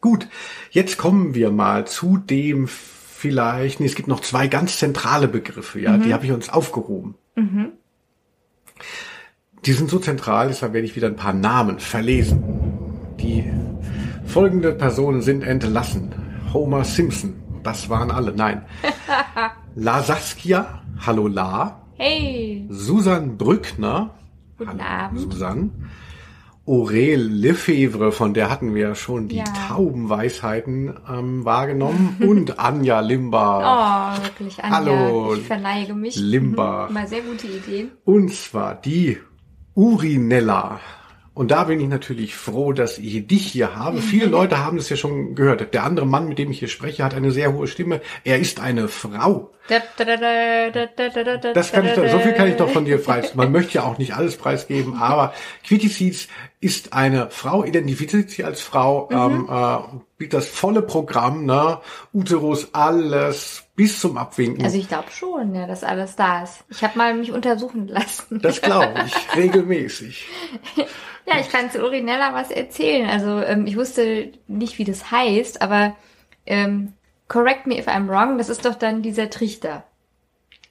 [0.00, 0.28] gut,
[0.70, 5.80] jetzt kommen wir mal zu dem vielleicht, nee, es gibt noch zwei ganz zentrale Begriffe,
[5.80, 7.14] ja, die habe ich uns aufgehoben.
[9.64, 12.42] Die sind so zentral, deshalb werde ich wieder ein paar Namen verlesen.
[13.20, 13.44] Die
[14.26, 16.12] folgende Personen sind entlassen.
[16.52, 18.62] Homer Simpson, das waren alle, nein.
[19.74, 21.80] La Saskia, hallo La.
[21.96, 24.10] Hey, Susan Brückner,
[24.58, 25.20] Guten Abend.
[25.20, 25.70] Susan.
[26.66, 29.44] Aurel Lefevre, von der hatten wir ja schon die Ja.
[29.68, 32.16] Taubenweisheiten ähm, wahrgenommen.
[32.26, 34.16] Und Anja Limba.
[34.16, 36.16] oh, wirklich, Anja, Hallo, ich verneige mich.
[36.16, 36.88] Limbach.
[36.88, 37.90] Mal sehr gute Ideen.
[38.04, 39.18] Und zwar die
[39.74, 40.80] Urinella.
[41.34, 44.00] Und da bin ich natürlich froh, dass ich dich hier habe.
[44.00, 45.74] Viele Leute haben es ja schon gehört.
[45.74, 48.00] Der andere Mann, mit dem ich hier spreche, hat eine sehr hohe Stimme.
[48.22, 49.50] Er ist eine Frau.
[49.66, 49.82] Das
[51.72, 53.38] kann ich doch, so viel kann ich doch von dir preisgeben.
[53.38, 55.32] Man möchte ja auch nicht alles preisgeben, aber
[55.66, 56.28] Quitty Seeds
[56.60, 59.78] ist eine Frau, identifiziert sich als Frau, ähm, äh,
[60.18, 61.78] bietet das volle Programm, ne?
[62.12, 64.64] Uterus, alles bis zum Abwinken.
[64.64, 66.64] Also ich glaube schon, ja, dass alles da ist.
[66.68, 68.40] Ich habe mal mich untersuchen lassen.
[68.40, 70.26] das glaube ich regelmäßig.
[71.26, 73.08] Ja, ich kann zu Urinella was erzählen.
[73.08, 75.96] Also ähm, ich wusste nicht, wie das heißt, aber
[76.44, 76.92] ähm,
[77.28, 79.84] correct me if I'm wrong, das ist doch dann dieser Trichter.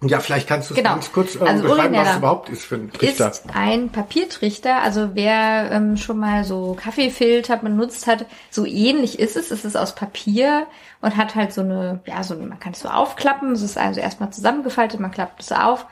[0.04, 0.92] Ja, vielleicht kannst du es Genau.
[0.92, 3.32] ganz kurz äh, Also beschreiben, was es überhaupt ist für ein Trichter.
[3.32, 9.36] Ist ein Papiertrichter, also wer ähm, schon mal so Kaffeefilter benutzt hat, so ähnlich ist
[9.36, 9.50] es.
[9.50, 10.68] Es ist aus Papier
[11.04, 13.52] und hat halt so eine, ja, so man kann es so aufklappen.
[13.52, 15.86] Es ist also erstmal zusammengefaltet, man klappt es auf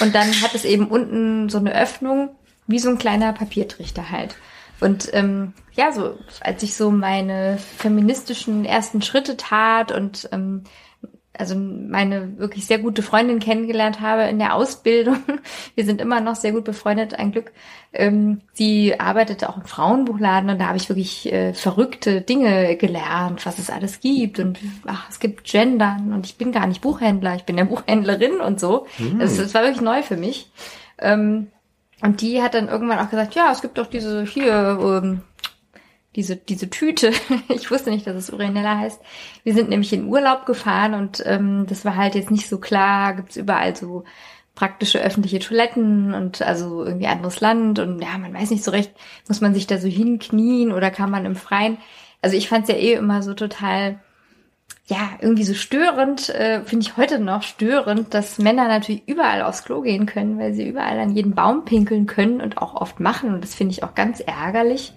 [0.00, 2.30] und dann hat es eben unten so eine Öffnung,
[2.66, 4.36] wie so ein kleiner Papiertrichter halt.
[4.80, 10.64] Und ähm, ja, so als ich so meine feministischen ersten Schritte tat und ähm,
[11.36, 15.18] also meine wirklich sehr gute Freundin kennengelernt habe in der Ausbildung.
[15.74, 17.52] Wir sind immer noch sehr gut befreundet, ein Glück.
[17.92, 23.44] Ähm, sie arbeitete auch im Frauenbuchladen und da habe ich wirklich äh, verrückte Dinge gelernt,
[23.46, 27.34] was es alles gibt und ach, es gibt Gendern und ich bin gar nicht Buchhändler,
[27.34, 28.86] ich bin ja Buchhändlerin und so.
[29.18, 30.50] Das, das war wirklich neu für mich.
[30.98, 31.48] Ähm,
[32.00, 35.22] und die hat dann irgendwann auch gesagt, ja, es gibt doch diese hier ähm,
[36.16, 37.12] diese, diese Tüte.
[37.48, 39.00] Ich wusste nicht, dass es Urinella heißt.
[39.42, 43.14] Wir sind nämlich in Urlaub gefahren und ähm, das war halt jetzt nicht so klar.
[43.14, 44.04] Gibt's überall so
[44.54, 48.92] praktische öffentliche Toiletten und also irgendwie anderes Land und ja, man weiß nicht so recht,
[49.28, 51.78] muss man sich da so hinknien oder kann man im Freien.
[52.22, 54.00] Also ich fand's ja eh immer so total,
[54.86, 59.64] ja, irgendwie so störend, äh, finde ich heute noch störend, dass Männer natürlich überall aufs
[59.64, 63.32] Klo gehen können, weil sie überall an jeden Baum pinkeln können und auch oft machen.
[63.32, 64.92] Und das finde ich auch ganz ärgerlich.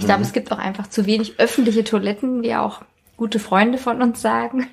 [0.00, 2.82] Ich glaube, es gibt auch einfach zu wenig öffentliche Toiletten, wie auch
[3.16, 4.66] gute Freunde von uns sagen.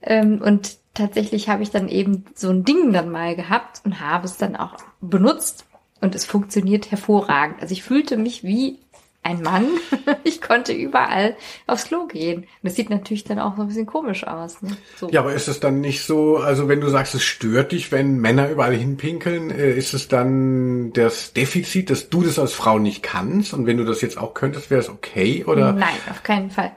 [0.00, 4.26] Ähm, und tatsächlich habe ich dann eben so ein Ding dann mal gehabt und habe
[4.26, 5.66] es dann auch benutzt
[6.00, 7.60] und es funktioniert hervorragend.
[7.60, 8.78] Also ich fühlte mich wie
[9.22, 9.66] ein Mann.
[10.24, 12.42] Ich konnte überall aufs Klo gehen.
[12.42, 14.62] Und das sieht natürlich dann auch so ein bisschen komisch aus.
[14.62, 14.76] Ne?
[14.96, 15.08] So.
[15.10, 18.18] Ja, aber ist es dann nicht so, also wenn du sagst, es stört dich, wenn
[18.18, 23.02] Männer überall hinpinkeln, äh, ist es dann das Defizit, dass du das als Frau nicht
[23.02, 23.52] kannst?
[23.54, 25.44] Und wenn du das jetzt auch könntest, wäre es okay?
[25.44, 25.72] Oder?
[25.72, 26.72] Nein, auf keinen Fall.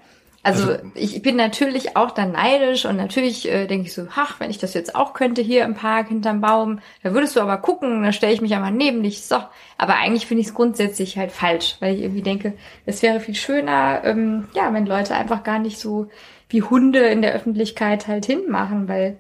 [0.46, 4.40] Also, Also- ich bin natürlich auch dann neidisch und natürlich äh, denke ich so, ach,
[4.40, 7.58] wenn ich das jetzt auch könnte hier im Park hinterm Baum, da würdest du aber
[7.58, 9.26] gucken, da stelle ich mich einmal neben dich.
[9.26, 9.38] So,
[9.80, 12.54] aber eigentlich finde ich es grundsätzlich halt falsch, weil ich irgendwie denke,
[12.86, 16.10] es wäre viel schöner, ähm, ja, wenn Leute einfach gar nicht so
[16.50, 19.18] wie Hunde in der Öffentlichkeit halt hinmachen, weil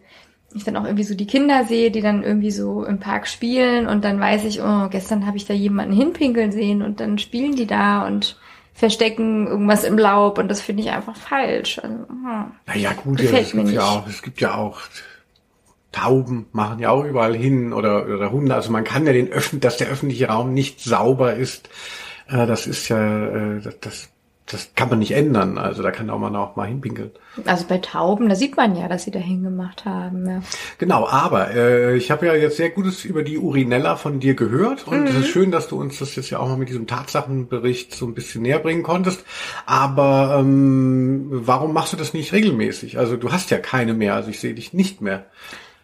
[0.54, 3.88] ich dann auch irgendwie so die Kinder sehe, die dann irgendwie so im Park spielen
[3.88, 7.56] und dann weiß ich, oh, gestern habe ich da jemanden hinpinkeln sehen und dann spielen
[7.56, 8.38] die da und
[8.76, 11.80] verstecken irgendwas im Laub und das finde ich einfach falsch.
[11.80, 12.52] Also, hm.
[12.68, 14.82] Naja, gut, ja, es gibt ja auch, es gibt ja auch
[15.94, 18.54] Tauben machen ja auch überall hin oder, oder Hunde.
[18.54, 21.70] Also man kann ja den öffnen, dass der öffentliche Raum nicht sauber ist.
[22.28, 24.10] Äh, das ist ja, äh, das,
[24.46, 25.58] das, kann man nicht ändern.
[25.58, 27.12] Also da kann auch man auch mal hinpinkeln.
[27.46, 30.30] Also bei Tauben, da sieht man ja, dass sie da hingemacht haben.
[30.30, 30.42] Ja.
[30.78, 34.88] Genau, aber äh, ich habe ja jetzt sehr Gutes über die Urinella von dir gehört
[34.88, 37.96] und es ist schön, dass du uns das jetzt ja auch mal mit diesem Tatsachenbericht
[37.96, 39.26] so ein bisschen näher bringen konntest.
[39.66, 43.00] Aber ähm, warum machst du das nicht regelmäßig?
[43.00, 45.26] Also du hast ja keine mehr, also ich sehe dich nicht mehr.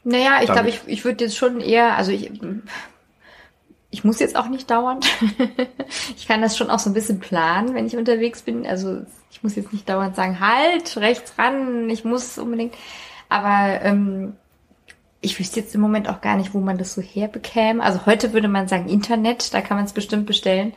[0.03, 2.31] Naja, ich glaube, ich, ich würde jetzt schon eher, also ich,
[3.91, 5.05] ich muss jetzt auch nicht dauernd.
[6.17, 8.65] ich kann das schon auch so ein bisschen planen, wenn ich unterwegs bin.
[8.65, 12.73] Also ich muss jetzt nicht dauernd sagen, halt, rechts ran, ich muss unbedingt.
[13.27, 14.33] Aber ähm,
[15.19, 17.83] ich wüsste jetzt im Moment auch gar nicht, wo man das so herbekäme.
[17.83, 20.73] Also heute würde man sagen Internet, da kann man es bestimmt bestellen.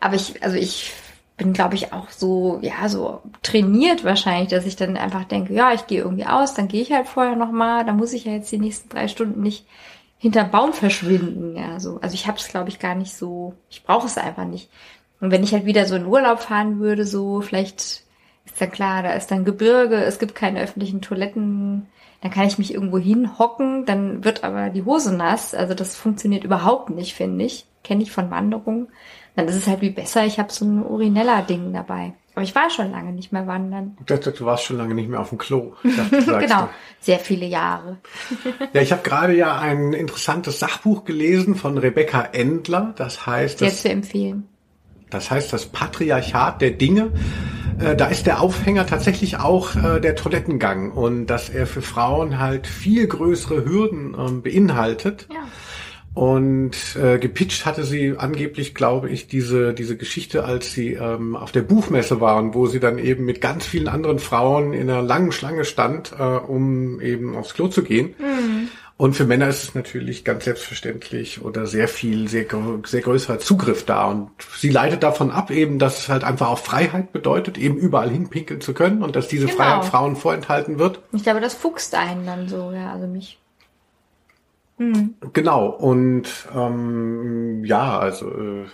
[0.00, 0.92] Aber ich, also ich
[1.36, 5.72] bin, glaube ich, auch so, ja, so trainiert wahrscheinlich, dass ich dann einfach denke, ja,
[5.72, 8.50] ich gehe irgendwie aus, dann gehe ich halt vorher nochmal, da muss ich ja jetzt
[8.50, 9.66] die nächsten drei Stunden nicht
[10.18, 11.56] hinterm Baum verschwinden.
[11.56, 11.98] Ja, so.
[12.00, 14.70] Also ich habe es, glaube ich, gar nicht so, ich brauche es einfach nicht.
[15.20, 18.02] Und wenn ich halt wieder so in Urlaub fahren würde, so vielleicht
[18.44, 21.86] ist dann klar, da ist dann Gebirge, es gibt keine öffentlichen Toiletten,
[22.20, 25.54] dann kann ich mich irgendwo hinhocken, dann wird aber die Hose nass.
[25.54, 27.66] Also das funktioniert überhaupt nicht, finde ich.
[27.84, 28.88] Kenne ich von Wanderungen.
[29.36, 32.14] Dann ist es halt wie besser, ich habe so ein Urinella-Ding dabei.
[32.36, 33.96] Aber ich war schon lange nicht mehr wandern.
[33.98, 35.72] Ich dachte, du warst schon lange nicht mehr auf dem Klo.
[35.82, 36.68] Dachte, genau,
[37.00, 37.96] sehr viele Jahre.
[38.74, 42.92] ja, ich habe gerade ja ein interessantes Sachbuch gelesen von Rebecca Endler.
[42.96, 44.46] Das heißt, sehr zu empfehlen.
[45.08, 47.10] Das heißt, das Patriarchat der Dinge.
[47.78, 52.38] Äh, da ist der Aufhänger tatsächlich auch äh, der Toilettengang und dass er für Frauen
[52.38, 55.26] halt viel größere Hürden ähm, beinhaltet.
[55.32, 55.40] Ja
[56.16, 61.52] und äh, gepitcht hatte sie angeblich, glaube ich, diese, diese Geschichte, als sie ähm, auf
[61.52, 65.30] der Buchmesse waren, wo sie dann eben mit ganz vielen anderen Frauen in einer langen
[65.30, 68.14] Schlange stand, äh, um eben aufs Klo zu gehen.
[68.18, 68.68] Mhm.
[68.96, 72.46] Und für Männer ist es natürlich ganz selbstverständlich oder sehr viel, sehr,
[72.86, 74.06] sehr größerer Zugriff da.
[74.06, 78.08] Und sie leitet davon ab eben, dass es halt einfach auch Freiheit bedeutet, eben überall
[78.08, 79.58] hinpinkeln zu können und dass diese genau.
[79.58, 81.02] Freiheit Frauen vorenthalten wird.
[81.12, 83.38] Ich glaube, das fuchst einen dann so, ja, also mich.
[84.78, 85.14] Mhm.
[85.32, 88.30] Genau, und ähm, ja, also.
[88.30, 88.66] Äh,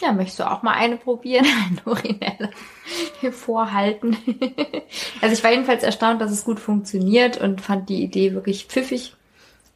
[0.00, 1.46] ja, möchtest du auch mal eine probieren?
[1.70, 2.50] Eine Urinelle
[3.32, 4.16] vorhalten.
[5.20, 9.14] also ich war jedenfalls erstaunt, dass es gut funktioniert und fand die Idee wirklich pfiffig.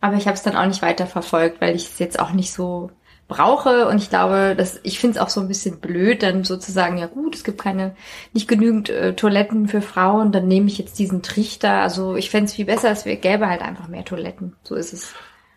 [0.00, 2.52] Aber ich habe es dann auch nicht weiter verfolgt, weil ich es jetzt auch nicht
[2.52, 2.90] so
[3.28, 3.88] brauche.
[3.88, 7.06] Und ich glaube, dass ich finde es auch so ein bisschen blöd, dann sozusagen, ja
[7.06, 7.94] gut, es gibt keine,
[8.32, 11.80] nicht genügend äh, Toiletten für Frauen, dann nehme ich jetzt diesen Trichter.
[11.80, 14.54] Also ich fände es viel besser, es gäbe halt einfach mehr Toiletten.
[14.62, 15.14] So ist es.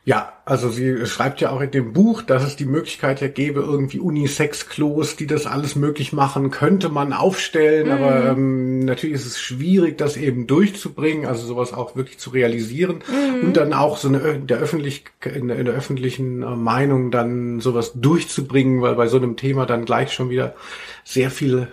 [0.07, 3.59] Ja, also sie schreibt ja auch in dem Buch, dass es die Möglichkeit ja gäbe,
[3.59, 7.91] irgendwie Unisex-Klos, die das alles möglich machen, könnte man aufstellen, mhm.
[7.91, 13.03] aber ähm, natürlich ist es schwierig, das eben durchzubringen, also sowas auch wirklich zu realisieren
[13.05, 13.47] mhm.
[13.47, 17.11] und dann auch so eine, in der, Öffentlich in der, in der öffentlichen äh, Meinung
[17.11, 20.55] dann sowas durchzubringen, weil bei so einem Thema dann gleich schon wieder
[21.03, 21.67] sehr viele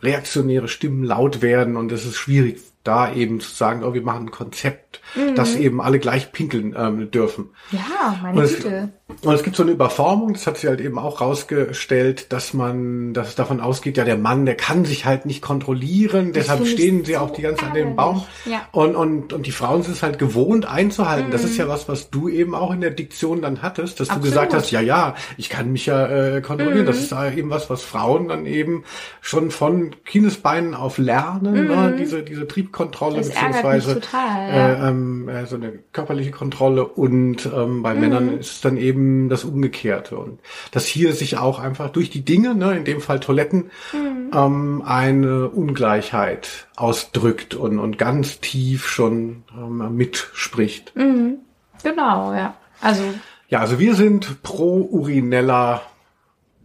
[0.00, 4.26] reaktionäre Stimmen laut werden und es ist schwierig da eben zu sagen, oh, wir machen
[4.26, 5.34] ein Konzept, mhm.
[5.34, 7.50] dass eben alle gleich pinkeln ähm, dürfen.
[7.70, 8.92] Ja, meine und Güte.
[9.08, 12.54] Es, und es gibt so eine Überformung, das hat sich halt eben auch rausgestellt, dass
[12.54, 16.44] man, dass es davon ausgeht, ja, der Mann, der kann sich halt nicht kontrollieren, das
[16.44, 18.24] deshalb stehen sie so auch die ganze Zeit an dem Baum.
[18.46, 18.62] Ja.
[18.72, 21.28] Und, und, und die Frauen sind es halt gewohnt einzuhalten.
[21.28, 21.32] Mhm.
[21.32, 24.26] Das ist ja was, was du eben auch in der Diktion dann hattest, dass Absolut.
[24.26, 26.82] du gesagt hast, ja, ja, ich kann mich ja äh, kontrollieren.
[26.82, 26.86] Mhm.
[26.86, 28.84] Das ist eben was, was Frauen dann eben
[29.20, 31.92] schon von Kindesbeinen auf lernen, ne?
[31.92, 31.96] Mhm.
[31.98, 37.82] diese, diese Trieb Kontrolle das beziehungsweise äh, ähm, äh, so eine körperliche Kontrolle und ähm,
[37.82, 38.00] bei mhm.
[38.00, 40.40] Männern ist es dann eben das Umgekehrte und
[40.70, 44.30] dass hier sich auch einfach durch die Dinge, ne, in dem Fall Toiletten, mhm.
[44.34, 50.94] ähm, eine Ungleichheit ausdrückt und, und ganz tief schon ähm, mitspricht.
[50.96, 51.38] Mhm.
[51.82, 52.54] Genau, ja.
[52.80, 53.02] Also
[53.48, 55.82] ja, also wir sind pro Urinella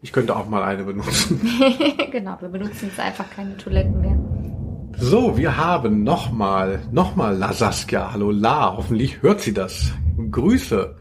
[0.02, 1.42] ich könnte auch mal eine benutzen.
[2.12, 4.18] genau, wir benutzen jetzt einfach keine Toiletten mehr.
[5.02, 8.12] So, wir haben nochmal, nochmal La Saskia.
[8.12, 9.94] Hallo La, hoffentlich hört sie das.
[10.30, 10.96] Grüße.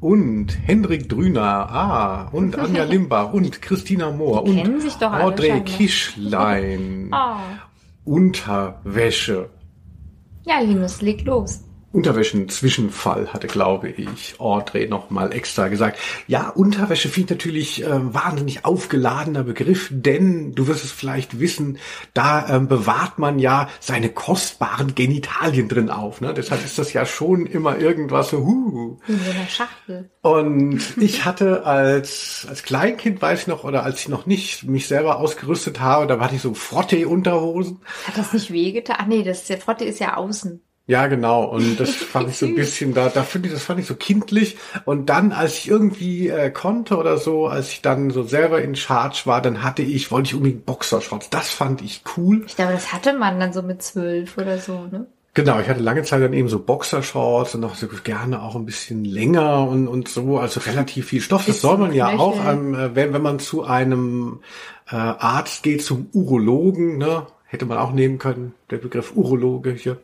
[0.00, 4.58] Und Hendrik Drüner, ah, und Anja Limbach und Christina Mohr und
[5.02, 7.10] Audrey Kischlein.
[7.12, 7.36] oh.
[8.10, 9.50] Unterwäsche.
[10.44, 11.62] Ja, Linus, leg los.
[11.92, 15.98] Unterwäschen-Zwischenfall hatte, glaube ich, Audrey nochmal extra gesagt.
[16.26, 21.78] Ja, Unterwäsche finde ich natürlich äh, wahnsinnig aufgeladener Begriff, denn du wirst es vielleicht wissen,
[22.14, 26.20] da ähm, bewahrt man ja seine kostbaren Genitalien drin auf.
[26.20, 26.32] Ne?
[26.34, 28.98] Deshalb ist das ja schon immer irgendwas so, huh.
[29.06, 30.10] In so einer Schachtel.
[30.22, 34.88] Und ich hatte als, als Kleinkind, weiß ich noch, oder als ich noch nicht mich
[34.88, 37.80] selber ausgerüstet habe, da hatte ich so Frotte-Unterhosen.
[38.06, 38.96] Hat das nicht wehgetan?
[38.98, 40.62] Ach nee, das, der Frotte ist ja außen.
[40.86, 41.44] Ja, genau.
[41.44, 43.94] Und das fand ich so ein bisschen, da, da finde ich, das fand ich so
[43.94, 44.56] kindlich.
[44.84, 48.74] Und dann, als ich irgendwie äh, konnte oder so, als ich dann so selber in
[48.74, 51.30] Charge war, dann hatte ich, wollte ich unbedingt Boxershorts.
[51.30, 52.44] Das fand ich cool.
[52.46, 55.06] Ich glaube, das hatte man dann so mit zwölf oder so, ne?
[55.34, 58.66] Genau, ich hatte lange Zeit dann eben so Boxershorts und auch so gerne auch ein
[58.66, 61.46] bisschen länger und, und so, also relativ viel Stoff.
[61.46, 64.40] Das soll man ja auch, ähm, wenn, wenn man zu einem
[64.90, 69.96] äh, Arzt geht, zum Urologen, ne, hätte man auch nehmen können, der Begriff Urologe hier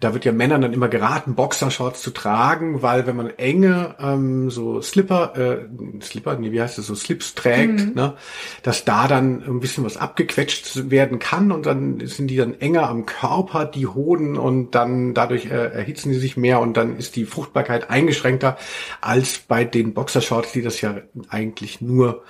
[0.00, 4.50] Da wird ja Männern dann immer geraten, Boxershorts zu tragen, weil wenn man enge ähm,
[4.50, 7.92] so Slipper, äh, Slipper, nee, wie heißt das, so Slips trägt, mhm.
[7.94, 8.14] ne,
[8.62, 12.88] dass da dann ein bisschen was abgequetscht werden kann und dann sind die dann enger
[12.88, 17.16] am Körper, die Hoden und dann dadurch äh, erhitzen sie sich mehr und dann ist
[17.16, 18.56] die Fruchtbarkeit eingeschränkter
[19.00, 20.96] als bei den Boxershorts, die das ja
[21.28, 22.22] eigentlich nur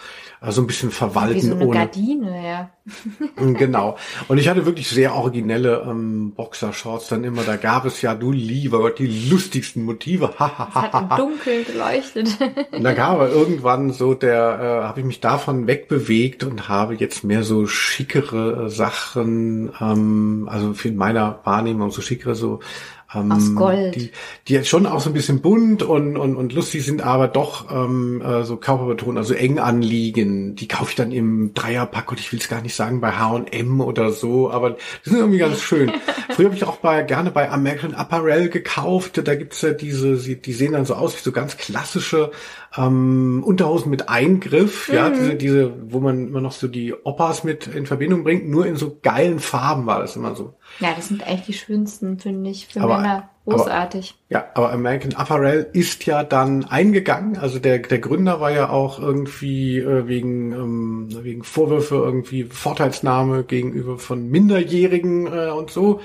[0.42, 1.36] also ein bisschen verwalten.
[1.36, 1.78] Wie so eine ohne.
[1.78, 2.70] Gardine, ja.
[3.36, 3.98] Mm, genau.
[4.26, 7.42] Und ich hatte wirklich sehr originelle ähm, Boxershorts dann immer.
[7.42, 10.32] Da gab es ja, du lieber Gott, die lustigsten Motive.
[10.38, 12.38] das hat im Dunkeln geleuchtet.
[12.72, 16.94] und da gab aber irgendwann so der, äh, habe ich mich davon wegbewegt und habe
[16.94, 22.60] jetzt mehr so schickere äh, Sachen, ähm, also in meiner Wahrnehmung so schickere so
[23.14, 23.96] ähm, Aus Gold.
[23.96, 24.10] Die,
[24.46, 27.70] die jetzt schon auch so ein bisschen bunt und, und, und lustig sind, aber doch
[27.70, 30.54] ähm, äh, so körperbetont, also eng anliegen.
[30.56, 33.80] Die kaufe ich dann im Dreierpack und ich will es gar nicht sagen bei H&M
[33.80, 35.92] oder so, aber die sind irgendwie ganz schön.
[36.30, 39.20] Früher habe ich auch bei, gerne bei American Apparel gekauft.
[39.24, 42.30] Da gibt's ja diese, die sehen dann so aus wie so ganz klassische
[42.76, 44.94] ähm, Unterhosen mit Eingriff, mhm.
[44.94, 48.66] ja, diese, diese, wo man immer noch so die Oppas mit in Verbindung bringt, nur
[48.66, 50.54] in so geilen Farben war das immer so.
[50.78, 53.30] Ja, das sind eigentlich die schönsten, finde ich, für aber, Männer.
[53.46, 54.14] Großartig.
[54.28, 57.36] Aber, ja, aber American Apparel ist ja dann eingegangen.
[57.36, 63.42] Also der, der Gründer war ja auch irgendwie äh, wegen, ähm, wegen Vorwürfe irgendwie Vorteilsnahme
[63.42, 66.00] gegenüber von Minderjährigen äh, und so.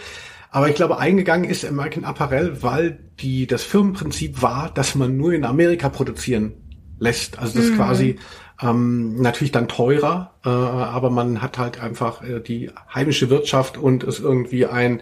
[0.56, 5.34] Aber ich glaube, eingegangen ist American Apparel, weil die, das Firmenprinzip war, dass man nur
[5.34, 6.54] in Amerika produzieren
[6.98, 7.38] lässt.
[7.38, 7.76] Also das mhm.
[7.76, 8.16] quasi
[8.62, 14.06] ähm, natürlich dann teurer, äh, aber man hat halt einfach äh, die heimische Wirtschaft und
[14.06, 15.02] ist irgendwie ein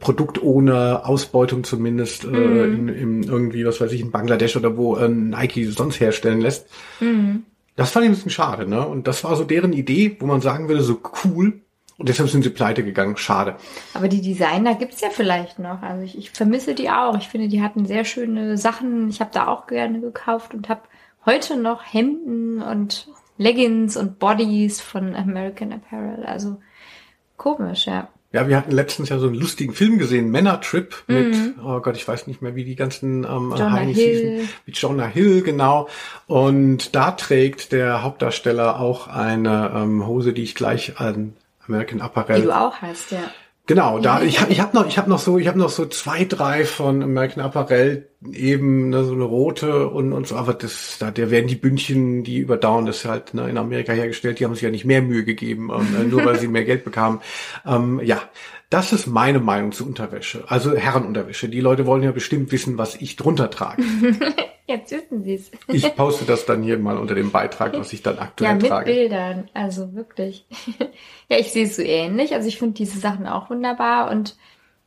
[0.00, 2.74] Produkt ohne Ausbeutung zumindest äh, mhm.
[2.74, 6.66] in, in irgendwie, was weiß ich, in Bangladesch oder wo äh, Nike sonst herstellen lässt.
[7.00, 7.44] Mhm.
[7.74, 8.86] Das fand ich ein bisschen schade, ne?
[8.86, 11.62] Und das war so deren Idee, wo man sagen würde, so cool.
[12.00, 13.18] Und deshalb sind sie pleite gegangen.
[13.18, 13.56] Schade.
[13.92, 15.82] Aber die Designer gibt's ja vielleicht noch.
[15.82, 17.14] Also ich, ich vermisse die auch.
[17.18, 19.10] Ich finde, die hatten sehr schöne Sachen.
[19.10, 20.80] Ich habe da auch gerne gekauft und habe
[21.26, 23.06] heute noch Hemden und
[23.36, 26.24] Leggings und Bodies von American Apparel.
[26.24, 26.56] Also
[27.36, 28.08] komisch, ja.
[28.32, 31.54] Ja, wir hatten letztens ja so einen lustigen Film gesehen, Männertrip mit, mhm.
[31.62, 35.42] oh Gott, ich weiß nicht mehr, wie die ganzen ähm, Heinis hießen, mit Jonah Hill,
[35.42, 35.88] genau.
[36.28, 41.34] Und da trägt der Hauptdarsteller auch eine ähm, Hose, die ich gleich an
[41.70, 42.36] American Apparel.
[42.36, 43.30] Die du auch hast, ja.
[43.66, 45.86] Genau, da ich habe ich hab noch ich habe noch so ich habe noch so
[45.86, 50.96] zwei drei von American Apparel eben ne, so eine rote und und so aber das
[50.98, 54.54] da der werden die Bündchen die überdauern das halt ne, in Amerika hergestellt die haben
[54.54, 57.20] sich ja nicht mehr Mühe gegeben ähm, nur weil sie mehr Geld bekamen
[57.64, 58.20] ähm, ja
[58.70, 62.96] das ist meine Meinung zu Unterwäsche also Herrenunterwäsche die Leute wollen ja bestimmt wissen was
[62.96, 63.82] ich drunter trage
[64.70, 65.50] Jetzt wissen Sie es.
[65.66, 68.62] Ich poste das dann hier mal unter dem Beitrag, was ich dann aktuell trage.
[68.62, 68.92] Ja, mit trage.
[68.92, 70.46] Bildern, also wirklich.
[71.28, 72.34] ja, ich sehe es so ähnlich.
[72.34, 74.36] Also ich finde diese Sachen auch wunderbar und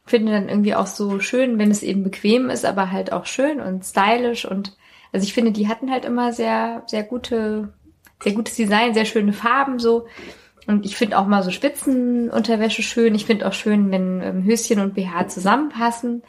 [0.05, 3.59] finde dann irgendwie auch so schön, wenn es eben bequem ist, aber halt auch schön
[3.59, 4.77] und stylisch und
[5.11, 7.73] also ich finde, die hatten halt immer sehr, sehr gute,
[8.21, 10.07] sehr gutes Design, sehr schöne Farben so.
[10.67, 13.15] Und ich finde auch mal so Spitzenunterwäsche schön.
[13.15, 16.23] Ich finde auch schön, wenn ähm, Höschen und BH zusammenpassen.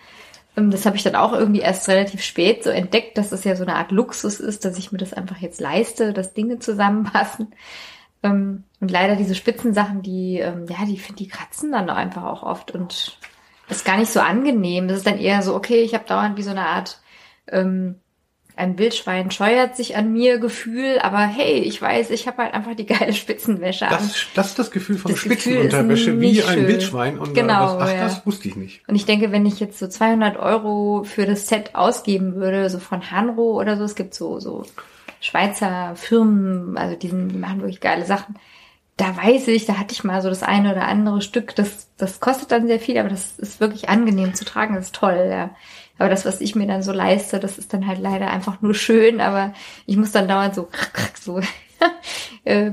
[0.56, 3.56] Ähm, das habe ich dann auch irgendwie erst relativ spät so entdeckt, dass das ja
[3.56, 7.54] so eine Art Luxus ist, dass ich mir das einfach jetzt leiste, dass Dinge zusammenpassen.
[8.22, 12.42] Ähm, und leider diese Spitzensachen, die, ähm, ja, die finde die kratzen dann einfach auch
[12.42, 13.18] oft und
[13.68, 14.88] ist gar nicht so angenehm.
[14.88, 17.00] Das ist dann eher so, okay, ich habe dauernd wie so eine Art
[17.48, 18.00] ähm,
[18.56, 22.74] ein Wildschwein scheuert sich an mir Gefühl, aber hey, ich weiß, ich habe halt einfach
[22.76, 23.94] die geile Spitzenwäsche an.
[23.94, 26.68] Das, das ist das Gefühl von das Spitzenunterwäsche, wie ein schön.
[26.68, 27.18] Wildschwein.
[27.18, 28.04] Und genau, was, ach, ja.
[28.04, 28.88] das wusste ich nicht.
[28.88, 32.78] Und ich denke, wenn ich jetzt so 200 Euro für das Set ausgeben würde, so
[32.78, 34.64] von Hanro oder so, es gibt so, so
[35.20, 38.36] Schweizer Firmen, also die, sind, die machen wirklich geile Sachen.
[38.96, 42.20] Da weiß ich, da hatte ich mal so das eine oder andere Stück, das, das
[42.20, 45.50] kostet dann sehr viel, aber das ist wirklich angenehm zu tragen, das ist toll, ja.
[45.98, 48.74] Aber das, was ich mir dann so leiste, das ist dann halt leider einfach nur
[48.74, 49.54] schön, aber
[49.86, 50.68] ich muss dann dauernd so,
[51.20, 51.40] so
[52.44, 52.72] äh,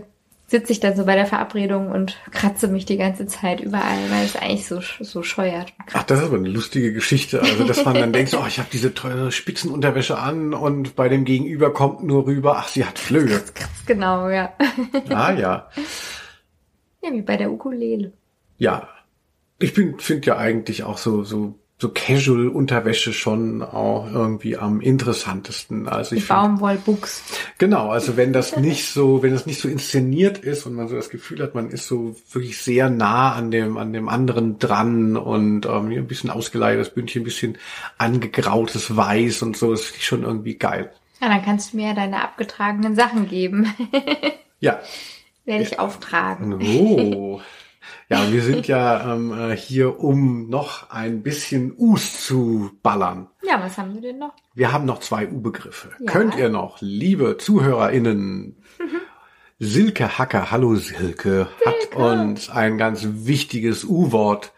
[0.52, 4.26] sitze ich dann so bei der Verabredung und kratze mich die ganze Zeit überall, weil
[4.26, 5.72] es eigentlich so, so scheuert.
[5.94, 7.42] Ach, das ist aber eine lustige Geschichte.
[7.42, 11.24] Also, dass man dann denkt, oh, ich habe diese teure Spitzenunterwäsche an und bei dem
[11.24, 13.42] Gegenüber kommt nur rüber, ach, sie hat Flöhe.
[13.86, 14.54] Genau, ja.
[15.10, 15.70] Ah, ja.
[17.02, 18.12] Ja, wie bei der Ukulele.
[18.58, 18.90] Ja.
[19.58, 25.88] Ich bin, finde ja eigentlich auch so, so so Casual-Unterwäsche schon auch irgendwie am interessantesten.
[25.88, 27.24] Also ich Baumwollbuchs.
[27.58, 30.96] Genau, also wenn das nicht so, wenn das nicht so inszeniert ist und man so
[30.96, 35.18] das Gefühl hat, man ist so wirklich sehr nah an dem, an dem anderen dran
[35.18, 37.58] und ähm, ein bisschen ausgeleiertes Bündchen, ein bisschen
[37.98, 40.92] angegrautes Weiß und so, das finde ich schon irgendwie geil.
[41.20, 43.74] Ja, dann kannst du mir ja deine abgetragenen Sachen geben.
[44.60, 44.80] ja.
[45.46, 46.62] Werde ich auftragen.
[46.62, 47.42] Oh.
[48.12, 53.30] Ja, wir sind ja ähm, äh, hier, um noch ein bisschen Us zu ballern.
[53.42, 54.34] Ja, was haben wir denn noch?
[54.54, 55.92] Wir haben noch zwei U-Begriffe.
[55.98, 56.12] Ja.
[56.12, 58.58] Könnt ihr noch, liebe ZuhörerInnen,
[59.60, 64.52] Silke Hacker, hallo Silke, hat uns ein ganz wichtiges U-Wort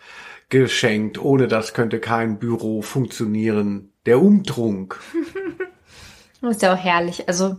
[0.49, 1.21] geschenkt.
[1.21, 3.91] Ohne das könnte kein Büro funktionieren.
[4.07, 4.99] Der Umtrunk.
[6.41, 7.29] Das ist ja auch herrlich.
[7.29, 7.55] Also,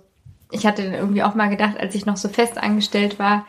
[0.50, 3.46] ich hatte dann irgendwie auch mal gedacht, als ich noch so fest angestellt war,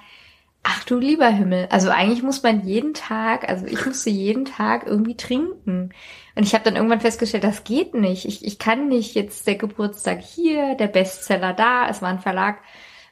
[0.66, 1.68] ach du lieber Himmel.
[1.70, 5.94] Also eigentlich muss man jeden Tag, also ich musste jeden Tag irgendwie trinken.
[6.34, 8.26] Und ich habe dann irgendwann festgestellt, das geht nicht.
[8.26, 12.58] Ich, ich kann nicht jetzt der Geburtstag hier, der Bestseller da, es war ein Verlag,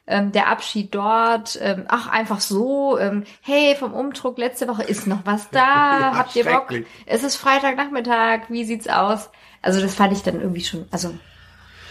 [0.06, 5.06] ähm, der Abschied dort, ähm, ach einfach so, ähm, hey, vom Umdruck letzte Woche ist
[5.06, 6.74] noch was da, habt ihr Bock?
[7.06, 9.30] Es ist Freitagnachmittag, wie sieht's aus?
[9.62, 11.14] Also das fand ich dann irgendwie schon, also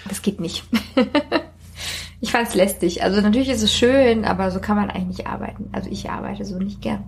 [0.10, 0.65] das geht nicht.
[2.24, 3.04] ich fand's lästig.
[3.04, 5.68] Also natürlich ist es schön, aber so kann man eigentlich nicht arbeiten.
[5.74, 7.04] Also ich arbeite so nicht gern.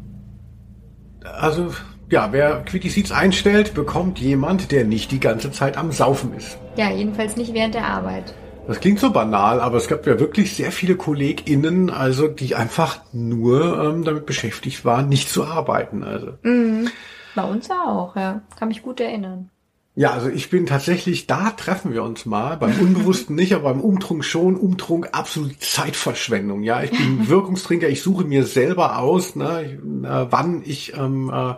[1.24, 1.74] Also,
[2.12, 6.58] ja, wer Quickie Seeds einstellt, bekommt jemand, der nicht die ganze Zeit am Saufen ist.
[6.76, 8.34] Ja, jedenfalls nicht während der Arbeit.
[8.68, 13.00] Das klingt so banal, aber es gab ja wirklich sehr viele KollegInnen, also die einfach
[13.14, 16.04] nur ähm, damit beschäftigt waren, nicht zu arbeiten.
[16.04, 18.42] Also Bei uns auch, ja.
[18.60, 19.50] Kann mich gut erinnern.
[19.96, 23.82] Ja, also ich bin tatsächlich, da treffen wir uns mal, beim Unbewussten nicht, aber beim
[23.82, 24.58] Umtrunk schon.
[24.58, 26.64] Umtrunk absolut Zeitverschwendung.
[26.64, 31.56] Ja, ich bin Wirkungstrinker, ich suche mir selber aus, ne, äh, wann ich ähm, äh,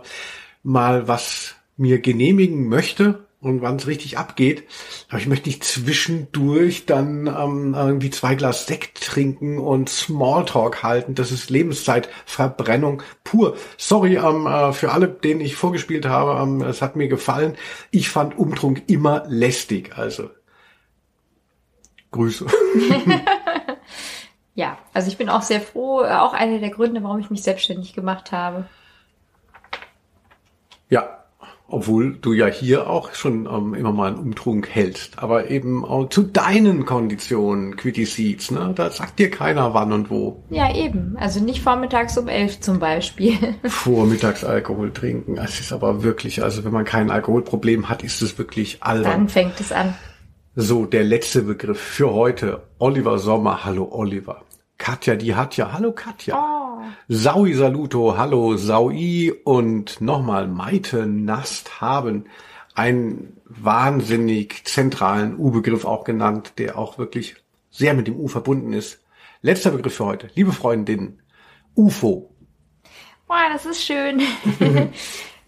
[0.62, 4.64] mal was mir genehmigen möchte und wann es richtig abgeht.
[5.08, 11.14] Aber ich möchte nicht zwischendurch dann ähm, irgendwie zwei Glas Sekt trinken und Smalltalk halten.
[11.14, 13.56] Das ist Lebenszeitverbrennung pur.
[13.76, 16.40] Sorry ähm, äh, für alle, denen ich vorgespielt habe.
[16.42, 17.56] Ähm, es hat mir gefallen.
[17.90, 19.96] Ich fand Umtrunk immer lästig.
[19.96, 20.30] Also
[22.10, 22.46] Grüße.
[24.54, 26.02] Ja, also ich bin auch sehr froh.
[26.02, 28.66] äh, Auch einer der Gründe, warum ich mich selbstständig gemacht habe.
[30.88, 31.17] Ja,
[31.70, 36.08] obwohl du ja hier auch schon ähm, immer mal einen Umtrunk hältst, aber eben auch
[36.08, 38.72] zu deinen Konditionen, Quitty Seeds, ne?
[38.74, 40.42] Da sagt dir keiner wann und wo.
[40.48, 41.16] Ja, eben.
[41.18, 43.36] Also nicht vormittags um elf zum Beispiel.
[43.64, 45.36] Vormittags Alkohol trinken.
[45.36, 49.12] Es ist aber wirklich, also wenn man kein Alkoholproblem hat, ist es wirklich albern.
[49.12, 49.94] Dann fängt es an.
[50.56, 52.62] So, der letzte Begriff für heute.
[52.78, 54.42] Oliver Sommer, hallo Oliver.
[54.78, 56.36] Katja, die hat ja, hallo Katja.
[56.36, 56.67] Oh.
[57.08, 62.24] Saui Saluto, hallo Saui und nochmal Maite Nast haben
[62.74, 67.36] einen wahnsinnig zentralen U-Begriff auch genannt, der auch wirklich
[67.70, 69.02] sehr mit dem U verbunden ist.
[69.42, 70.30] Letzter Begriff für heute.
[70.34, 71.20] Liebe Freundinnen,
[71.74, 72.30] UFO.
[73.26, 74.22] Boah, das ist schön.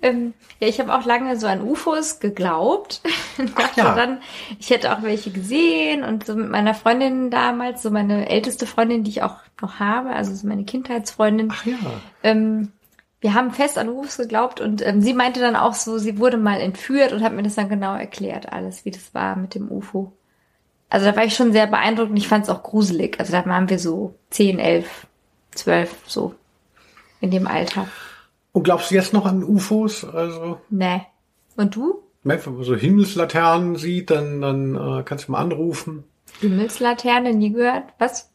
[0.02, 3.02] ähm, ja, ich habe auch lange so an UFOs geglaubt.
[3.56, 3.94] Dachte ja.
[3.94, 4.20] dann,
[4.58, 9.04] ich hätte auch welche gesehen und so mit meiner Freundin damals, so meine älteste Freundin,
[9.04, 11.48] die ich auch noch habe, also so meine Kindheitsfreundin.
[11.52, 11.76] Ach ja.
[12.22, 12.72] Ähm,
[13.20, 16.38] wir haben fest an UFOs geglaubt und ähm, sie meinte dann auch so, sie wurde
[16.38, 19.70] mal entführt und hat mir das dann genau erklärt, alles, wie das war mit dem
[19.70, 20.12] UFO.
[20.88, 23.20] Also da war ich schon sehr beeindruckt und ich fand es auch gruselig.
[23.20, 25.06] Also da waren wir so 10, 11,
[25.52, 26.34] 12, so
[27.20, 27.86] in dem Alter.
[28.52, 30.04] Und glaubst du jetzt noch an UFOs?
[30.04, 31.02] Also, Nee.
[31.56, 32.02] Und du?
[32.22, 36.04] wenn man so Himmelslaternen sieht, dann, dann äh, kannst du mal anrufen.
[36.40, 37.84] Himmelslaterne, nie gehört?
[37.98, 38.30] Was?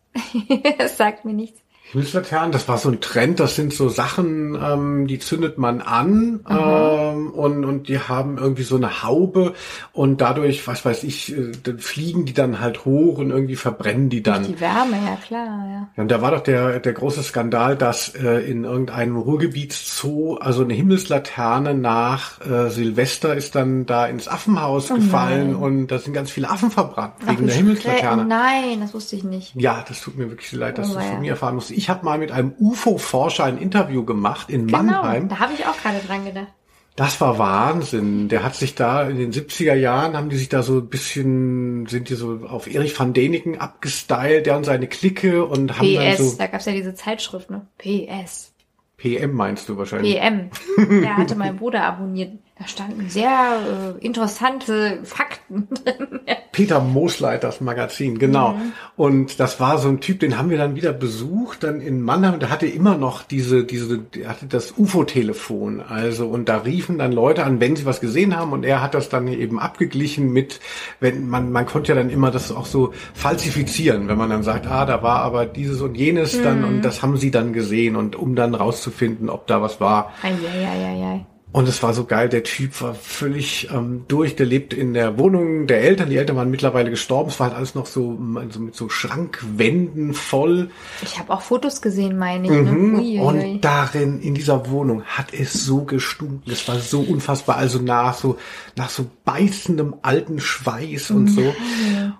[0.77, 1.61] das sagt mir nichts.
[1.91, 6.39] Himmelslaternen, das war so ein Trend, das sind so Sachen, ähm, die zündet man an
[6.49, 9.53] ähm, und, und die haben irgendwie so eine Haube
[9.93, 14.09] und dadurch, was weiß ich, äh, dann fliegen die dann halt hoch und irgendwie verbrennen
[14.09, 14.43] die dann.
[14.43, 15.87] Die Wärme, ja klar, ja.
[15.95, 20.63] Ja, und da war doch der, der große Skandal, dass äh, in irgendeinem Ruhrgebietszoo, also
[20.63, 25.55] eine Himmelslaterne nach äh, Silvester ist dann da ins Affenhaus gefallen nein.
[25.55, 28.25] und da sind ganz viele Affen verbrannt Ach, wegen der Himmelslaterne.
[28.25, 29.53] Nein, das wusste ich nicht.
[29.55, 31.11] Ja, das tut mir wirklich leid, dass Oh, du das ja.
[31.11, 31.71] von mir erfahren musst.
[31.71, 35.29] Ich habe mal mit einem UFO-Forscher ein Interview gemacht in Genau, Mannheim.
[35.29, 36.47] da habe ich auch gerade dran gedacht.
[36.95, 38.29] Das war Wahnsinn.
[38.29, 41.87] Der hat sich da in den 70er Jahren, haben die sich da so ein bisschen,
[41.87, 46.13] sind die so auf Erich van Däniken abgestylt, der und seine Clique und haben dann
[46.13, 47.67] PS, so, da gab's ja diese Zeitschrift, ne?
[47.77, 48.53] PS.
[48.95, 50.15] PM meinst du wahrscheinlich.
[50.15, 50.49] PM.
[51.01, 52.31] Der hatte mein Bruder abonniert.
[52.57, 56.21] Da standen sehr äh, interessante Fakten drin.
[56.53, 58.53] Peter Moosleiters Magazin, genau.
[58.53, 58.71] Mhm.
[58.95, 62.39] Und das war so ein Typ, den haben wir dann wieder besucht, dann in Mannheim,
[62.39, 67.11] der hatte immer noch diese, diese, der hatte das UFO-Telefon, also, und da riefen dann
[67.11, 70.61] Leute an, wenn sie was gesehen haben, und er hat das dann eben abgeglichen mit,
[71.01, 74.65] wenn man, man konnte ja dann immer das auch so falsifizieren, wenn man dann sagt,
[74.67, 76.67] ah, da war aber dieses und jenes dann, Mhm.
[76.67, 80.13] und das haben sie dann gesehen, und um dann rauszufinden, ob da was war.
[80.23, 81.25] Eieieiei.
[81.55, 85.17] Und es war so geil, der Typ war völlig ähm, durch, der lebt in der
[85.17, 88.19] Wohnung der Eltern, die Eltern waren mittlerweile gestorben, es war halt alles noch so,
[88.49, 90.69] so mit so Schrankwänden voll.
[91.01, 92.51] Ich habe auch Fotos gesehen, meine ich.
[92.51, 92.91] Mhm.
[92.91, 92.99] Ne?
[92.99, 93.19] Ui, ui.
[93.21, 96.43] Und darin, in dieser Wohnung, hat es so gestunken.
[96.51, 98.37] Es war so unfassbar, also nach so,
[98.75, 101.55] nach so beißendem alten Schweiß und so.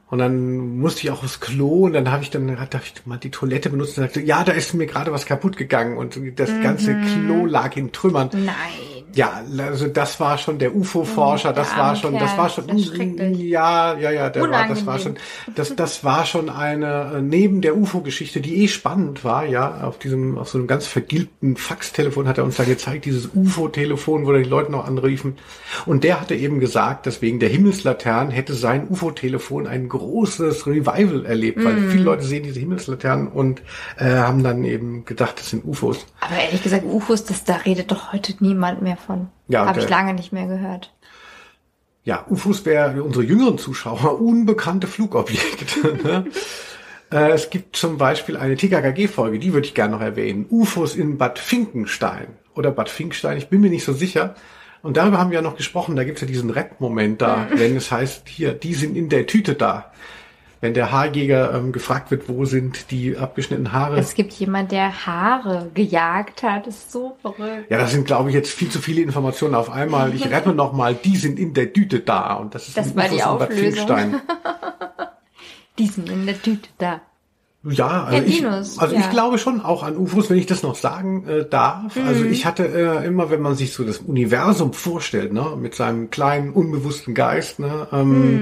[0.10, 3.18] Und dann musste ich auch aufs Klo und dann habe ich dann, hab ich mal
[3.18, 6.50] die Toilette benutzt und sagte, ja, da ist mir gerade was kaputt gegangen und das
[6.64, 7.26] ganze Mhm.
[7.26, 8.30] Klo lag in Trümmern.
[8.32, 8.95] Nein.
[9.16, 13.40] Ja, also das war schon der UFO-Forscher, der das war schon, das war schon, schrecklich.
[13.40, 15.16] ja, ja, ja, der war, das war schon,
[15.56, 19.98] das, das war schon eine, äh, neben der UFO-Geschichte, die eh spannend war, ja, auf
[20.00, 24.34] diesem, auf so einem ganz vergilbten Faxtelefon hat er uns da gezeigt, dieses UFO-Telefon, wo
[24.34, 25.38] dann die Leute noch anriefen.
[25.86, 31.26] Und der hatte eben gesagt, dass wegen der Himmelslaternen hätte sein UFO-Telefon ein großes Revival
[31.26, 31.92] erlebt, weil Mhm.
[31.92, 33.62] viele Leute sehen diese Himmelslaternen und
[33.98, 36.06] äh, haben dann eben gedacht, das sind UFOs.
[36.20, 39.30] Aber ehrlich gesagt, UFOs, das, da redet doch heute niemand mehr von.
[39.48, 40.94] Ja, Habe ich lange nicht mehr gehört.
[42.04, 45.98] Ja, UFOs wäre unsere jüngeren Zuschauer unbekannte Flugobjekte.
[46.04, 46.26] ne?
[47.12, 50.46] Äh, es gibt zum Beispiel eine TKKG-Folge, die würde ich gerne noch erwähnen.
[50.50, 54.36] UFOs in Bad Finkenstein oder Bad Finkstein, ich bin mir nicht so sicher.
[54.84, 57.92] Und darüber haben wir ja noch gesprochen, da gibt's ja diesen Rap-Moment da, wenn es
[57.92, 59.92] heißt, hier, die sind in der Tüte da.
[60.62, 63.98] Wenn der Haarjäger ähm, gefragt wird, wo sind die abgeschnittenen Haare?
[63.98, 66.68] Es gibt jemand, der Haare gejagt hat.
[66.68, 67.70] Das ist so verrückt.
[67.70, 70.14] ja, das sind, glaube ich, jetzt viel zu viele Informationen auf einmal.
[70.14, 72.34] Ich rette noch mal, die sind in der Tüte da.
[72.36, 74.22] Und das ist Das war die Auflösung.
[75.78, 77.02] Die sind in der Tüte da.
[77.68, 79.02] Ja, also, Ja, ich, Dinos, also ja.
[79.02, 81.98] ich glaube schon auch an UFOs, wenn ich das noch sagen äh, darf.
[81.98, 82.32] Also Mhm.
[82.32, 86.52] ich hatte äh, immer, wenn man sich so das Universum vorstellt, ne, mit seinem kleinen
[86.52, 88.42] unbewussten Geist, ne, ähm, Mhm.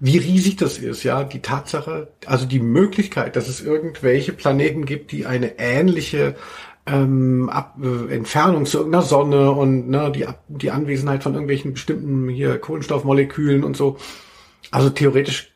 [0.00, 5.12] wie riesig das ist, ja, die Tatsache, also die Möglichkeit, dass es irgendwelche Planeten gibt,
[5.12, 6.34] die eine ähnliche
[6.86, 11.72] ähm, Ab äh, Entfernung zu irgendeiner Sonne und ne, die, Ab die Anwesenheit von irgendwelchen
[11.74, 13.96] bestimmten hier Kohlenstoffmolekülen und so.
[14.70, 15.53] Also theoretisch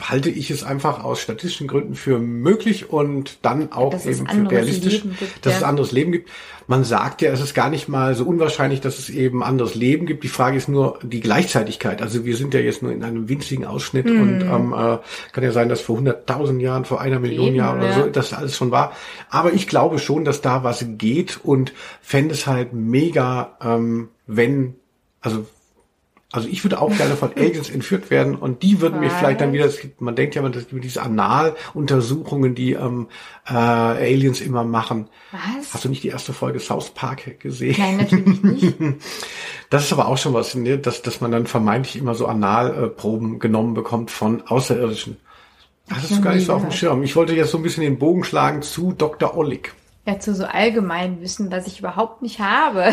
[0.00, 4.50] halte ich es einfach aus statistischen Gründen für möglich und dann auch Dass eben für
[4.50, 5.58] realistisch, gibt, dass ja.
[5.58, 6.30] es anderes Leben gibt.
[6.66, 10.06] Man sagt ja, es ist gar nicht mal so unwahrscheinlich, dass es eben anderes Leben
[10.06, 10.24] gibt.
[10.24, 12.02] Die Frage ist nur die Gleichzeitigkeit.
[12.02, 14.98] Also wir sind ja jetzt nur in einem winzigen Ausschnitt und ähm, äh,
[15.32, 17.94] kann ja sein, dass vor 100.000 Jahren, vor einer Million Eben, Jahren oder ja.
[17.94, 18.92] so, das alles schon war.
[19.30, 24.74] Aber ich glaube schon, dass da was geht und fände es halt mega, ähm, wenn,
[25.20, 25.46] also
[26.32, 29.52] also ich würde auch gerne von Aliens entführt werden und die würden mich vielleicht dann
[29.52, 33.08] wieder, gibt, man denkt ja immer, das gibt diese Analuntersuchungen, die ähm,
[33.48, 35.08] äh, Aliens immer machen.
[35.30, 35.74] Was?
[35.74, 37.76] Hast du nicht die erste Folge South Park gesehen?
[37.78, 38.76] Nein, natürlich nicht.
[39.68, 40.78] Das ist aber auch schon was, ne?
[40.78, 45.16] dass, dass man dann vermeintlich immer so Analproben genommen bekommt von Außerirdischen.
[45.88, 46.78] Das ist gar nicht so auf dem gehört.
[46.78, 47.02] Schirm.
[47.02, 49.36] Ich wollte jetzt so ein bisschen den Bogen schlagen zu Dr.
[49.36, 49.72] Ollig.
[50.08, 52.92] Ja, zu so allgemein Wissen, was ich überhaupt nicht habe.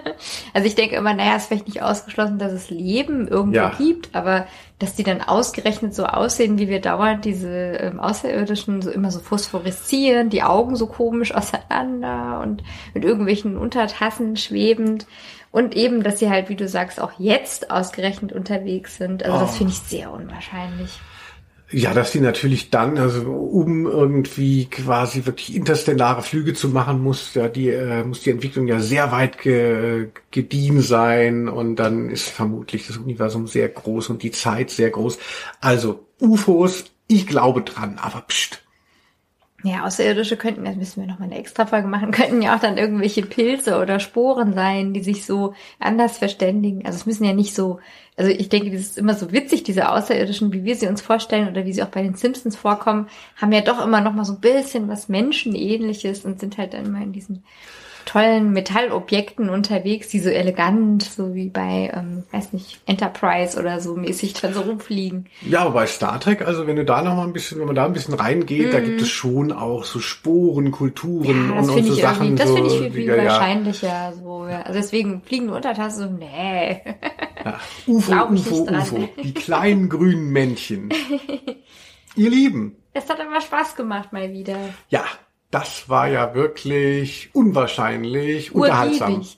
[0.54, 3.72] also ich denke immer, naja, es ist vielleicht nicht ausgeschlossen, dass es Leben irgendwo Ja.
[3.76, 4.46] gibt, aber
[4.78, 9.20] dass die dann ausgerechnet so aussehen, wie wir dauernd diese ähm, Außerirdischen so immer so
[9.20, 12.62] phosphoreszieren, die Augen so komisch auseinander und
[12.94, 15.06] mit irgendwelchen Untertassen schwebend.
[15.50, 19.22] Und eben, dass sie halt, wie du sagst, auch jetzt ausgerechnet unterwegs sind.
[19.22, 19.58] Also das Oh.
[19.58, 20.98] finde ich sehr unwahrscheinlich.
[21.76, 27.34] Ja, dass die natürlich dann, also um irgendwie quasi wirklich interstellare Flüge zu machen, muss
[27.34, 32.28] ja die äh, muss die Entwicklung ja sehr weit ge, gediehen sein und dann ist
[32.28, 35.18] vermutlich das Universum sehr groß und die Zeit sehr groß.
[35.60, 38.63] Also UFOs, ich glaube dran, aber pst.
[39.66, 42.76] Ja, Außerirdische könnten, das müssen wir nochmal eine extra Folge machen, könnten ja auch dann
[42.76, 46.84] irgendwelche Pilze oder Sporen sein, die sich so anders verständigen.
[46.84, 47.80] Also es müssen ja nicht so,
[48.18, 51.48] also ich denke, das ist immer so witzig, diese Außerirdischen, wie wir sie uns vorstellen
[51.48, 54.34] oder wie sie auch bei den Simpsons vorkommen, haben ja doch immer noch mal so
[54.34, 57.42] ein bisschen was Menschenähnliches und sind halt dann immer in diesen
[58.04, 63.94] tollen Metallobjekten unterwegs, die so elegant, so wie bei, ähm, weiß nicht, Enterprise oder so
[63.96, 65.26] mäßig dran so rumfliegen.
[65.42, 67.74] Ja, aber bei Star Trek, also wenn du da noch mal ein bisschen, wenn man
[67.76, 71.50] da ein bisschen reingeht, da gibt es schon auch so Sporen, Kulturen Mhm.
[71.50, 72.36] Ja, das und, und finde so ich Sachen.
[72.36, 73.24] das so, finde ich viel, viel ja, ja.
[73.24, 74.12] wahrscheinlicher.
[74.22, 74.62] So, ja.
[74.62, 76.80] Also deswegen fliegende Untertasse, so, nee.
[77.44, 77.60] Ja.
[77.86, 78.62] UFO, UFO.
[78.70, 79.08] UFO.
[79.22, 80.90] Die kleinen grünen Männchen.
[82.16, 84.56] Ihr Lieben, Es hat aber Spaß gemacht mal wieder.
[84.88, 85.04] ja,
[85.54, 89.24] das war ja wirklich unwahrscheinlich unterhaltsam.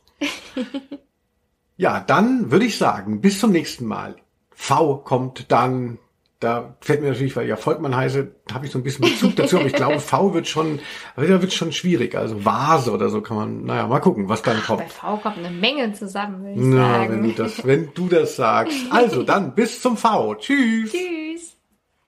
[1.78, 4.16] Ja, dann würde ich sagen, bis zum nächsten Mal.
[4.50, 5.98] V kommt dann,
[6.40, 9.36] da fällt mir natürlich, weil ich ja Volkmann heiße, habe ich so ein bisschen Bezug
[9.36, 10.78] dazu, aber ich glaube, V wird schon,
[11.16, 12.14] da wird schon schwierig.
[12.14, 14.90] Also Vase oder so kann man, naja, mal gucken, was dann Bei kommt.
[14.90, 17.12] V kommt eine Menge zusammen, würde ich Na, sagen.
[17.12, 18.78] wenn du das, wenn du das sagst.
[18.88, 20.34] Also dann bis zum V.
[20.36, 20.92] Tschüss.
[20.92, 21.25] Tschüss.